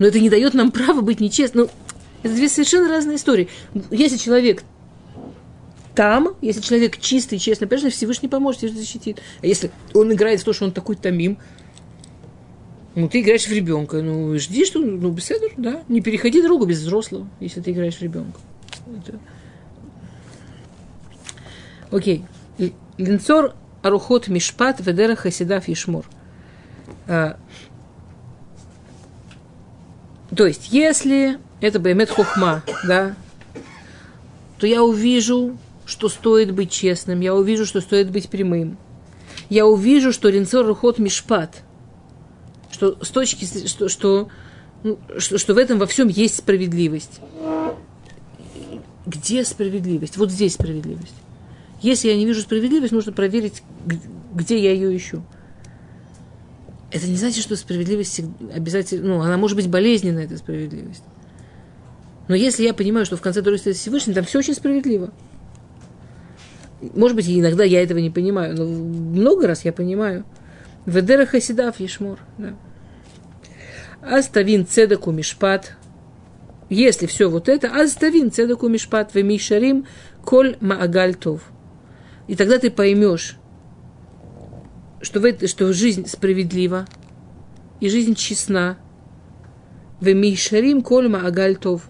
но 0.00 0.06
это 0.06 0.18
не 0.18 0.28
дает 0.28 0.54
нам 0.54 0.72
права 0.72 1.02
быть 1.02 1.20
нечестным. 1.20 1.66
Ну, 1.66 1.70
это 2.24 2.34
две 2.34 2.48
совершенно 2.48 2.88
разные 2.88 3.16
истории. 3.16 3.48
Если 3.92 4.16
человек 4.16 4.64
там, 5.94 6.34
если 6.40 6.60
человек 6.60 6.98
чистый, 6.98 7.38
честный, 7.38 7.68
конечно, 7.68 7.90
Всевышний 7.90 8.28
поможет, 8.28 8.62
тебе 8.62 8.72
защитит. 8.72 9.20
А 9.42 9.46
если 9.46 9.70
он 9.92 10.12
играет 10.12 10.40
в 10.40 10.44
то, 10.44 10.52
что 10.52 10.64
он 10.64 10.72
такой 10.72 10.96
тамим, 10.96 11.38
ну, 12.94 13.08
ты 13.08 13.20
играешь 13.20 13.46
в 13.46 13.52
ребенка, 13.52 14.00
ну, 14.00 14.36
жди, 14.38 14.64
что, 14.64 14.78
ну, 14.80 15.10
беседуешь, 15.10 15.52
да, 15.56 15.82
не 15.88 16.00
переходи 16.00 16.42
дорогу 16.42 16.64
без 16.64 16.80
взрослого, 16.80 17.28
если 17.38 17.60
ты 17.60 17.72
играешь 17.72 17.96
в 17.96 18.02
ребенка. 18.02 18.40
Это... 18.96 19.18
Окей. 21.90 22.24
Линцор 22.96 23.54
Арухот 23.82 24.28
Мишпат 24.28 24.80
Ведера 24.80 25.16
Хасидав 25.16 25.68
Ишмур. 25.68 26.06
То 30.34 30.46
есть, 30.46 30.68
если 30.70 31.38
это 31.60 31.80
Баймет 31.80 32.10
Хохма, 32.10 32.62
да, 32.86 33.16
то 34.58 34.66
я 34.66 34.82
увижу, 34.82 35.56
что 35.86 36.08
стоит 36.08 36.52
быть 36.52 36.70
честным, 36.70 37.20
я 37.20 37.34
увижу, 37.34 37.66
что 37.66 37.80
стоит 37.80 38.10
быть 38.10 38.28
прямым. 38.28 38.78
Я 39.48 39.66
увижу, 39.66 40.12
что 40.12 40.28
Ринцор 40.28 40.66
Рухот 40.66 40.98
Мишпат, 40.98 41.62
что 42.70 43.02
с 43.02 43.08
точки, 43.08 43.46
что, 43.66 43.88
что, 43.88 44.28
ну, 44.84 44.98
что, 45.18 45.38
что 45.38 45.54
в 45.54 45.58
этом 45.58 45.78
во 45.78 45.86
всем 45.86 46.08
есть 46.08 46.36
справедливость. 46.36 47.20
Где 49.06 49.44
справедливость? 49.44 50.16
Вот 50.16 50.30
здесь 50.30 50.54
справедливость. 50.54 51.14
Если 51.82 52.08
я 52.08 52.16
не 52.16 52.26
вижу 52.26 52.42
справедливость, 52.42 52.92
нужно 52.92 53.12
проверить, 53.12 53.62
где 54.32 54.58
я 54.58 54.72
ее 54.72 54.96
ищу 54.96 55.24
это 56.90 57.06
не 57.06 57.16
значит, 57.16 57.42
что 57.42 57.56
справедливость 57.56 58.20
обязательно, 58.54 59.08
ну, 59.08 59.20
она 59.20 59.36
может 59.36 59.56
быть 59.56 59.68
болезненная, 59.68 60.24
эта 60.24 60.36
справедливость. 60.36 61.04
Но 62.28 62.34
если 62.34 62.64
я 62.64 62.74
понимаю, 62.74 63.06
что 63.06 63.16
в 63.16 63.20
конце 63.20 63.42
Торы 63.42 63.58
стоит 63.58 63.76
Всевышний, 63.76 64.14
там 64.14 64.24
все 64.24 64.38
очень 64.38 64.54
справедливо. 64.54 65.12
Может 66.80 67.16
быть, 67.16 67.28
иногда 67.28 67.64
я 67.64 67.82
этого 67.82 67.98
не 67.98 68.10
понимаю, 68.10 68.56
но 68.56 68.64
много 68.64 69.46
раз 69.46 69.64
я 69.64 69.72
понимаю. 69.72 70.24
Ведера 70.86 71.26
Хасидав 71.26 71.78
Ешмор. 71.80 72.18
Да. 72.38 72.54
Аставин 74.00 74.66
цедаку 74.66 75.10
мишпат. 75.10 75.76
Если 76.70 77.06
все 77.06 77.28
вот 77.28 77.48
это, 77.48 77.68
аставин 77.68 78.30
цедаку 78.30 78.68
мишпат, 78.68 79.12
вы 79.12 79.24
мишарим 79.24 79.86
коль 80.24 80.56
маагаль 80.60 81.16
тов. 81.16 81.42
И 82.28 82.36
тогда 82.36 82.58
ты 82.58 82.70
поймешь, 82.70 83.39
что, 85.00 85.20
в 85.20 85.24
это, 85.24 85.46
что 85.46 85.72
жизнь 85.72 86.06
справедлива, 86.06 86.86
и 87.80 87.88
жизнь 87.88 88.14
честна. 88.14 88.78
Вы 90.00 90.14
мишарим 90.14 90.82
коль 90.82 91.08
маагаль 91.08 91.56
тов. 91.56 91.88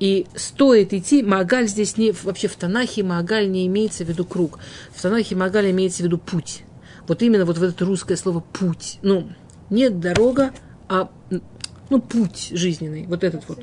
И 0.00 0.26
стоит 0.34 0.92
идти, 0.92 1.22
Магаль 1.22 1.68
здесь 1.68 1.96
не, 1.96 2.10
вообще 2.10 2.48
в 2.48 2.56
Танахе 2.56 3.04
Магаль 3.04 3.50
не 3.50 3.66
имеется 3.68 4.04
в 4.04 4.08
виду 4.08 4.24
круг. 4.24 4.58
В 4.92 5.00
Танахе 5.00 5.36
Магаль 5.36 5.70
имеется 5.70 6.02
в 6.02 6.06
виду 6.06 6.18
путь. 6.18 6.64
Вот 7.06 7.22
именно 7.22 7.44
вот 7.44 7.58
в 7.58 7.62
это 7.62 7.84
русское 7.84 8.16
слово 8.16 8.40
путь. 8.40 8.98
Ну, 9.02 9.30
не 9.70 9.90
дорога, 9.90 10.52
а 10.88 11.10
ну, 11.90 12.00
путь 12.00 12.50
жизненный. 12.52 13.06
Вот 13.06 13.22
этот 13.22 13.48
вот. 13.48 13.60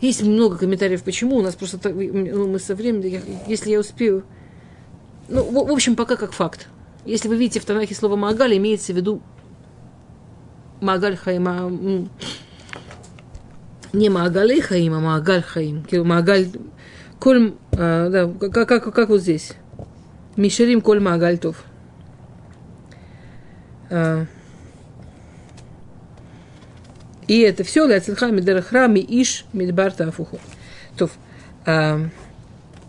Есть 0.00 0.22
много 0.22 0.58
комментариев, 0.58 1.02
почему. 1.02 1.36
У 1.36 1.42
нас 1.42 1.54
просто 1.54 1.78
так, 1.78 1.94
ну, 1.94 2.48
мы 2.48 2.58
со 2.58 2.74
временем, 2.74 3.22
если 3.46 3.70
я 3.70 3.80
успею. 3.80 4.24
Ну, 5.28 5.42
в, 5.42 5.68
в 5.68 5.72
общем, 5.72 5.96
пока 5.96 6.16
как 6.16 6.32
факт. 6.32 6.68
Если 7.04 7.28
вы 7.28 7.36
видите 7.36 7.60
в 7.60 7.64
Танахе 7.64 7.94
слово 7.94 8.16
Магаль, 8.16 8.56
имеется 8.56 8.92
в 8.92 8.96
виду 8.96 9.22
Магаль 10.80 11.16
Хайма, 11.16 11.70
не 13.92 14.08
Магалей 14.08 14.60
Хаим, 14.60 14.94
а 14.94 15.00
Магаль 15.00 15.42
Хаим. 15.42 15.84
Магаль, 16.04 16.48
коль, 17.18 17.54
а, 17.72 18.08
да, 18.08 18.48
как, 18.50 18.68
как, 18.68 18.94
как 18.94 19.08
вот 19.08 19.20
здесь. 19.20 19.54
Мишерим 20.36 20.80
коль 20.80 21.00
Магаль 21.00 21.38
Тов. 21.38 21.64
А, 23.90 24.26
и 27.28 27.40
это 27.40 27.62
все 27.62 27.86
Ляцельха 27.86 28.26
Мидерахрами 28.28 29.04
Иш 29.06 29.44
Мидбарта 29.52 30.08
Афуху. 30.08 30.40
Тов. 30.96 31.10
А, 31.66 32.00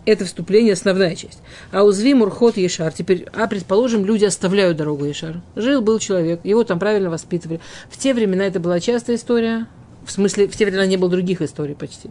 это 0.06 0.24
вступление, 0.24 0.72
основная 0.72 1.14
часть. 1.14 1.40
А 1.72 1.84
узви 1.84 2.14
Мурхот 2.14 2.56
Ешар. 2.56 2.90
Теперь, 2.92 3.26
а 3.34 3.46
предположим, 3.46 4.04
люди 4.04 4.24
оставляют 4.24 4.78
дорогу 4.78 5.04
Ешар. 5.04 5.42
Жил 5.56 5.82
был 5.82 5.98
человек, 5.98 6.40
его 6.42 6.64
там 6.64 6.78
правильно 6.78 7.10
воспитывали. 7.10 7.60
В 7.90 7.98
те 7.98 8.14
времена 8.14 8.46
это 8.46 8.60
была 8.60 8.80
частая 8.80 9.16
история. 9.16 9.66
В 10.04 10.10
смысле, 10.10 10.48
в 10.48 10.56
те 10.56 10.64
времена 10.64 10.86
не 10.86 10.96
было 10.96 11.10
других 11.10 11.42
историй 11.42 11.74
почти. 11.74 12.10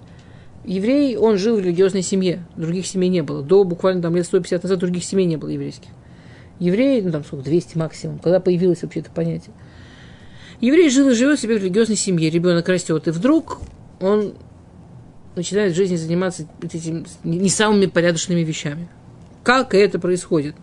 Еврей, 0.63 1.17
он 1.17 1.39
жил 1.39 1.57
в 1.57 1.61
религиозной 1.61 2.03
семье. 2.03 2.45
Других 2.55 2.85
семей 2.85 3.09
не 3.09 3.23
было. 3.23 3.41
До 3.41 3.63
буквально 3.63 4.03
там 4.03 4.15
лет 4.15 4.25
150 4.25 4.63
назад 4.63 4.77
других 4.77 5.03
семей 5.03 5.25
не 5.25 5.37
было 5.37 5.49
еврейских. 5.49 5.89
Еврей, 6.59 7.01
ну 7.01 7.11
там 7.11 7.23
сколько, 7.23 7.45
200 7.45 7.77
максимум, 7.77 8.19
когда 8.19 8.39
появилось 8.39 8.83
вообще 8.83 8.99
это 8.99 9.09
понятие. 9.09 9.53
Еврей 10.61 10.89
жил 10.89 11.09
и 11.09 11.13
живет 11.13 11.39
себе 11.39 11.57
в 11.57 11.61
религиозной 11.61 11.95
семье. 11.95 12.29
Ребенок 12.29 12.67
растет, 12.67 13.07
и 13.07 13.11
вдруг 13.11 13.59
он 14.01 14.33
начинает 15.35 15.73
в 15.73 15.75
жизни 15.75 15.95
заниматься 15.95 16.47
этими 16.61 17.05
не 17.23 17.49
самыми 17.49 17.85
порядочными 17.85 18.41
вещами. 18.41 18.89
Как 19.43 19.73
это 19.73 19.99
происходит? 19.99 20.55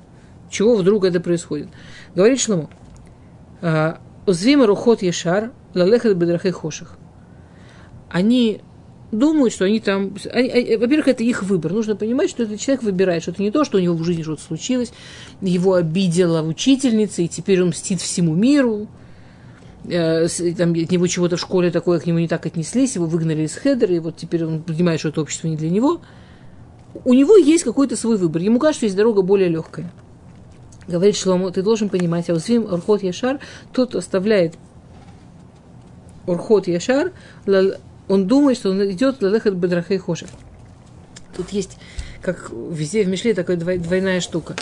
Чего 0.50 0.76
вдруг 0.76 1.04
это 1.04 1.20
происходит? 1.20 1.68
Говорит 2.14 2.40
Шлому. 2.40 2.70
«А, 3.62 3.98
Узвима 4.26 4.66
рухот 4.66 5.02
ешар 5.02 5.52
лалехат 5.74 6.16
бедрахей 6.16 6.50
хоших. 6.50 6.98
Они 8.10 8.60
думают, 9.12 9.54
что 9.54 9.64
они 9.64 9.80
там... 9.80 10.16
Они, 10.32 10.48
они, 10.50 10.76
во-первых, 10.76 11.08
это 11.08 11.22
их 11.22 11.42
выбор. 11.44 11.72
Нужно 11.72 11.96
понимать, 11.96 12.30
что 12.30 12.42
этот 12.42 12.60
человек 12.60 12.82
выбирает, 12.82 13.22
что 13.22 13.30
это 13.30 13.42
не 13.42 13.50
то, 13.50 13.64
что 13.64 13.78
у 13.78 13.80
него 13.80 13.94
в 13.94 14.02
жизни 14.02 14.22
что-то 14.22 14.42
случилось, 14.42 14.92
его 15.40 15.74
обидела 15.74 16.42
учительница, 16.42 17.22
и 17.22 17.28
теперь 17.28 17.62
он 17.62 17.68
мстит 17.68 18.00
всему 18.00 18.34
миру 18.34 18.88
там, 19.88 20.72
от 20.72 20.90
него 20.90 21.06
чего-то 21.06 21.36
в 21.36 21.40
школе 21.40 21.70
такое, 21.70 22.00
к 22.00 22.06
нему 22.06 22.18
не 22.18 22.28
так 22.28 22.44
отнеслись, 22.46 22.96
его 22.96 23.06
выгнали 23.06 23.42
из 23.42 23.54
хедера, 23.54 23.94
и 23.94 23.98
вот 23.98 24.16
теперь 24.16 24.44
он 24.44 24.62
понимает, 24.62 25.00
что 25.00 25.10
это 25.10 25.20
общество 25.20 25.48
не 25.48 25.56
для 25.56 25.70
него. 25.70 26.00
У 27.04 27.12
него 27.12 27.36
есть 27.36 27.64
какой-то 27.64 27.96
свой 27.96 28.16
выбор. 28.16 28.42
Ему 28.42 28.58
кажется, 28.58 28.78
что 28.78 28.86
есть 28.86 28.96
дорога 28.96 29.22
более 29.22 29.48
легкая. 29.48 29.92
Говорит 30.88 31.16
Шломо, 31.16 31.50
ты 31.50 31.62
должен 31.62 31.88
понимать, 31.88 32.30
העוזבים 32.30 32.64
אורחות 32.64 33.02
יושר, 33.02 33.40
тот 33.72 33.94
оставляет 33.94 34.54
אורחות 36.26 36.68
יושר, 36.68 37.12
он 38.08 38.26
думает, 38.26 38.56
что 38.56 38.70
он 38.70 38.90
идет 38.90 39.20
ללכת 39.20 39.54
בדרכי 39.54 39.98
חושך. 39.98 40.30
Тут 41.36 41.50
есть, 41.50 41.76
как 42.22 42.50
везде 42.50 43.04
в 43.04 43.08
Мишле, 43.08 43.34
такая 43.34 43.56
двойная 43.56 44.20
штука. 44.20 44.56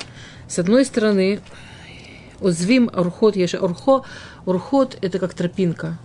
С 0.49 0.59
одной 0.59 0.85
стороны, 0.85 1.41
Узвим 2.45 2.91
Урхот 2.95 3.37
Яшар. 3.37 3.65
Урхо 3.65 4.05
Урхот– 4.45 4.99
это 5.01 5.19
как 5.19 5.33
тропинка. 5.33 5.99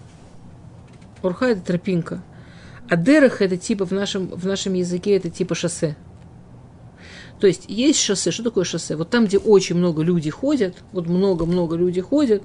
Урха– 1.21 1.47
это 1.47 1.61
тропинка. 1.61 2.21
А 2.89 2.95
дерех– 2.95 3.41
это 3.43 3.57
типа 3.57 3.85
в 3.85 3.91
нашем, 3.91 4.27
в 4.27 4.45
нашем 4.47 4.73
языке, 4.73 5.17
это 5.17 5.29
типа 5.29 5.53
шоссе. 5.53 5.97
То 7.41 7.47
есть 7.47 7.65
есть 7.67 7.99
шоссе. 7.99 8.31
Что 8.31 8.43
такое 8.43 8.63
шоссе? 8.63 8.95
Вот 8.95 9.09
там, 9.09 9.25
где 9.25 9.37
очень 9.37 9.75
много 9.75 10.01
людей 10.01 10.31
ходят, 10.31 10.77
вот 10.93 11.07
много-много 11.07 11.75
людей 11.75 12.01
ходят, 12.01 12.41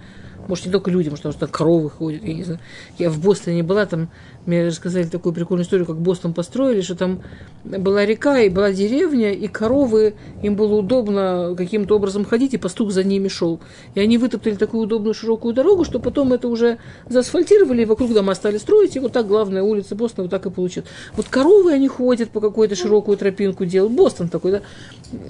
может, 0.48 0.66
не 0.66 0.72
только 0.72 0.90
люди, 0.90 1.08
может, 1.08 1.24
потому 1.24 1.34
что 1.34 1.46
коровы 1.46 1.90
ходят, 1.90 2.22
я 2.24 2.34
не 2.34 2.44
знаю. 2.44 2.60
Я 2.98 3.10
в 3.10 3.20
Бостоне 3.20 3.62
была, 3.62 3.86
там 3.86 4.08
мне 4.46 4.66
рассказали 4.66 5.04
такую 5.04 5.32
прикольную 5.32 5.64
историю, 5.64 5.86
как 5.86 5.96
Бостон 5.96 6.34
построили, 6.34 6.82
что 6.82 6.94
там 6.94 7.22
была 7.64 8.04
река 8.04 8.40
и 8.40 8.50
была 8.50 8.72
деревня, 8.72 9.32
и 9.32 9.48
коровы, 9.48 10.14
им 10.42 10.54
было 10.56 10.74
удобно 10.74 11.54
каким-то 11.56 11.96
образом 11.96 12.24
ходить, 12.24 12.54
и 12.54 12.58
пастух 12.58 12.90
за 12.90 13.04
ними 13.04 13.28
шел. 13.28 13.60
И 13.94 14.00
они 14.00 14.18
вытоптали 14.18 14.54
такую 14.54 14.84
удобную 14.84 15.14
широкую 15.14 15.54
дорогу, 15.54 15.84
что 15.84 15.98
потом 15.98 16.32
это 16.32 16.48
уже 16.48 16.78
заасфальтировали, 17.08 17.82
и 17.82 17.86
вокруг 17.86 18.12
дома 18.12 18.34
стали 18.34 18.58
строить, 18.58 18.96
и 18.96 19.00
вот 19.00 19.12
так 19.12 19.26
главная 19.26 19.62
улица 19.62 19.94
Бостона 19.94 20.24
вот 20.24 20.30
так 20.30 20.44
и 20.46 20.50
получилась. 20.50 20.88
Вот 21.16 21.26
коровы, 21.28 21.72
они 21.72 21.88
ходят 21.88 22.30
по 22.30 22.40
какой-то 22.40 22.74
широкую 22.74 23.16
тропинку 23.16 23.64
делают. 23.64 23.94
Бостон 23.94 24.28
такой, 24.28 24.52
да. 24.52 24.62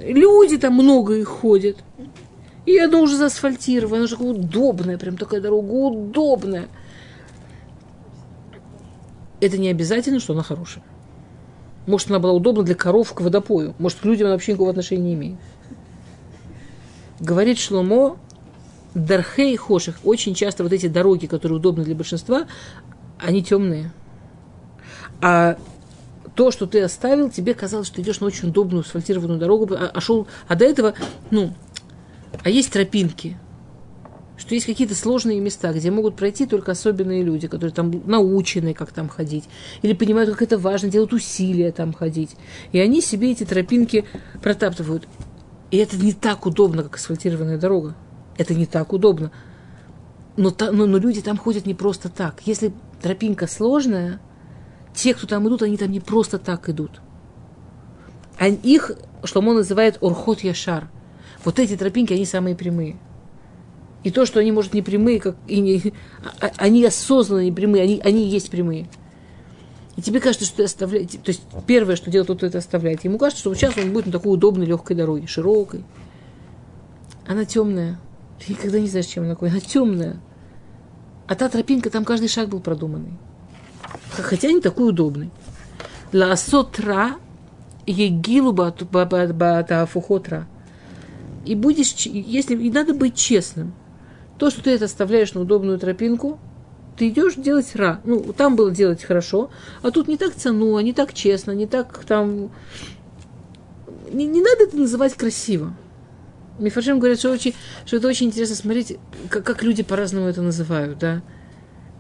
Люди 0.03 0.59
там 0.59 0.75
много 0.75 1.15
их 1.15 1.29
ходят. 1.29 1.77
И 2.67 2.79
она 2.79 2.99
уже 2.99 3.17
заасфальтирована, 3.17 3.99
она 3.99 4.07
же 4.07 4.17
удобная, 4.17 4.99
прям 4.99 5.17
такая 5.17 5.41
дорога 5.41 5.71
удобная. 5.71 6.69
Это 9.41 9.59
не 9.59 9.69
обязательно, 9.69 10.21
что 10.21 10.33
она 10.33 10.43
хорошая. 10.43 10.83
Может, 11.87 12.11
она 12.11 12.19
была 12.19 12.33
удобна 12.33 12.63
для 12.63 12.75
коров 12.75 13.13
к 13.13 13.21
водопою. 13.21 13.75
Может, 13.79 13.99
к 13.99 14.05
людям 14.07 14.27
она 14.27 14.35
вообще 14.35 14.53
никакого 14.53 14.71
отношения 14.71 15.03
не 15.03 15.15
имеет. 15.15 15.39
Говорит 17.21 17.59
Шломо, 17.59 18.17
Дархей 18.95 19.57
Хоших, 19.57 19.97
очень 20.05 20.35
часто 20.35 20.63
вот 20.63 20.73
эти 20.73 20.87
дороги, 20.87 21.27
которые 21.27 21.59
удобны 21.59 21.85
для 21.85 21.95
большинства, 21.95 22.47
они 23.19 23.43
темные. 23.43 23.93
А 25.21 25.59
то, 26.35 26.51
что 26.51 26.67
ты 26.67 26.81
оставил, 26.83 27.31
тебе 27.31 27.55
казалось, 27.55 27.87
что 27.87 28.01
идешь 28.01 28.21
на 28.21 28.27
очень 28.27 28.49
удобную 28.49 28.81
асфальтированную 28.81 29.39
дорогу, 29.39 29.75
а, 29.75 29.91
а 29.93 30.01
шел, 30.01 30.27
а 30.49 30.55
до 30.55 30.65
этого, 30.65 30.95
ну, 31.31 31.53
а 32.45 32.51
есть 32.51 32.71
тропинки, 32.71 33.39
что 34.37 34.55
есть 34.55 34.67
какие-то 34.67 34.95
сложные 34.95 35.41
места, 35.41 35.73
где 35.73 35.91
могут 35.91 36.15
пройти 36.15 36.45
только 36.45 36.73
особенные 36.73 37.23
люди, 37.23 37.49
которые 37.49 37.73
там 37.73 38.03
научены, 38.05 38.75
как 38.75 38.93
там 38.93 39.09
ходить, 39.09 39.45
или 39.81 39.95
понимают, 39.95 40.31
как 40.31 40.43
это 40.43 40.59
важно, 40.59 40.91
делают 40.91 41.15
усилия 41.15 41.73
там 41.73 41.95
ходить. 41.95 42.37
И 42.73 42.79
они 42.79 43.01
себе 43.01 43.33
эти 43.33 43.45
тропинки 43.45 44.05
протаптывают. 44.43 45.09
И 45.71 45.79
это 45.79 45.97
не 45.97 46.13
так 46.13 46.45
удобно, 46.45 46.83
как 46.83 46.97
асфальтированная 46.97 47.59
дорога. 47.59 47.97
Это 48.37 48.55
не 48.55 48.67
так 48.67 48.93
удобно. 48.93 49.33
Но, 50.37 50.55
но, 50.59 50.87
но 50.87 50.99
люди 50.99 51.23
там 51.23 51.39
ходят 51.39 51.65
не 51.65 51.75
просто 51.75 52.11
так. 52.11 52.43
Если 52.45 52.75
тропинка 53.01 53.47
сложная, 53.47 54.21
те, 54.95 55.15
кто 55.15 55.27
там 55.27 55.49
идут, 55.49 55.63
они 55.63 55.79
там 55.79 55.91
не 55.91 56.01
просто 56.01 56.39
так 56.39 56.69
идут. 56.69 57.01
А 58.39 58.49
их 58.49 58.91
Шломо 59.23 59.55
называет 59.55 59.97
Орхот 60.03 60.41
Яшар– 60.41 60.91
вот 61.45 61.59
эти 61.59 61.77
тропинки, 61.77 62.13
они 62.13 62.25
самые 62.25 62.57
прямые. 62.57 62.97
И 64.03 64.11
то, 64.11 64.27
что 64.27 64.41
они, 64.41 64.53
может, 64.53 64.75
не 64.75 64.83
прямые, 64.83 65.19
как, 65.19 65.37
и 65.47 65.61
не, 65.61 65.95
а, 66.41 66.51
они 66.59 66.85
осознанно 66.85 67.41
не 67.41 67.53
прямые, 67.53 67.85
они, 67.85 68.01
они 68.05 68.29
есть 68.29 68.51
прямые. 68.51 68.89
И 69.97 70.03
тебе 70.03 70.21
кажется, 70.21 70.45
что 70.47 70.59
ты 70.59 70.65
оставляешь... 70.65 71.11
То 71.11 71.29
есть 71.29 71.43
первое, 71.67 71.97
что 71.97 72.11
делает 72.11 72.27
тот, 72.27 72.43
это 72.43 72.59
оставляет. 72.59 73.05
Ему 73.05 73.17
кажется, 73.19 73.41
что 73.41 73.55
сейчас 73.55 73.79
он 73.79 73.93
будет 73.93 74.07
на 74.07 74.13
такой 74.13 74.35
удобной, 74.35 74.67
легкой 74.67 74.97
дороге, 74.97 75.27
широкой. 75.27 75.85
Она 77.27 77.45
темная. 77.45 77.99
Ты 78.39 78.53
никогда 78.53 78.81
не 78.81 78.89
знаешь, 78.89 79.07
чем 79.07 79.25
она 79.25 79.35
такой. 79.35 79.51
Она 79.51 79.61
темная. 79.61 80.21
А 81.27 81.35
та 81.37 81.49
тропинка, 81.49 81.91
там 81.91 82.05
каждый 82.05 82.29
шаг 82.29 82.49
был 82.49 82.61
продуманный. 82.61 83.17
Хотя 84.11 84.51
не 84.51 84.61
такой 84.61 84.89
удобный. 84.89 85.31
Лаасотра 86.13 87.17
егилу 87.87 88.53
батафухотра 88.53 90.47
и 91.45 91.55
будешь, 91.55 91.93
если 92.07 92.57
и 92.57 92.71
надо 92.71 92.95
быть 92.95 93.17
честным, 93.17 93.75
то, 94.39 94.51
что 94.51 94.63
ты 94.63 94.71
это 94.71 94.87
оставляешь 94.87 95.35
на 95.35 95.43
удобную 95.43 95.79
тропинку, 95.79 96.39
ты 96.97 97.09
идешь 97.09 97.35
делать 97.35 97.75
ра. 97.75 98.01
Ну, 98.05 98.33
там 98.33 98.57
было 98.57 98.71
делать 98.71 99.03
хорошо, 99.03 99.51
а 99.83 99.91
тут 99.91 100.09
не 100.09 100.17
так 100.17 100.35
цену, 100.35 100.79
не 100.81 100.93
так 100.93 101.13
честно, 101.13 101.53
не 101.53 101.67
так 101.67 102.05
там... 102.05 102.51
Не, 104.13 104.27
не 104.27 104.41
надо 104.41 104.65
это 104.65 104.77
называть 104.77 105.15
красиво. 105.15 105.75
Мифаршим 106.59 107.01
говорят, 107.01 107.19
что, 107.19 107.31
очень, 107.31 107.55
что 107.85 107.97
это 107.97 108.07
очень 108.07 108.29
интересно 108.29 108.55
смотреть, 108.55 108.97
как, 109.29 109.45
как 109.45 109.63
люди 109.65 109.83
по-разному 109.83 110.27
это 110.27 110.41
называют, 110.41 110.99
да. 110.99 111.23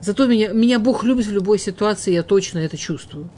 Зато 0.00 0.26
меня, 0.26 0.48
меня 0.48 0.78
Бог 0.78 1.02
любит 1.02 1.26
в 1.26 1.32
любой 1.32 1.58
ситуации, 1.58 2.12
я 2.12 2.22
точно 2.22 2.58
это 2.58 2.76
чувствую. 2.76 3.30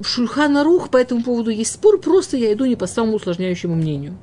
В 0.00 0.04
Шульхана 0.04 0.64
Рух 0.64 0.90
по 0.90 0.96
этому 0.96 1.22
поводу 1.22 1.50
есть 1.50 1.72
спор, 1.72 2.00
просто 2.00 2.36
я 2.36 2.52
иду 2.52 2.64
не 2.64 2.76
по 2.76 2.86
самому 2.86 3.16
усложняющему 3.16 3.74
мнению. 3.74 4.18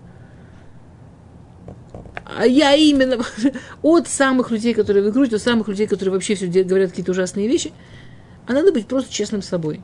А 2.26 2.46
я 2.46 2.76
именно 2.76 3.24
от 3.82 4.08
самых 4.08 4.52
людей, 4.52 4.74
которые 4.74 5.04
в 5.04 5.10
игру, 5.10 5.26
до 5.28 5.40
самых 5.40 5.68
людей, 5.68 5.88
которые 5.88 6.14
вообще 6.14 6.36
все 6.36 6.48
говорят 6.64 6.92
какие-то 6.92 7.12
ужасные 7.12 7.48
вещи, 7.48 7.72
а 8.48 8.54
надо 8.54 8.72
быть 8.72 8.88
просто 8.88 9.14
честным 9.14 9.42
с 9.42 9.48
собой. 9.48 9.82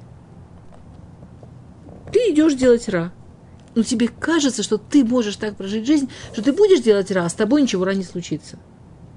Ты 2.11 2.31
идешь 2.31 2.55
делать 2.55 2.87
ра. 2.89 3.11
Но 3.75 3.83
тебе 3.83 4.07
кажется, 4.07 4.63
что 4.63 4.77
ты 4.77 5.03
можешь 5.03 5.35
так 5.35 5.57
прожить 5.57 5.85
жизнь, 5.85 6.09
что 6.31 6.41
ты 6.41 6.53
будешь 6.53 6.79
делать 6.79 7.11
ра, 7.11 7.25
а 7.25 7.29
с 7.29 7.33
тобой 7.33 7.61
ничего 7.61 7.83
ра 7.83 7.93
не 7.93 8.03
случится. 8.03 8.57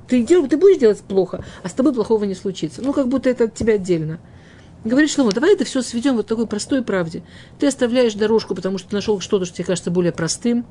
Ты, 0.08 0.24
дел, 0.24 0.48
ты 0.48 0.56
будешь 0.56 0.78
делать 0.78 1.00
плохо, 1.00 1.44
а 1.62 1.68
с 1.68 1.72
тобой 1.72 1.92
плохого 1.92 2.24
не 2.24 2.34
случится. 2.34 2.82
Ну, 2.82 2.92
как 2.92 3.08
будто 3.08 3.30
это 3.30 3.44
от 3.44 3.54
тебя 3.54 3.74
отдельно. 3.74 4.18
Говорит 4.84 5.10
Шломо, 5.10 5.32
давай 5.32 5.54
это 5.54 5.64
все 5.64 5.82
сведем 5.82 6.16
вот 6.16 6.26
такой 6.26 6.46
простой 6.46 6.82
правде. 6.82 7.22
Ты 7.58 7.66
оставляешь 7.66 8.14
дорожку, 8.14 8.54
потому 8.54 8.78
что 8.78 8.90
ты 8.90 8.94
нашел 8.94 9.20
что-то, 9.20 9.44
что 9.44 9.56
тебе 9.56 9.64
кажется 9.64 9.90
более 9.90 10.12
простым. 10.12 10.66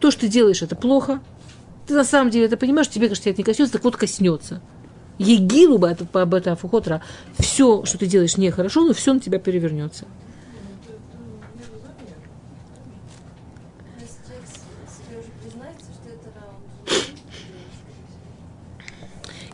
То, 0.00 0.10
что 0.10 0.22
ты 0.22 0.28
делаешь, 0.28 0.62
это 0.62 0.76
плохо. 0.76 1.20
Ты 1.86 1.94
на 1.94 2.04
самом 2.04 2.30
деле 2.30 2.46
это 2.46 2.56
понимаешь, 2.56 2.88
тебе 2.88 3.08
кажется, 3.08 3.30
это 3.30 3.38
не 3.38 3.44
коснется, 3.44 3.72
так 3.72 3.84
вот 3.84 3.96
коснется. 3.96 4.62
Егилу 5.18 5.78
бы 5.78 5.88
это 5.88 6.04
по 6.04 6.26
Фухотра, 6.56 7.02
все, 7.38 7.84
что 7.84 7.98
ты 7.98 8.06
делаешь, 8.06 8.36
нехорошо, 8.36 8.84
но 8.84 8.94
все 8.94 9.12
на 9.12 9.20
тебя 9.20 9.38
перевернется. 9.38 10.06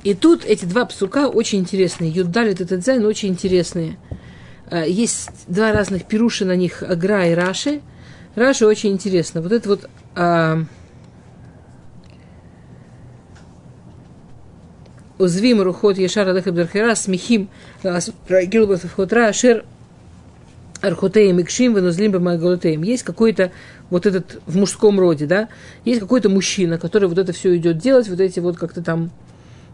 И 0.04 0.14
тут 0.14 0.44
эти 0.44 0.64
два 0.64 0.84
псука 0.84 1.28
очень 1.28 1.58
интересные. 1.60 2.10
Юдалит 2.10 2.60
и 2.60 2.64
Тедзайн 2.64 3.04
очень 3.04 3.30
интересные. 3.30 3.98
А, 4.70 4.84
есть 4.84 5.30
два 5.46 5.72
разных 5.72 6.04
пируши 6.04 6.44
на 6.44 6.56
них, 6.56 6.82
Агра 6.82 7.26
и 7.26 7.34
Раши. 7.34 7.80
Раши 8.34 8.66
очень 8.66 8.90
интересно. 8.90 9.42
Вот 9.42 9.52
это 9.52 9.68
вот... 9.68 9.88
А, 10.14 10.62
Узвим 15.18 15.60
рухот 15.62 15.98
ешар 15.98 16.28
алехем 16.28 16.54
дархера 16.54 16.94
смехим 16.94 17.48
гилбат 17.82 18.82
входра 18.82 19.32
шер 19.32 19.64
архотеем 20.80 21.40
икшим 21.40 21.74
венузлим 21.74 22.12
бамагалотеем. 22.12 22.82
Есть 22.84 23.02
какой-то 23.02 23.50
вот 23.90 24.06
этот 24.06 24.40
в 24.46 24.56
мужском 24.56 25.00
роде, 25.00 25.26
да, 25.26 25.48
есть 25.84 25.98
какой-то 25.98 26.28
мужчина, 26.28 26.78
который 26.78 27.08
вот 27.08 27.18
это 27.18 27.32
все 27.32 27.56
идет 27.56 27.78
делать, 27.78 28.08
вот 28.08 28.20
эти 28.20 28.38
вот 28.38 28.58
как-то 28.58 28.80
там 28.80 29.10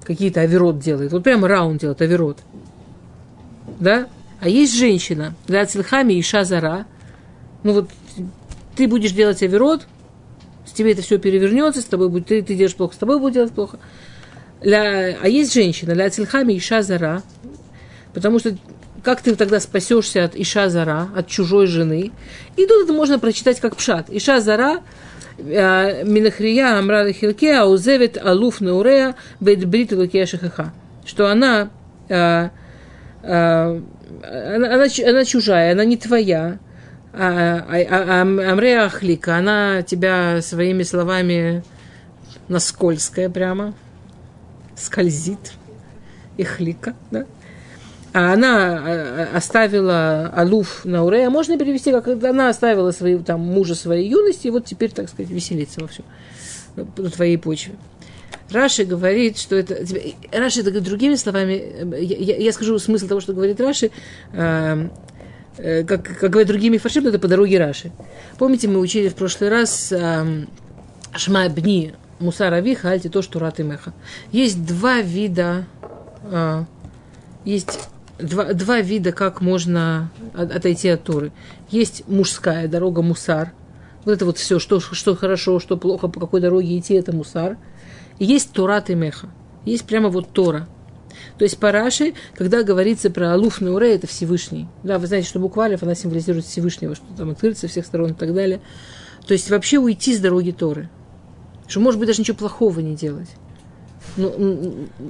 какие-то 0.04 0.40
оверот 0.40 0.78
делает. 0.78 1.12
Вот 1.12 1.24
прямо 1.24 1.48
раунд 1.48 1.80
делает 1.80 2.00
оверот. 2.02 2.38
Да? 3.80 4.08
А 4.40 4.48
есть 4.48 4.74
женщина, 4.76 5.34
для 5.46 5.64
цельхами 5.66 6.14
и 6.14 6.22
шазара. 6.22 6.86
Ну 7.62 7.72
вот 7.72 7.90
ты 8.76 8.86
будешь 8.86 9.12
делать 9.12 9.42
оверот, 9.42 9.86
с 10.66 10.72
тебе 10.72 10.92
это 10.92 11.02
все 11.02 11.18
перевернется, 11.18 11.80
с 11.80 11.84
тобой 11.86 12.08
будет, 12.08 12.26
ты, 12.26 12.42
ты 12.42 12.54
делаешь 12.54 12.74
плохо, 12.74 12.94
с 12.94 12.98
тобой 12.98 13.18
будет 13.18 13.34
делать 13.34 13.52
плохо. 13.52 13.78
Для, 14.60 15.16
а 15.20 15.28
есть 15.28 15.52
женщина, 15.52 15.94
для 15.94 16.10
цельхами 16.10 16.54
и 16.54 16.60
шазара, 16.60 17.22
потому 18.12 18.38
что 18.38 18.56
как 19.04 19.20
ты 19.20 19.36
тогда 19.36 19.60
спасешься 19.60 20.24
от 20.24 20.34
Иша 20.34 20.70
Зара, 20.70 21.08
от 21.14 21.28
чужой 21.28 21.66
жены? 21.66 22.10
И 22.56 22.66
тут 22.66 22.84
это 22.84 22.92
можно 22.92 23.18
прочитать 23.18 23.60
как 23.60 23.76
пшат. 23.76 24.06
Иша 24.08 24.40
Зара 24.40 24.82
Минахрия 25.38 26.78
Амрада 26.78 27.12
Хилке 27.12 27.56
Аузевит 27.58 28.16
Алуф 28.16 28.60
Неурея 28.60 29.14
Бейт 29.40 29.64
Брит 29.64 29.90
Шахаха. 30.28 30.72
Что 31.04 31.28
она, 31.28 31.70
а, 32.08 32.50
а, 33.22 33.82
она, 34.22 34.74
она, 34.74 34.86
она 35.06 35.24
чужая, 35.24 35.72
она 35.72 35.84
не 35.84 35.96
твоя. 35.96 36.58
А, 37.12 37.64
а, 37.68 38.20
а, 38.20 38.22
Амрея 38.22 38.84
Ахлика, 38.86 39.36
она 39.36 39.82
тебя 39.82 40.40
своими 40.42 40.82
словами 40.82 41.62
наскользкая 42.48 43.28
прямо, 43.28 43.74
скользит. 44.76 45.52
Ихлика, 46.36 46.94
да? 47.12 47.26
А 48.14 48.32
она 48.32 48.80
э, 48.86 49.36
оставила 49.36 50.28
Алуф 50.28 50.84
на 50.84 51.04
Урея, 51.04 51.30
можно 51.30 51.58
перевести, 51.58 51.90
как 51.90 52.06
она 52.06 52.48
оставила 52.48 52.92
свои, 52.92 53.18
там, 53.18 53.40
мужа 53.40 53.74
своей 53.74 54.08
юности, 54.08 54.46
и 54.46 54.50
вот 54.50 54.64
теперь, 54.64 54.92
так 54.92 55.08
сказать, 55.08 55.32
веселится 55.32 55.80
во 55.80 55.88
всем, 55.88 56.04
на 56.76 57.10
твоей 57.10 57.36
почве. 57.36 57.74
Раши 58.52 58.84
говорит, 58.84 59.36
что 59.36 59.56
это... 59.56 59.84
Раши, 60.30 60.60
это 60.60 60.80
другими 60.80 61.16
словами, 61.16 61.96
я, 62.00 62.16
я, 62.16 62.36
я 62.36 62.52
скажу 62.52 62.78
смысл 62.78 63.08
того, 63.08 63.20
что 63.20 63.32
говорит 63.32 63.60
Раши, 63.60 63.90
э, 64.32 64.88
э, 65.58 65.82
как, 65.82 66.04
как 66.04 66.30
говорят 66.30 66.46
другими 66.46 66.78
фаршим, 66.78 67.08
это 67.08 67.18
по 67.18 67.26
дороге 67.26 67.58
Раши. 67.58 67.90
Помните, 68.38 68.68
мы 68.68 68.78
учили 68.78 69.08
в 69.08 69.16
прошлый 69.16 69.50
раз 69.50 69.90
э, 69.90 70.44
Шма 71.16 71.48
Бни 71.48 71.94
Мусара 72.20 72.60
Виха, 72.60 72.90
Альти 72.90 73.08
то, 73.08 73.22
что 73.22 73.40
Рат 73.40 73.58
и 73.58 73.64
Меха. 73.64 73.92
Есть 74.30 74.64
два 74.64 75.00
вида, 75.00 75.66
э, 76.30 76.62
есть 77.44 77.88
два, 78.18 78.52
два 78.52 78.80
вида, 78.80 79.12
как 79.12 79.40
можно 79.40 80.10
отойти 80.34 80.88
от 80.88 81.04
Торы. 81.04 81.32
Есть 81.70 82.06
мужская 82.08 82.68
дорога 82.68 83.02
мусар. 83.02 83.52
Вот 84.04 84.12
это 84.12 84.26
вот 84.26 84.38
все, 84.38 84.58
что, 84.58 84.80
что 84.80 85.16
хорошо, 85.16 85.60
что 85.60 85.76
плохо, 85.76 86.08
по 86.08 86.20
какой 86.20 86.40
дороге 86.40 86.78
идти, 86.78 86.94
это 86.94 87.14
мусар. 87.14 87.56
И 88.18 88.24
есть 88.24 88.52
Торат 88.52 88.90
и 88.90 88.94
Меха. 88.94 89.28
Есть 89.64 89.84
прямо 89.84 90.08
вот 90.08 90.30
Тора. 90.30 90.68
То 91.38 91.44
есть 91.44 91.58
параши, 91.58 92.14
когда 92.34 92.62
говорится 92.62 93.10
про 93.10 93.32
Алуф 93.32 93.60
Нуре, 93.60 93.94
это 93.94 94.06
Всевышний. 94.06 94.68
Да, 94.82 94.98
вы 94.98 95.06
знаете, 95.06 95.28
что 95.28 95.38
буква 95.38 95.64
Алиф, 95.64 95.82
она 95.82 95.94
символизирует 95.94 96.44
Всевышнего, 96.44 96.94
что 96.94 97.04
там 97.16 97.30
открыться 97.30 97.62
со 97.62 97.68
всех 97.68 97.86
сторон 97.86 98.10
и 98.10 98.14
так 98.14 98.34
далее. 98.34 98.60
То 99.26 99.32
есть 99.32 99.48
вообще 99.50 99.78
уйти 99.78 100.14
с 100.14 100.20
дороги 100.20 100.50
Торы. 100.50 100.90
Что, 101.66 101.80
может 101.80 101.98
быть, 101.98 102.08
даже 102.08 102.20
ничего 102.20 102.36
плохого 102.36 102.80
не 102.80 102.94
делать 102.94 103.30
но, 104.16 104.34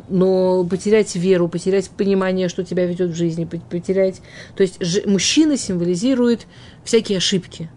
но 0.08 0.64
потерять 0.64 1.14
веру, 1.14 1.48
потерять 1.48 1.90
понимание, 1.90 2.48
что 2.48 2.64
тебя 2.64 2.86
ведет 2.86 3.10
в 3.10 3.14
жизни, 3.14 3.44
потерять... 3.44 4.20
То 4.56 4.62
есть 4.62 4.82
ж, 4.84 5.02
мужчина 5.06 5.56
символизирует 5.56 6.46
всякие 6.84 7.18
ошибки, 7.18 7.70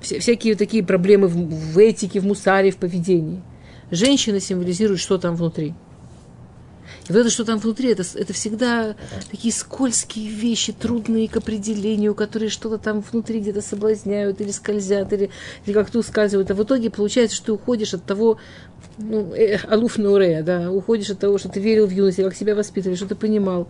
вся, 0.00 0.18
всякие 0.18 0.54
такие 0.56 0.84
проблемы 0.84 1.28
в, 1.28 1.36
в 1.36 1.78
этике, 1.78 2.20
в 2.20 2.26
мусаре, 2.26 2.70
в 2.70 2.76
поведении. 2.76 3.42
Женщина 3.90 4.40
символизирует, 4.40 5.00
что 5.00 5.18
там 5.18 5.36
внутри– 5.36 5.74
и 7.08 7.12
вот 7.12 7.20
это, 7.20 7.30
что 7.30 7.44
там 7.44 7.58
внутри, 7.58 7.90
это, 7.90 8.04
это 8.14 8.32
всегда 8.32 8.96
такие 9.30 9.52
скользкие 9.52 10.28
вещи, 10.28 10.72
трудные 10.72 11.28
к 11.28 11.36
определению, 11.36 12.14
которые 12.14 12.48
что-то 12.48 12.78
там 12.78 13.00
внутри 13.00 13.40
где-то 13.40 13.62
соблазняют 13.62 14.40
или 14.40 14.50
скользят, 14.50 15.12
или, 15.12 15.30
или 15.64 15.74
как-то 15.74 16.00
ускальзывают. 16.00 16.50
А 16.50 16.54
в 16.54 16.62
итоге 16.62 16.90
получается, 16.90 17.36
что 17.36 17.46
ты 17.46 17.52
уходишь 17.52 17.94
от 17.94 18.04
того, 18.04 18.38
ну, 18.98 19.32
э, 19.34 19.56
алуф 19.68 19.98
наурея, 19.98 20.42
да, 20.42 20.70
уходишь 20.70 21.10
от 21.10 21.18
того, 21.18 21.38
что 21.38 21.48
ты 21.48 21.60
верил 21.60 21.86
в 21.86 21.90
юности, 21.90 22.22
как 22.22 22.34
себя 22.34 22.54
воспитывали, 22.54 22.96
что 22.96 23.06
ты 23.06 23.14
понимал. 23.14 23.68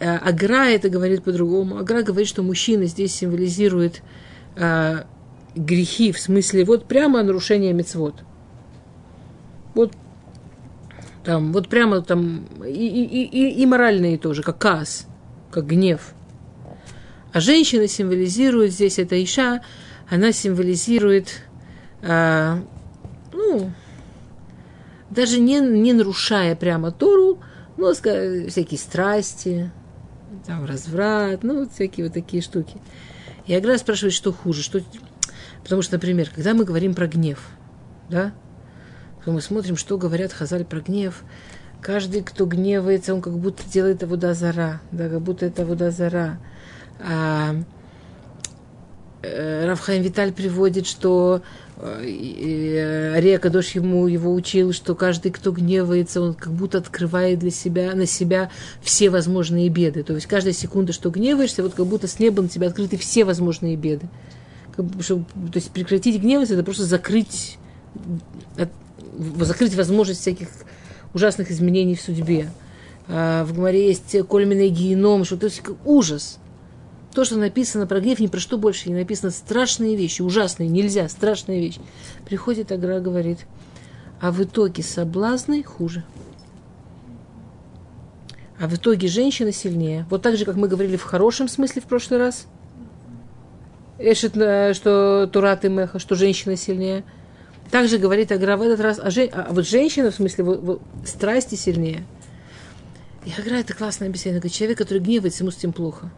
А, 0.00 0.18
Агра 0.18 0.66
это 0.66 0.88
говорит 0.88 1.22
по-другому. 1.22 1.78
Агра 1.78 2.02
говорит, 2.02 2.28
что 2.28 2.42
мужчина 2.42 2.86
здесь 2.86 3.14
символизирует 3.14 4.02
а, 4.56 5.06
грехи, 5.54 6.12
в 6.12 6.18
смысле, 6.18 6.64
вот 6.64 6.86
прямо 6.86 7.22
нарушение 7.22 7.72
мецвод. 7.72 8.14
Вот 9.74 9.92
там, 11.26 11.52
вот 11.52 11.68
прямо 11.68 12.02
там, 12.02 12.46
и, 12.64 12.86
и, 12.86 13.24
и, 13.24 13.60
и 13.60 13.66
моральные 13.66 14.16
тоже, 14.16 14.44
как 14.44 14.58
каз, 14.58 15.08
как 15.50 15.66
гнев. 15.66 16.14
А 17.32 17.40
женщина 17.40 17.88
символизирует 17.88 18.72
здесь, 18.72 19.00
это 19.00 19.20
Иша, 19.22 19.60
она 20.08 20.30
символизирует, 20.30 21.42
а, 22.00 22.62
ну, 23.32 23.72
даже 25.10 25.40
не, 25.40 25.58
не 25.58 25.94
нарушая 25.94 26.54
прямо 26.54 26.92
Тору, 26.92 27.40
но 27.76 27.92
всякие 27.92 28.78
страсти, 28.78 29.72
там, 30.46 30.64
разврат, 30.64 31.42
ну, 31.42 31.64
вот 31.64 31.72
всякие 31.72 32.06
вот 32.06 32.14
такие 32.14 32.40
штуки. 32.40 32.76
И 33.46 33.54
Агра 33.54 33.78
спрашивает, 33.78 34.14
что 34.14 34.32
хуже, 34.32 34.62
что... 34.62 34.80
Потому 35.64 35.82
что, 35.82 35.94
например, 35.94 36.30
когда 36.32 36.54
мы 36.54 36.64
говорим 36.64 36.94
про 36.94 37.08
гнев, 37.08 37.48
да, 38.08 38.32
то 39.26 39.32
мы 39.32 39.40
смотрим, 39.40 39.76
что 39.76 39.98
говорят 39.98 40.32
Хазаль 40.32 40.64
про 40.64 40.80
гнев. 40.80 41.24
Каждый, 41.82 42.22
кто 42.22 42.46
гневается, 42.46 43.12
он 43.12 43.20
как 43.20 43.36
будто 43.36 43.64
делает 43.68 44.04
вода 44.04 44.34
зара, 44.34 44.80
да, 44.92 45.08
как 45.08 45.20
будто 45.20 45.46
это 45.46 45.66
вода 45.66 45.90
зара. 45.90 46.38
А, 47.00 47.56
э, 49.22 49.66
Равхайм 49.66 50.04
Виталь 50.04 50.32
приводит, 50.32 50.86
что 50.86 51.42
э, 51.76 53.14
Ария 53.16 53.38
Кадош 53.40 53.70
ему 53.70 54.06
его 54.06 54.32
учил, 54.32 54.72
что 54.72 54.94
каждый, 54.94 55.32
кто 55.32 55.50
гневается, 55.50 56.20
он 56.20 56.34
как 56.34 56.52
будто 56.52 56.78
открывает 56.78 57.40
для 57.40 57.50
себя, 57.50 57.96
на 57.96 58.06
себя 58.06 58.52
все 58.80 59.10
возможные 59.10 59.68
беды. 59.70 60.04
То 60.04 60.14
есть 60.14 60.28
каждая 60.28 60.54
секунда, 60.54 60.92
что 60.92 61.10
гневаешься, 61.10 61.64
вот 61.64 61.74
как 61.74 61.86
будто 61.86 62.06
с 62.06 62.20
неба 62.20 62.42
на 62.42 62.48
тебя 62.48 62.68
открыты 62.68 62.96
все 62.96 63.24
возможные 63.24 63.74
беды. 63.74 64.06
Как, 64.76 64.86
чтобы, 65.00 65.24
то 65.50 65.56
есть 65.56 65.72
прекратить 65.72 66.22
гневаться, 66.22 66.54
это 66.54 66.62
просто 66.62 66.84
закрыть, 66.84 67.58
от, 68.56 68.68
закрыть 69.40 69.74
возможность 69.74 70.20
всяких 70.20 70.48
ужасных 71.14 71.50
изменений 71.50 71.94
в 71.94 72.00
судьбе. 72.00 72.50
А 73.08 73.44
в 73.44 73.54
Гмаре 73.54 73.88
есть 73.88 74.16
кольменный 74.28 74.68
геном, 74.68 75.24
что 75.24 75.36
то 75.36 75.46
есть 75.46 75.62
ужас. 75.84 76.38
То, 77.14 77.24
что 77.24 77.36
написано 77.36 77.86
про 77.86 78.00
гнев, 78.00 78.18
ни 78.18 78.26
про 78.26 78.40
что 78.40 78.58
больше 78.58 78.90
не 78.90 78.94
написано. 78.94 79.30
Страшные 79.30 79.96
вещи, 79.96 80.20
ужасные, 80.20 80.68
нельзя, 80.68 81.08
страшная 81.08 81.60
вещь. 81.60 81.78
Приходит 82.26 82.72
Агра, 82.72 83.00
говорит, 83.00 83.46
а 84.20 84.30
в 84.30 84.42
итоге 84.42 84.82
соблазны 84.82 85.62
хуже. 85.62 86.04
А 88.58 88.68
в 88.68 88.74
итоге 88.74 89.08
женщина 89.08 89.52
сильнее. 89.52 90.06
Вот 90.10 90.22
так 90.22 90.36
же, 90.36 90.44
как 90.44 90.56
мы 90.56 90.68
говорили 90.68 90.96
в 90.96 91.04
хорошем 91.04 91.48
смысле 91.48 91.82
в 91.82 91.84
прошлый 91.86 92.18
раз. 92.18 92.46
Эшет, 93.98 94.34
что 94.76 95.26
Турат 95.32 95.64
и 95.64 95.68
Меха, 95.68 95.98
что 95.98 96.16
женщина 96.16 96.56
сильнее. 96.56 97.04
Также 97.70 97.98
говорит 97.98 98.32
Агра 98.32 98.56
в 98.56 98.62
этот 98.62 98.80
раз, 98.80 99.00
а, 99.02 99.10
жен, 99.10 99.28
а 99.32 99.48
вот 99.50 99.66
женщина, 99.66 100.10
в 100.10 100.14
смысле, 100.14 100.44
в, 100.44 100.50
в, 100.54 100.80
страсти 101.06 101.54
сильнее– 101.54 102.04
и 103.26 103.32
Агра 103.36 103.56
это 103.56 103.74
классное 103.74 104.08
объяснение. 104.08 104.40
Говорит, 104.40 104.56
человек, 104.56 104.78
который 104.78 104.98
гневается, 105.00 105.42
ему 105.42 105.50
с 105.50 105.58
этим 105.58 105.72
плохо. 105.72 106.10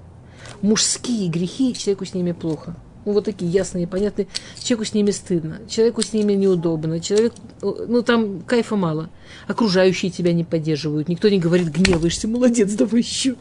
Мужские 0.60 1.28
грехи, 1.28 1.74
человеку 1.74 2.04
с 2.04 2.12
ними 2.12 2.32
плохо. 2.32 2.76
Ну, 3.06 3.12
вот 3.12 3.24
такие 3.24 3.50
ясные, 3.50 3.86
понятные. 3.86 4.28
Человеку 4.62 4.90
с 4.90 4.92
ними 4.92 5.10
стыдно, 5.10 5.60
человеку 5.70 6.02
с 6.02 6.12
ними 6.12 6.34
неудобно, 6.34 7.00
человек, 7.00 7.32
ну, 7.62 8.02
там 8.02 8.42
кайфа 8.42 8.76
мало. 8.76 9.08
Окружающие 9.46 10.10
тебя 10.10 10.34
не 10.34 10.44
поддерживают, 10.44 11.08
никто 11.08 11.30
не 11.30 11.38
говорит, 11.38 11.68
гневаешься, 11.68 12.28
молодец, 12.28 12.74
давай 12.74 13.00
еще. 13.00 13.36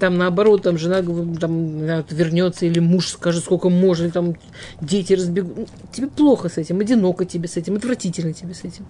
Там 0.00 0.16
наоборот, 0.16 0.62
там 0.62 0.78
жена 0.78 1.02
там, 1.38 1.84
вернется, 2.08 2.66
или 2.66 2.78
муж 2.80 3.08
скажет, 3.08 3.44
сколько 3.44 3.68
можно, 3.68 4.04
или 4.04 4.10
там 4.10 4.34
дети 4.80 5.12
разбегут. 5.12 5.56
Ну, 5.56 5.66
тебе 5.92 6.08
плохо 6.08 6.48
с 6.48 6.56
этим, 6.56 6.80
одиноко 6.80 7.26
тебе 7.26 7.46
с 7.46 7.56
этим, 7.56 7.76
отвратительно 7.76 8.32
тебе 8.32 8.54
с 8.54 8.64
этим 8.64 8.86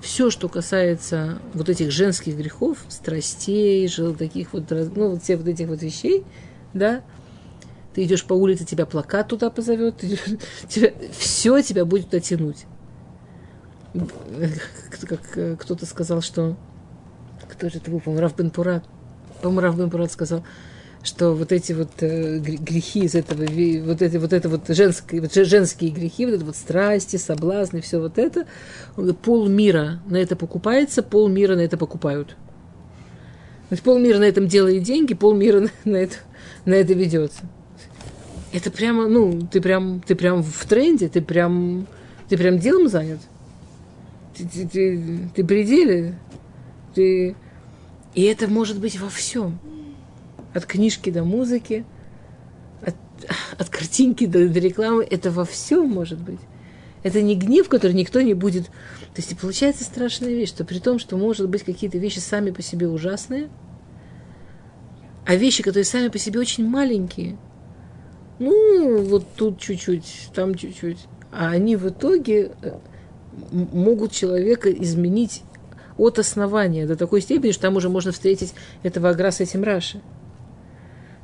все, 0.00 0.30
что 0.30 0.48
касается 0.48 1.38
вот 1.54 1.68
этих 1.68 1.90
женских 1.90 2.36
грехов, 2.36 2.78
страстей, 2.88 3.88
таких 4.18 4.52
вот, 4.52 4.70
ну, 4.70 5.10
вот 5.10 5.22
всех 5.22 5.40
вот 5.40 5.48
этих 5.48 5.68
вот 5.68 5.82
вещей, 5.82 6.24
да, 6.74 7.02
ты 7.94 8.04
идешь 8.04 8.24
по 8.24 8.34
улице, 8.34 8.64
тебя 8.64 8.86
плакат 8.86 9.28
туда 9.28 9.50
позовет, 9.50 9.96
тебя, 10.68 10.92
все 11.16 11.60
тебя 11.62 11.84
будет 11.84 12.06
туда 12.06 12.20
тянуть. 12.20 12.66
Как 15.06 15.58
кто-то 15.58 15.84
сказал, 15.84 16.22
что 16.22 16.56
кто 17.50 17.68
же 17.68 17.78
это 17.78 17.90
был, 17.90 18.00
Раф 18.18 18.36
Бен 18.36 18.50
Пурат, 18.50 18.84
по-моему, 19.40 19.60
Раф 19.60 19.78
Бен 19.78 19.90
Пурат 19.90 20.12
сказал, 20.12 20.44
что 21.02 21.34
вот 21.34 21.50
эти 21.52 21.72
вот 21.72 21.90
э, 22.00 22.38
грехи 22.38 23.04
из 23.04 23.14
этого, 23.14 23.40
вот 23.40 24.02
эти 24.02 24.16
вот 24.16 24.32
это 24.32 24.48
вот 24.48 24.68
женские, 24.68 25.22
вот 25.22 25.32
женские 25.32 25.90
грехи, 25.90 26.26
вот 26.26 26.34
это 26.34 26.44
вот 26.44 26.56
страсти, 26.56 27.16
соблазны, 27.16 27.80
все 27.80 27.98
вот 27.98 28.18
это, 28.18 28.46
пол 29.22 29.48
мира 29.48 30.00
на 30.06 30.16
это 30.16 30.36
покупается, 30.36 31.02
пол 31.02 31.28
мира 31.28 31.56
на 31.56 31.60
это 31.60 31.76
покупают. 31.76 32.36
То 33.70 33.74
есть 33.74 33.84
полмира 33.84 34.18
на 34.18 34.24
этом 34.24 34.48
делает 34.48 34.82
деньги, 34.82 35.14
полмира 35.14 35.60
на, 35.60 35.70
на, 35.84 35.96
это, 35.96 36.16
на 36.64 36.74
это 36.74 36.92
ведется. 36.92 37.42
Это 38.52 38.68
прямо, 38.68 39.06
ну, 39.06 39.46
ты 39.46 39.60
прям, 39.60 40.00
ты 40.04 40.16
прям 40.16 40.42
в 40.42 40.66
тренде, 40.66 41.08
ты 41.08 41.22
прям, 41.22 41.86
ты 42.28 42.36
прям 42.36 42.58
делом 42.58 42.88
занят. 42.88 43.20
Ты, 44.36 44.44
ты, 44.44 44.66
ты, 44.66 45.30
ты 45.36 45.44
пределе. 45.44 46.18
Ты... 46.96 47.36
И 48.14 48.22
это 48.22 48.48
может 48.48 48.80
быть 48.80 48.98
во 48.98 49.08
всем 49.08 49.58
от 50.52 50.66
книжки 50.66 51.10
до 51.10 51.24
музыки, 51.24 51.84
от, 52.82 52.96
от 53.58 53.68
картинки 53.68 54.26
до, 54.26 54.48
до 54.48 54.58
рекламы, 54.58 55.06
это 55.08 55.30
во 55.30 55.44
всем 55.44 55.88
может 55.88 56.20
быть. 56.20 56.40
Это 57.02 57.22
не 57.22 57.34
гнев, 57.34 57.68
который 57.68 57.92
никто 57.92 58.20
не 58.20 58.34
будет. 58.34 58.66
То 58.66 59.18
есть 59.18 59.38
получается 59.38 59.84
страшная 59.84 60.30
вещь, 60.30 60.50
что 60.50 60.64
при 60.64 60.78
том, 60.78 60.98
что 60.98 61.16
может 61.16 61.48
быть 61.48 61.62
какие-то 61.62 61.98
вещи 61.98 62.18
сами 62.18 62.50
по 62.50 62.62
себе 62.62 62.88
ужасные, 62.88 63.48
а 65.26 65.36
вещи, 65.36 65.62
которые 65.62 65.84
сами 65.84 66.08
по 66.08 66.18
себе 66.18 66.40
очень 66.40 66.68
маленькие, 66.68 67.38
ну, 68.38 69.02
вот 69.02 69.26
тут 69.36 69.60
чуть-чуть, 69.60 70.30
там 70.34 70.54
чуть-чуть, 70.54 70.98
а 71.30 71.50
они 71.50 71.76
в 71.76 71.88
итоге 71.88 72.52
э, 72.62 72.78
могут 73.52 74.12
человека 74.12 74.70
изменить 74.72 75.42
от 76.00 76.18
основания 76.18 76.86
до 76.86 76.96
такой 76.96 77.20
степени, 77.20 77.52
что 77.52 77.62
там 77.62 77.76
уже 77.76 77.88
можно 77.88 78.12
встретить 78.12 78.54
этого 78.82 79.10
агра 79.10 79.30
с 79.30 79.40
этим 79.40 79.62
Раши. 79.62 80.00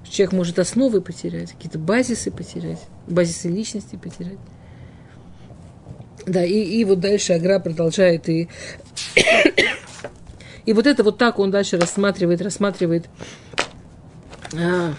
Человек 0.09 0.33
может 0.33 0.59
основы 0.59 1.01
потерять, 1.01 1.53
какие-то 1.53 1.79
базисы 1.79 2.31
потерять, 2.31 2.81
базисы 3.09 3.49
личности 3.49 3.97
потерять. 3.97 4.39
Да, 6.27 6.45
и, 6.45 6.61
и 6.61 6.85
вот 6.85 7.01
дальше 7.01 7.35
Агра 7.35 7.61
продолжает 7.61 8.29
и 8.29 8.49
и 10.67 10.73
вот 10.73 10.87
это 10.87 11.05
вот 11.05 11.19
так 11.19 11.39
он 11.39 11.51
дальше 11.51 11.79
рассматривает, 11.79 12.43
рассматривает 12.43 13.07
а, 14.55 14.95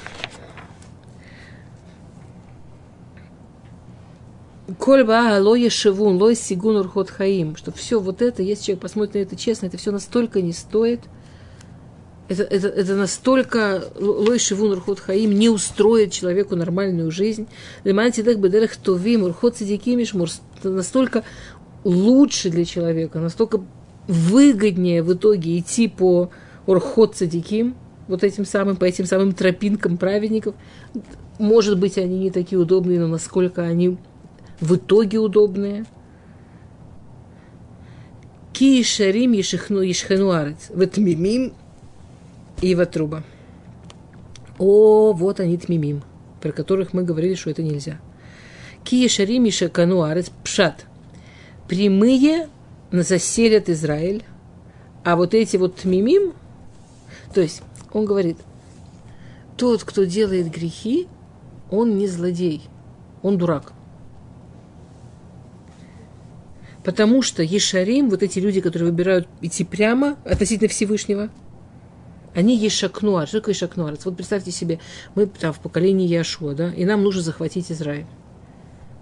Кольба 4.79 5.39
лоя 5.39 5.69
шевун, 5.69 6.17
лой 6.17 6.35
сигун 6.35 6.75
урхот 6.77 7.09
хаим, 7.09 7.55
что 7.55 7.71
все 7.71 7.99
вот 7.99 8.21
это, 8.21 8.43
если 8.43 8.65
человек 8.65 8.81
посмотрит 8.81 9.13
на 9.13 9.19
это 9.19 9.35
честно, 9.35 9.67
это 9.67 9.77
все 9.77 9.91
настолько 9.91 10.41
не 10.41 10.53
стоит– 10.53 11.01
это, 12.29 12.43
это, 12.43 12.67
это 12.67 12.95
настолько 12.95 13.85
лой 13.99 14.39
шивун 14.39 14.71
урхот 14.71 14.99
хаим 14.99 15.31
не 15.31 15.49
устроит 15.49 16.11
человеку 16.11 16.55
нормальную 16.55 17.09
жизнь. 17.09 17.47
Леманти 17.83 18.21
дах 18.21 18.37
бедерах 18.37 18.75
товим 18.75 19.23
урхот 19.23 19.57
сидикимиш 19.57 20.13
настолько 20.63 21.23
лучше 21.83 22.49
для 22.49 22.65
человека, 22.65 23.19
настолько 23.19 23.61
выгоднее 24.07 25.03
в 25.03 25.13
итоге 25.13 25.57
идти 25.59 25.87
по 25.87 26.29
урхот 26.65 27.15
садиким, 27.15 27.75
вот 28.07 28.23
этим 28.23 28.45
самым, 28.45 28.75
по 28.75 28.85
этим 28.85 29.05
самым 29.05 29.33
тропинкам 29.33 29.97
праведников. 29.97 30.55
Может 31.39 31.79
быть, 31.79 31.97
они 31.97 32.19
не 32.19 32.31
такие 32.31 32.59
удобные, 32.59 32.99
но 32.99 33.07
насколько 33.07 33.61
они 33.61 33.97
в 34.59 34.75
итоге 34.75 35.19
удобные. 35.19 35.85
Ки 38.53 38.83
шарим 38.83 39.33
ешихну 39.33 39.81
ешхену 39.81 40.31
арец. 40.31 40.69
Ветмимим 40.69 41.53
Ива 42.61 42.85
Труба. 42.85 43.23
О, 44.57 45.13
вот 45.13 45.39
они 45.39 45.57
тмимим, 45.57 46.01
про 46.41 46.51
которых 46.51 46.93
мы 46.93 47.03
говорили, 47.03 47.35
что 47.35 47.51
это 47.51 47.61
нельзя. 47.61 47.99
Кия 48.83 49.09
Шарим 49.09 49.45
и 49.45 49.51
Шакануарец 49.51 50.31
Пшат. 50.43 50.85
Прямые 51.67 52.47
заселят 52.91 53.69
Израиль, 53.69 54.23
а 55.03 55.17
вот 55.17 55.33
эти 55.33 55.57
вот 55.57 55.75
тмимим, 55.75 56.33
то 57.33 57.41
есть 57.41 57.61
он 57.91 58.05
говорит, 58.05 58.37
тот, 59.57 59.83
кто 59.83 60.05
делает 60.05 60.49
грехи, 60.49 61.07
он 61.69 61.97
не 61.97 62.07
злодей, 62.07 62.61
он 63.21 63.37
дурак. 63.37 63.73
Потому 66.87 67.21
что 67.21 67.43
Ешарим, 67.43 68.09
вот 68.09 68.23
эти 68.23 68.39
люди, 68.39 68.61
которые 68.61 68.89
выбирают 68.89 69.27
идти 69.41 69.65
прямо 69.65 70.17
относительно 70.23 70.69
Всевышнего– 70.69 71.29
они 72.37 72.55
есть 72.55 72.77
шакнуар. 72.77 73.27
Что 73.27 73.39
такое 73.39 73.55
шакнуар? 73.55 73.95
Вот 74.05 74.15
представьте 74.15 74.51
себе, 74.51 74.79
мы 75.15 75.25
там 75.25 75.53
в 75.53 75.59
поколении 75.59 76.07
Яшуа, 76.07 76.53
да, 76.53 76.71
и 76.71 76.85
нам 76.85 77.01
нужно 77.01 77.23
захватить 77.23 77.71
Израиль. 77.71 78.05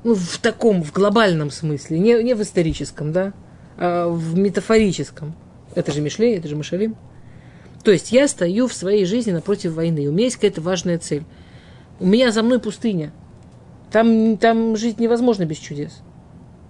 Ну, 0.06 0.16
в 0.16 0.38
таком, 0.38 0.82
в 0.82 0.94
глобальном 0.94 1.52
смысле, 1.52 2.00
не, 2.00 2.24
не 2.24 2.34
в 2.34 2.42
историческом, 2.42 3.12
да, 3.12 3.34
а 3.78 4.08
в 4.08 4.38
метафорическом. 4.38 5.36
Это 5.76 5.92
же 5.92 6.00
Мишлей, 6.00 6.38
это 6.38 6.48
же 6.48 6.56
Машалим. 6.56 6.96
То 7.84 7.92
есть 7.92 8.14
я 8.14 8.30
стою 8.30 8.70
в 8.70 8.74
своей 8.74 9.04
жизни 9.04 9.32
напротив 9.32 9.74
войны. 9.74 10.08
У 10.08 10.14
меня 10.14 10.24
есть 10.24 10.38
какая-то 10.38 10.62
важная 10.62 10.98
цель. 10.98 11.26
У 12.00 12.06
меня 12.06 12.32
за 12.32 12.42
мной 12.42 12.60
пустыня. 12.60 13.12
Там, 13.92 14.38
там 14.38 14.78
жить 14.78 14.98
невозможно 14.98 15.44
без 15.44 15.58
чудес. 15.58 16.02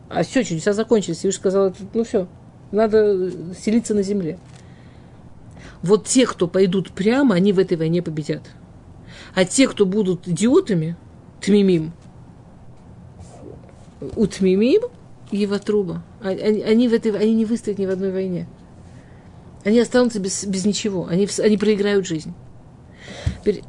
А 0.10 0.24
все, 0.24 0.44
чудеса 0.44 0.74
закончились. 0.74 1.26
Уж 1.26 1.36
сказал, 1.36 1.74
ну 1.94 2.04
все, 2.04 2.28
надо 2.72 3.32
селиться 3.54 3.94
на 3.94 4.04
земле 4.04 4.40
вот 5.86 6.06
те, 6.06 6.26
кто 6.26 6.48
пойдут 6.48 6.92
прямо, 6.92 7.36
они 7.36 7.54
в 7.54 7.60
этой 7.60 7.78
войне 7.78 8.02
победят. 8.02 8.42
А 9.36 9.46
те, 9.46 9.68
кто 9.68 9.86
будут 9.86 10.28
идиотами, 10.28 10.98
тмимим, 11.42 11.94
у 14.16 14.26
тмимим 14.26 14.82
и 15.32 15.46
ватруба, 15.46 16.04
а, 16.22 16.30
они, 16.30 16.62
они, 16.62 16.88
в 16.88 16.94
этой, 16.94 17.12
они 17.18 17.36
не 17.36 17.46
выстоят 17.46 17.78
ни 17.78 17.86
в 17.86 17.92
одной 17.92 18.12
войне. 18.12 18.48
Они 19.64 19.80
останутся 19.80 20.20
без, 20.20 20.46
без 20.46 20.66
ничего, 20.66 21.08
они, 21.08 21.28
они 21.40 21.58
проиграют 21.58 22.08
жизнь. 22.08 22.34
Теперь, 23.42 23.64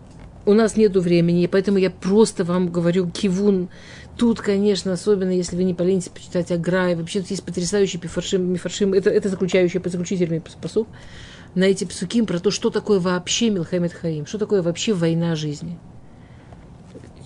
у 0.47 0.55
нас 0.55 0.77
нету 0.77 1.01
времени, 1.01 1.47
поэтому 1.47 1.79
я 1.79 1.91
просто 1.91 2.45
вам 2.45 2.71
говорю 2.71 3.11
кивун. 3.11 3.69
Тут, 4.17 4.41
конечно, 4.41 4.93
особенно 4.93 5.31
если 5.31 5.57
вы 5.57 5.65
не 5.65 5.75
поленитесь 5.75 6.09
почитать 6.09 6.51
Агра, 6.51 6.91
и 6.91 6.95
вообще 6.95 7.21
тут 7.21 7.31
есть 7.31 7.45
потрясающий 7.45 7.99
пифаршим, 7.99 8.51
мифаршим, 8.51 8.95
это, 8.95 9.11
это 9.11 9.29
заключающий, 9.29 9.81
заключительный 9.85 10.43
посуд 10.63 10.89
на 11.55 11.65
эти 11.65 11.85
псуким 11.85 12.25
про 12.27 12.39
то, 12.39 12.51
что 12.51 12.71
такое 12.71 12.99
вообще 12.99 13.51
Милхамед 13.51 13.93
Хаим, 13.93 14.27
что 14.27 14.39
такое 14.39 14.63
вообще 14.63 14.95
война 14.95 15.35
жизни. 15.37 15.79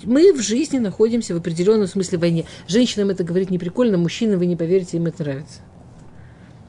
Мы 0.05 0.33
в 0.33 0.41
жизни 0.41 0.79
находимся 0.79 1.35
в 1.35 1.39
определенном 1.39 1.87
смысле 1.87 2.19
войне. 2.19 2.47
Женщинам 2.67 3.11
это 3.11 3.23
говорить 3.23 3.51
не 3.51 3.59
прикольно, 3.59 3.99
мужчинам 3.99 4.39
вы 4.39 4.47
не 4.47 4.57
поверите, 4.57 4.97
им 4.97 5.07
это 5.07 5.23
нравится. 5.23 5.61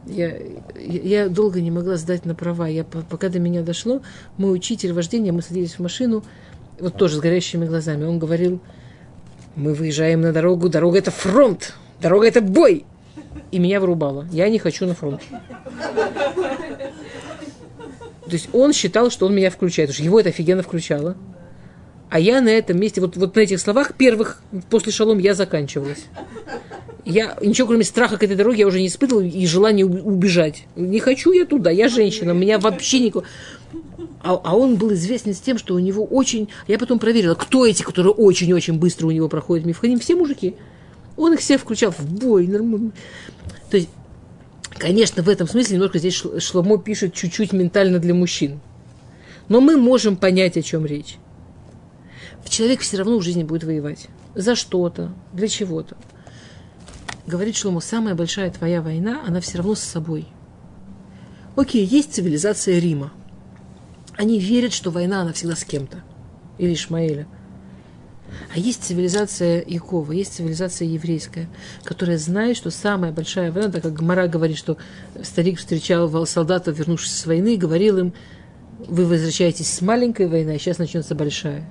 Я, 0.05 0.37
я 0.79 1.29
долго 1.29 1.61
не 1.61 1.71
могла 1.71 1.95
сдать 1.95 2.25
на 2.25 2.35
права. 2.35 2.67
Я, 2.67 2.83
пока 2.83 3.29
до 3.29 3.39
меня 3.39 3.61
дошло, 3.61 4.01
мой 4.37 4.53
учитель 4.53 4.93
вождения, 4.93 5.31
мы 5.31 5.41
садились 5.41 5.75
в 5.75 5.79
машину, 5.79 6.23
вот 6.79 6.97
тоже 6.97 7.17
с 7.17 7.19
горящими 7.19 7.65
глазами. 7.65 8.03
Он 8.05 8.19
говорил, 8.19 8.59
мы 9.55 9.73
выезжаем 9.73 10.21
на 10.21 10.31
дорогу, 10.31 10.69
дорога 10.69 10.97
это 10.97 11.11
фронт, 11.11 11.73
дорога 12.01 12.27
это 12.27 12.41
бой. 12.41 12.85
И 13.51 13.59
меня 13.59 13.79
вырубало. 13.79 14.27
Я 14.31 14.49
не 14.49 14.59
хочу 14.59 14.85
на 14.85 14.93
фронт. 14.93 15.21
То 18.31 18.37
есть 18.37 18.49
он 18.53 18.71
считал, 18.71 19.09
что 19.09 19.25
он 19.25 19.35
меня 19.35 19.49
включает, 19.49 19.89
потому 19.89 19.95
что 19.95 20.03
его 20.03 20.19
это 20.19 20.29
офигенно 20.29 20.63
включало. 20.63 21.17
А 22.09 22.19
я 22.19 22.41
на 22.41 22.49
этом 22.49 22.79
месте, 22.79 23.01
вот, 23.01 23.17
вот 23.17 23.35
на 23.35 23.41
этих 23.41 23.59
словах 23.59 23.93
первых 23.95 24.41
после 24.69 24.91
шалом 24.91 25.19
я 25.19 25.33
заканчивалась. 25.33 26.05
Я 27.03 27.37
ничего, 27.41 27.67
кроме 27.67 27.83
страха 27.83 28.17
к 28.17 28.23
этой 28.23 28.35
дороге, 28.35 28.59
я 28.59 28.67
уже 28.67 28.79
не 28.79 28.87
испытывала 28.87 29.23
и 29.23 29.45
желания 29.45 29.85
убежать. 29.85 30.65
Не 30.75 30.99
хочу 30.99 31.31
я 31.31 31.45
туда, 31.45 31.71
я 31.71 31.89
женщина, 31.89 32.31
меня 32.31 32.59
вообще 32.59 32.99
никакого... 32.99 33.25
А, 34.23 34.39
а 34.43 34.55
он 34.55 34.75
был 34.75 34.93
известен 34.93 35.33
с 35.33 35.39
тем, 35.39 35.57
что 35.57 35.75
у 35.75 35.79
него 35.79 36.05
очень... 36.05 36.49
Я 36.67 36.77
потом 36.77 36.99
проверила, 36.99 37.35
кто 37.35 37.65
эти, 37.65 37.83
которые 37.83 38.13
очень-очень 38.13 38.77
быстро 38.77 39.07
у 39.07 39.11
него 39.11 39.27
проходят 39.29 39.65
мифханим. 39.65 39.99
Все 39.99 40.15
мужики. 40.15 40.55
Он 41.17 41.33
их 41.33 41.39
всех 41.39 41.61
включал 41.61 41.91
в 41.91 42.05
бой. 42.05 42.47
Нормально. 42.47 42.91
То 43.69 43.77
есть, 43.77 43.89
конечно, 44.73 45.23
в 45.23 45.29
этом 45.29 45.47
смысле 45.47 45.75
немножко 45.75 45.99
здесь 45.99 46.23
Шломо 46.39 46.77
пишет 46.77 47.13
чуть-чуть 47.13 47.53
ментально 47.53 47.99
для 47.99 48.13
мужчин. 48.13 48.59
Но 49.49 49.59
мы 49.59 49.77
можем 49.77 50.15
понять, 50.15 50.57
о 50.57 50.61
чем 50.61 50.85
речь 50.85 51.17
человек 52.51 52.81
все 52.81 52.97
равно 52.97 53.17
в 53.17 53.23
жизни 53.23 53.43
будет 53.43 53.63
воевать. 53.63 54.07
За 54.35 54.55
что-то, 54.55 55.11
для 55.33 55.47
чего-то. 55.47 55.97
Говорит 57.25 57.55
Шлому, 57.55 57.81
самая 57.81 58.13
большая 58.13 58.51
твоя 58.51 58.81
война, 58.81 59.23
она 59.25 59.41
все 59.41 59.57
равно 59.57 59.75
с 59.75 59.79
собой. 59.79 60.27
Окей, 61.55 61.85
есть 61.85 62.13
цивилизация 62.13 62.79
Рима. 62.79 63.11
Они 64.17 64.39
верят, 64.39 64.73
что 64.73 64.91
война, 64.91 65.21
она 65.21 65.33
всегда 65.33 65.55
с 65.55 65.63
кем-то. 65.63 66.03
Или 66.57 66.73
Ишмаэля. 66.73 67.27
А 68.53 68.59
есть 68.59 68.83
цивилизация 68.83 69.63
Якова, 69.65 70.11
есть 70.11 70.33
цивилизация 70.33 70.87
еврейская, 70.87 71.49
которая 71.83 72.17
знает, 72.17 72.57
что 72.57 72.71
самая 72.71 73.11
большая 73.11 73.51
война, 73.51 73.71
так 73.71 73.83
как 73.83 73.93
Гмара 73.93 74.27
говорит, 74.27 74.57
что 74.57 74.77
старик 75.21 75.59
встречал 75.59 76.25
солдатов, 76.25 76.77
вернувшись 76.77 77.13
с 77.13 77.25
войны, 77.25 77.55
и 77.55 77.57
говорил 77.57 77.97
им, 77.97 78.13
вы 78.87 79.05
возвращаетесь 79.05 79.71
с 79.71 79.81
маленькой 79.81 80.27
войны, 80.27 80.51
а 80.51 80.59
сейчас 80.59 80.77
начнется 80.77 81.13
большая. 81.13 81.69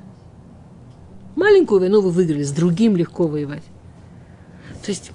Маленькую 1.35 1.81
войну 1.81 2.01
вы 2.01 2.11
выиграли, 2.11 2.43
с 2.43 2.53
другим 2.53 2.97
легко 2.97 3.27
воевать. 3.27 3.65
То 4.85 4.91
есть, 4.91 5.13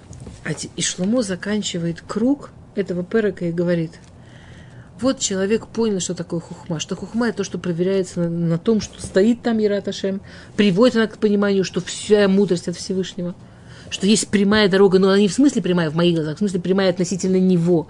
и 0.76 0.82
Шломо 0.82 1.22
заканчивает 1.22 2.02
круг 2.02 2.52
этого 2.76 3.04
перека 3.04 3.46
и 3.46 3.52
говорит, 3.52 3.92
вот 5.00 5.20
человек 5.20 5.68
понял, 5.68 6.00
что 6.00 6.16
такое 6.16 6.40
хухма. 6.40 6.80
Что 6.80 6.96
хухма– 6.96 7.28
это 7.30 7.40
то, 7.40 7.44
что 7.44 7.58
проверяется 7.58 8.22
на, 8.22 8.30
на 8.30 8.58
том, 8.58 8.80
что 8.82 9.02
стоит 9.02 9.42
там 9.42 9.62
Ираташем, 9.62 10.22
приводит 10.56 10.96
она 10.96 11.08
к 11.08 11.18
пониманию, 11.18 11.64
что 11.64 11.82
вся 11.82 12.28
мудрость 12.28 12.68
от 12.68 12.78
Всевышнего, 12.78 13.36
что 13.90 14.08
есть 14.08 14.30
прямая 14.30 14.70
дорога, 14.70 15.00
но 15.00 15.10
она 15.10 15.20
не 15.20 15.28
в 15.28 15.34
смысле 15.34 15.62
прямая 15.62 15.90
в 15.90 15.96
моих 15.96 16.16
глазах, 16.16 16.36
в 16.36 16.40
смысле 16.40 16.62
прямая 16.62 16.90
относительно 16.90 17.38
него. 17.38 17.88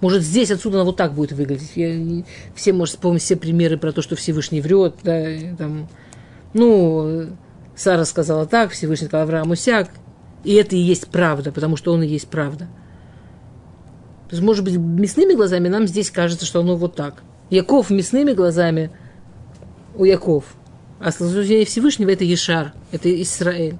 Может, 0.00 0.22
здесь 0.22 0.50
отсюда 0.50 0.78
она 0.78 0.84
вот 0.84 0.96
так 0.96 1.12
будет 1.12 1.32
выглядеть. 1.32 1.72
Я, 1.74 2.24
все, 2.54 2.72
может, 2.72 2.94
вспомнить 2.94 3.22
все 3.22 3.36
примеры 3.36 3.76
про 3.76 3.92
то, 3.92 4.00
что 4.00 4.16
Всевышний 4.16 4.62
врет, 4.62 4.94
да, 5.02 5.26
там, 5.58 5.88
ну, 6.54 7.28
Сара 7.76 8.06
сказала 8.06 8.46
так, 8.46 8.70
Всевышний 8.72 9.08
сказал 9.08 9.24
Аврааму 9.24 9.56
сяк. 9.56 9.90
И 10.42 10.54
это 10.54 10.74
и 10.74 10.78
есть 10.78 11.08
правда, 11.08 11.52
потому 11.52 11.76
что 11.76 11.92
он 11.92 12.02
и 12.02 12.06
есть 12.06 12.28
правда. 12.28 12.66
То 14.30 14.36
есть, 14.36 14.42
может 14.42 14.64
быть, 14.64 14.76
мясными 14.76 15.34
глазами 15.34 15.66
нам 15.66 15.88
здесь 15.88 16.10
кажется, 16.10 16.46
что 16.46 16.60
оно 16.60 16.76
вот 16.76 16.94
так. 16.94 17.24
Яков 17.50 17.90
мясными 17.90 18.32
глазами 18.32 18.92
у 19.96 20.04
Яков. 20.04 20.44
А 21.00 21.10
служение 21.10 21.64
Всевышнего– 21.64 22.10
это 22.10 22.22
Ешар, 22.22 22.72
это 22.92 23.10
Израиль. 23.22 23.76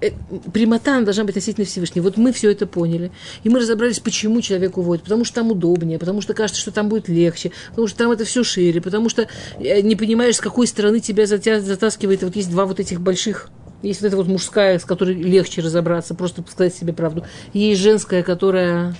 Э, 0.00 0.10
прямота 0.54 1.02
должна 1.02 1.24
быть 1.24 1.36
относительно 1.36 1.66
Всевышнего. 1.66 2.04
Вот 2.04 2.16
мы 2.16 2.32
все 2.32 2.50
это 2.50 2.66
поняли. 2.66 3.12
И 3.44 3.50
мы 3.50 3.60
разобрались, 3.60 4.00
почему 4.00 4.40
человек 4.40 4.78
уводит. 4.78 5.04
Потому 5.04 5.26
что 5.26 5.34
там 5.34 5.50
удобнее, 5.50 5.98
потому 5.98 6.22
что 6.22 6.32
кажется, 6.32 6.62
что 6.62 6.70
там 6.70 6.88
будет 6.88 7.08
легче, 7.08 7.52
потому 7.70 7.88
что 7.88 7.98
там 7.98 8.10
это 8.10 8.24
все 8.24 8.42
шире, 8.42 8.80
потому 8.80 9.10
что 9.10 9.28
э, 9.58 9.82
не 9.82 9.96
понимаешь, 9.96 10.36
с 10.36 10.40
какой 10.40 10.66
стороны 10.66 11.00
тебя 11.00 11.26
затаскивает. 11.26 12.22
Вот 12.22 12.36
есть 12.36 12.50
два 12.50 12.64
вот 12.64 12.80
этих 12.80 13.02
больших 13.02 13.50
есть 13.82 14.00
вот 14.00 14.08
эта 14.08 14.16
вот 14.16 14.26
мужская, 14.26 14.78
с 14.78 14.84
которой 14.84 15.14
легче 15.14 15.60
разобраться, 15.60 16.14
просто 16.14 16.44
сказать 16.48 16.74
себе 16.74 16.92
правду. 16.92 17.24
Есть 17.52 17.80
женская, 17.80 18.22
которая 18.22 18.94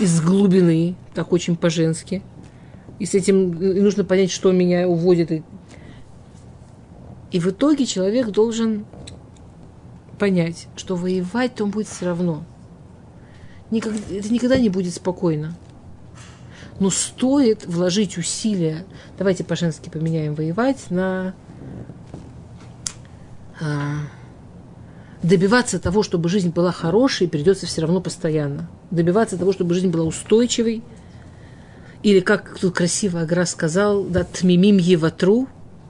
из 0.00 0.20
глубины, 0.20 0.94
так 1.14 1.32
очень 1.32 1.56
по-женски. 1.56 2.22
И 2.98 3.06
с 3.06 3.14
этим 3.14 3.52
нужно 3.82 4.04
понять, 4.04 4.30
что 4.30 4.52
меня 4.52 4.88
уводит. 4.88 5.42
И 7.30 7.40
в 7.40 7.46
итоге 7.48 7.86
человек 7.86 8.28
должен 8.28 8.86
понять, 10.18 10.68
что 10.76 10.96
воевать 10.96 11.60
он 11.60 11.70
будет 11.70 11.88
все 11.88 12.06
равно. 12.06 12.44
Никогда, 13.70 13.98
это 14.10 14.32
никогда 14.32 14.58
не 14.58 14.68
будет 14.68 14.94
спокойно. 14.94 15.56
Но 16.80 16.90
стоит 16.90 17.66
вложить 17.66 18.16
усилия, 18.18 18.84
давайте 19.18 19.44
по-женски 19.44 19.90
поменяем 19.90 20.34
воевать, 20.34 20.90
на 20.90 21.34
добиваться 25.22 25.78
того, 25.78 26.02
чтобы 26.02 26.28
жизнь 26.28 26.50
была 26.50 26.72
хорошей, 26.72 27.28
придется 27.28 27.66
все 27.66 27.82
равно 27.82 28.00
постоянно. 28.00 28.68
Добиваться 28.90 29.36
того, 29.36 29.52
чтобы 29.52 29.74
жизнь 29.74 29.88
была 29.88 30.04
устойчивой. 30.04 30.82
Или, 32.02 32.20
как 32.20 32.56
тут 32.58 32.76
красиво 32.76 33.20
Агра 33.20 33.44
сказал, 33.44 34.04
да, 34.04 34.24
тмимим 34.24 34.78
еватру. 34.78 35.48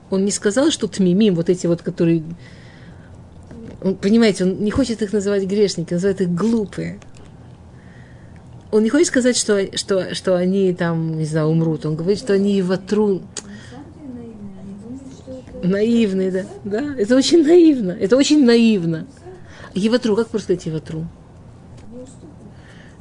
Он 0.09 0.25
не 0.25 0.31
сказал, 0.31 0.71
что 0.71 0.87
тмимим, 0.87 1.35
вот 1.35 1.49
эти 1.49 1.67
вот, 1.67 1.83
которые 1.83 2.23
он, 3.81 3.95
понимаете, 3.95 4.43
он 4.43 4.59
не 4.59 4.71
хочет 4.71 5.01
их 5.01 5.13
называть 5.13 5.45
грешники, 5.45 5.93
называет 5.93 6.21
их 6.21 6.33
глупые. 6.33 6.99
Он 8.71 8.83
не 8.83 8.89
хочет 8.89 9.07
сказать, 9.07 9.37
что, 9.37 9.75
что, 9.77 10.13
что 10.13 10.35
они 10.35 10.73
там, 10.73 11.17
не 11.17 11.25
знаю, 11.25 11.47
умрут. 11.47 11.85
Он 11.85 11.95
говорит, 11.95 12.19
что 12.19 12.33
они 12.33 12.61
ватру. 12.61 13.21
Наивные, 15.63 16.31
да. 16.31 16.45
Да, 16.63 16.95
это 16.97 17.15
очень 17.15 17.43
наивно. 17.43 17.91
Это 17.91 18.15
очень 18.17 18.45
наивно. 18.45 19.07
Еватру, 19.73 20.15
как 20.15 20.29
просто 20.29 20.53
сказать 20.53 20.65
Еватру? 20.65 21.07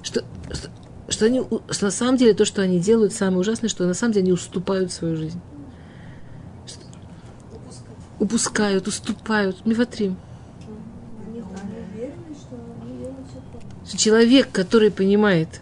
Что, 0.02 0.24
что, 0.50 0.70
что 1.08 1.26
они, 1.26 1.42
что 1.70 1.84
на 1.84 1.90
самом 1.90 2.16
деле 2.16 2.34
то, 2.34 2.44
что 2.44 2.62
они 2.62 2.80
делают, 2.80 3.12
самое 3.12 3.40
ужасное, 3.40 3.68
что 3.68 3.86
на 3.86 3.94
самом 3.94 4.12
деле 4.12 4.24
они 4.24 4.32
уступают 4.32 4.92
свою 4.92 5.16
жизнь. 5.16 5.40
Что, 6.66 6.80
упускают, 8.18 8.86
уступают. 8.86 9.64
Мифатрим. 9.64 10.16
человек, 13.98 14.50
который 14.50 14.90
понимает, 14.90 15.60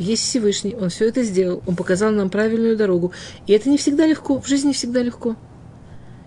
есть 0.00 0.22
Всевышний, 0.22 0.74
он 0.74 0.88
все 0.88 1.08
это 1.08 1.22
сделал, 1.22 1.62
он 1.66 1.76
показал 1.76 2.10
нам 2.10 2.30
правильную 2.30 2.76
дорогу. 2.76 3.12
И 3.46 3.52
это 3.52 3.68
не 3.68 3.76
всегда 3.76 4.06
легко, 4.06 4.40
в 4.40 4.48
жизни 4.48 4.68
не 4.68 4.74
всегда 4.74 5.02
легко. 5.02 5.36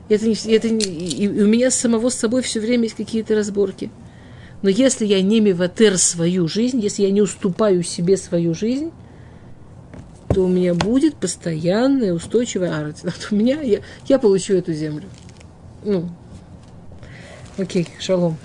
Это 0.09 0.27
не, 0.27 0.35
это 0.53 0.69
не, 0.69 0.85
и 0.85 1.27
у 1.27 1.47
меня 1.47 1.71
самого 1.71 2.09
с 2.09 2.15
собой 2.15 2.41
все 2.41 2.59
время 2.59 2.83
есть 2.83 2.95
какие-то 2.95 3.35
разборки. 3.35 3.89
Но 4.61 4.69
если 4.69 5.05
я 5.05 5.21
не 5.21 5.41
миватер 5.41 5.97
свою 5.97 6.47
жизнь, 6.47 6.79
если 6.79 7.03
я 7.03 7.11
не 7.11 7.21
уступаю 7.21 7.83
себе 7.83 8.15
свою 8.15 8.53
жизнь, 8.53 8.91
то 10.33 10.45
у 10.45 10.47
меня 10.47 10.73
будет 10.73 11.15
постоянная 11.15 12.13
устойчивая 12.13 12.77
арать. 12.77 13.03
У 13.31 13.35
меня 13.35 13.61
я, 13.61 13.81
я 14.07 14.19
получу 14.19 14.53
эту 14.53 14.73
землю. 14.73 15.05
Ну, 15.83 16.09
окей, 17.57 17.87
шалом. 17.99 18.37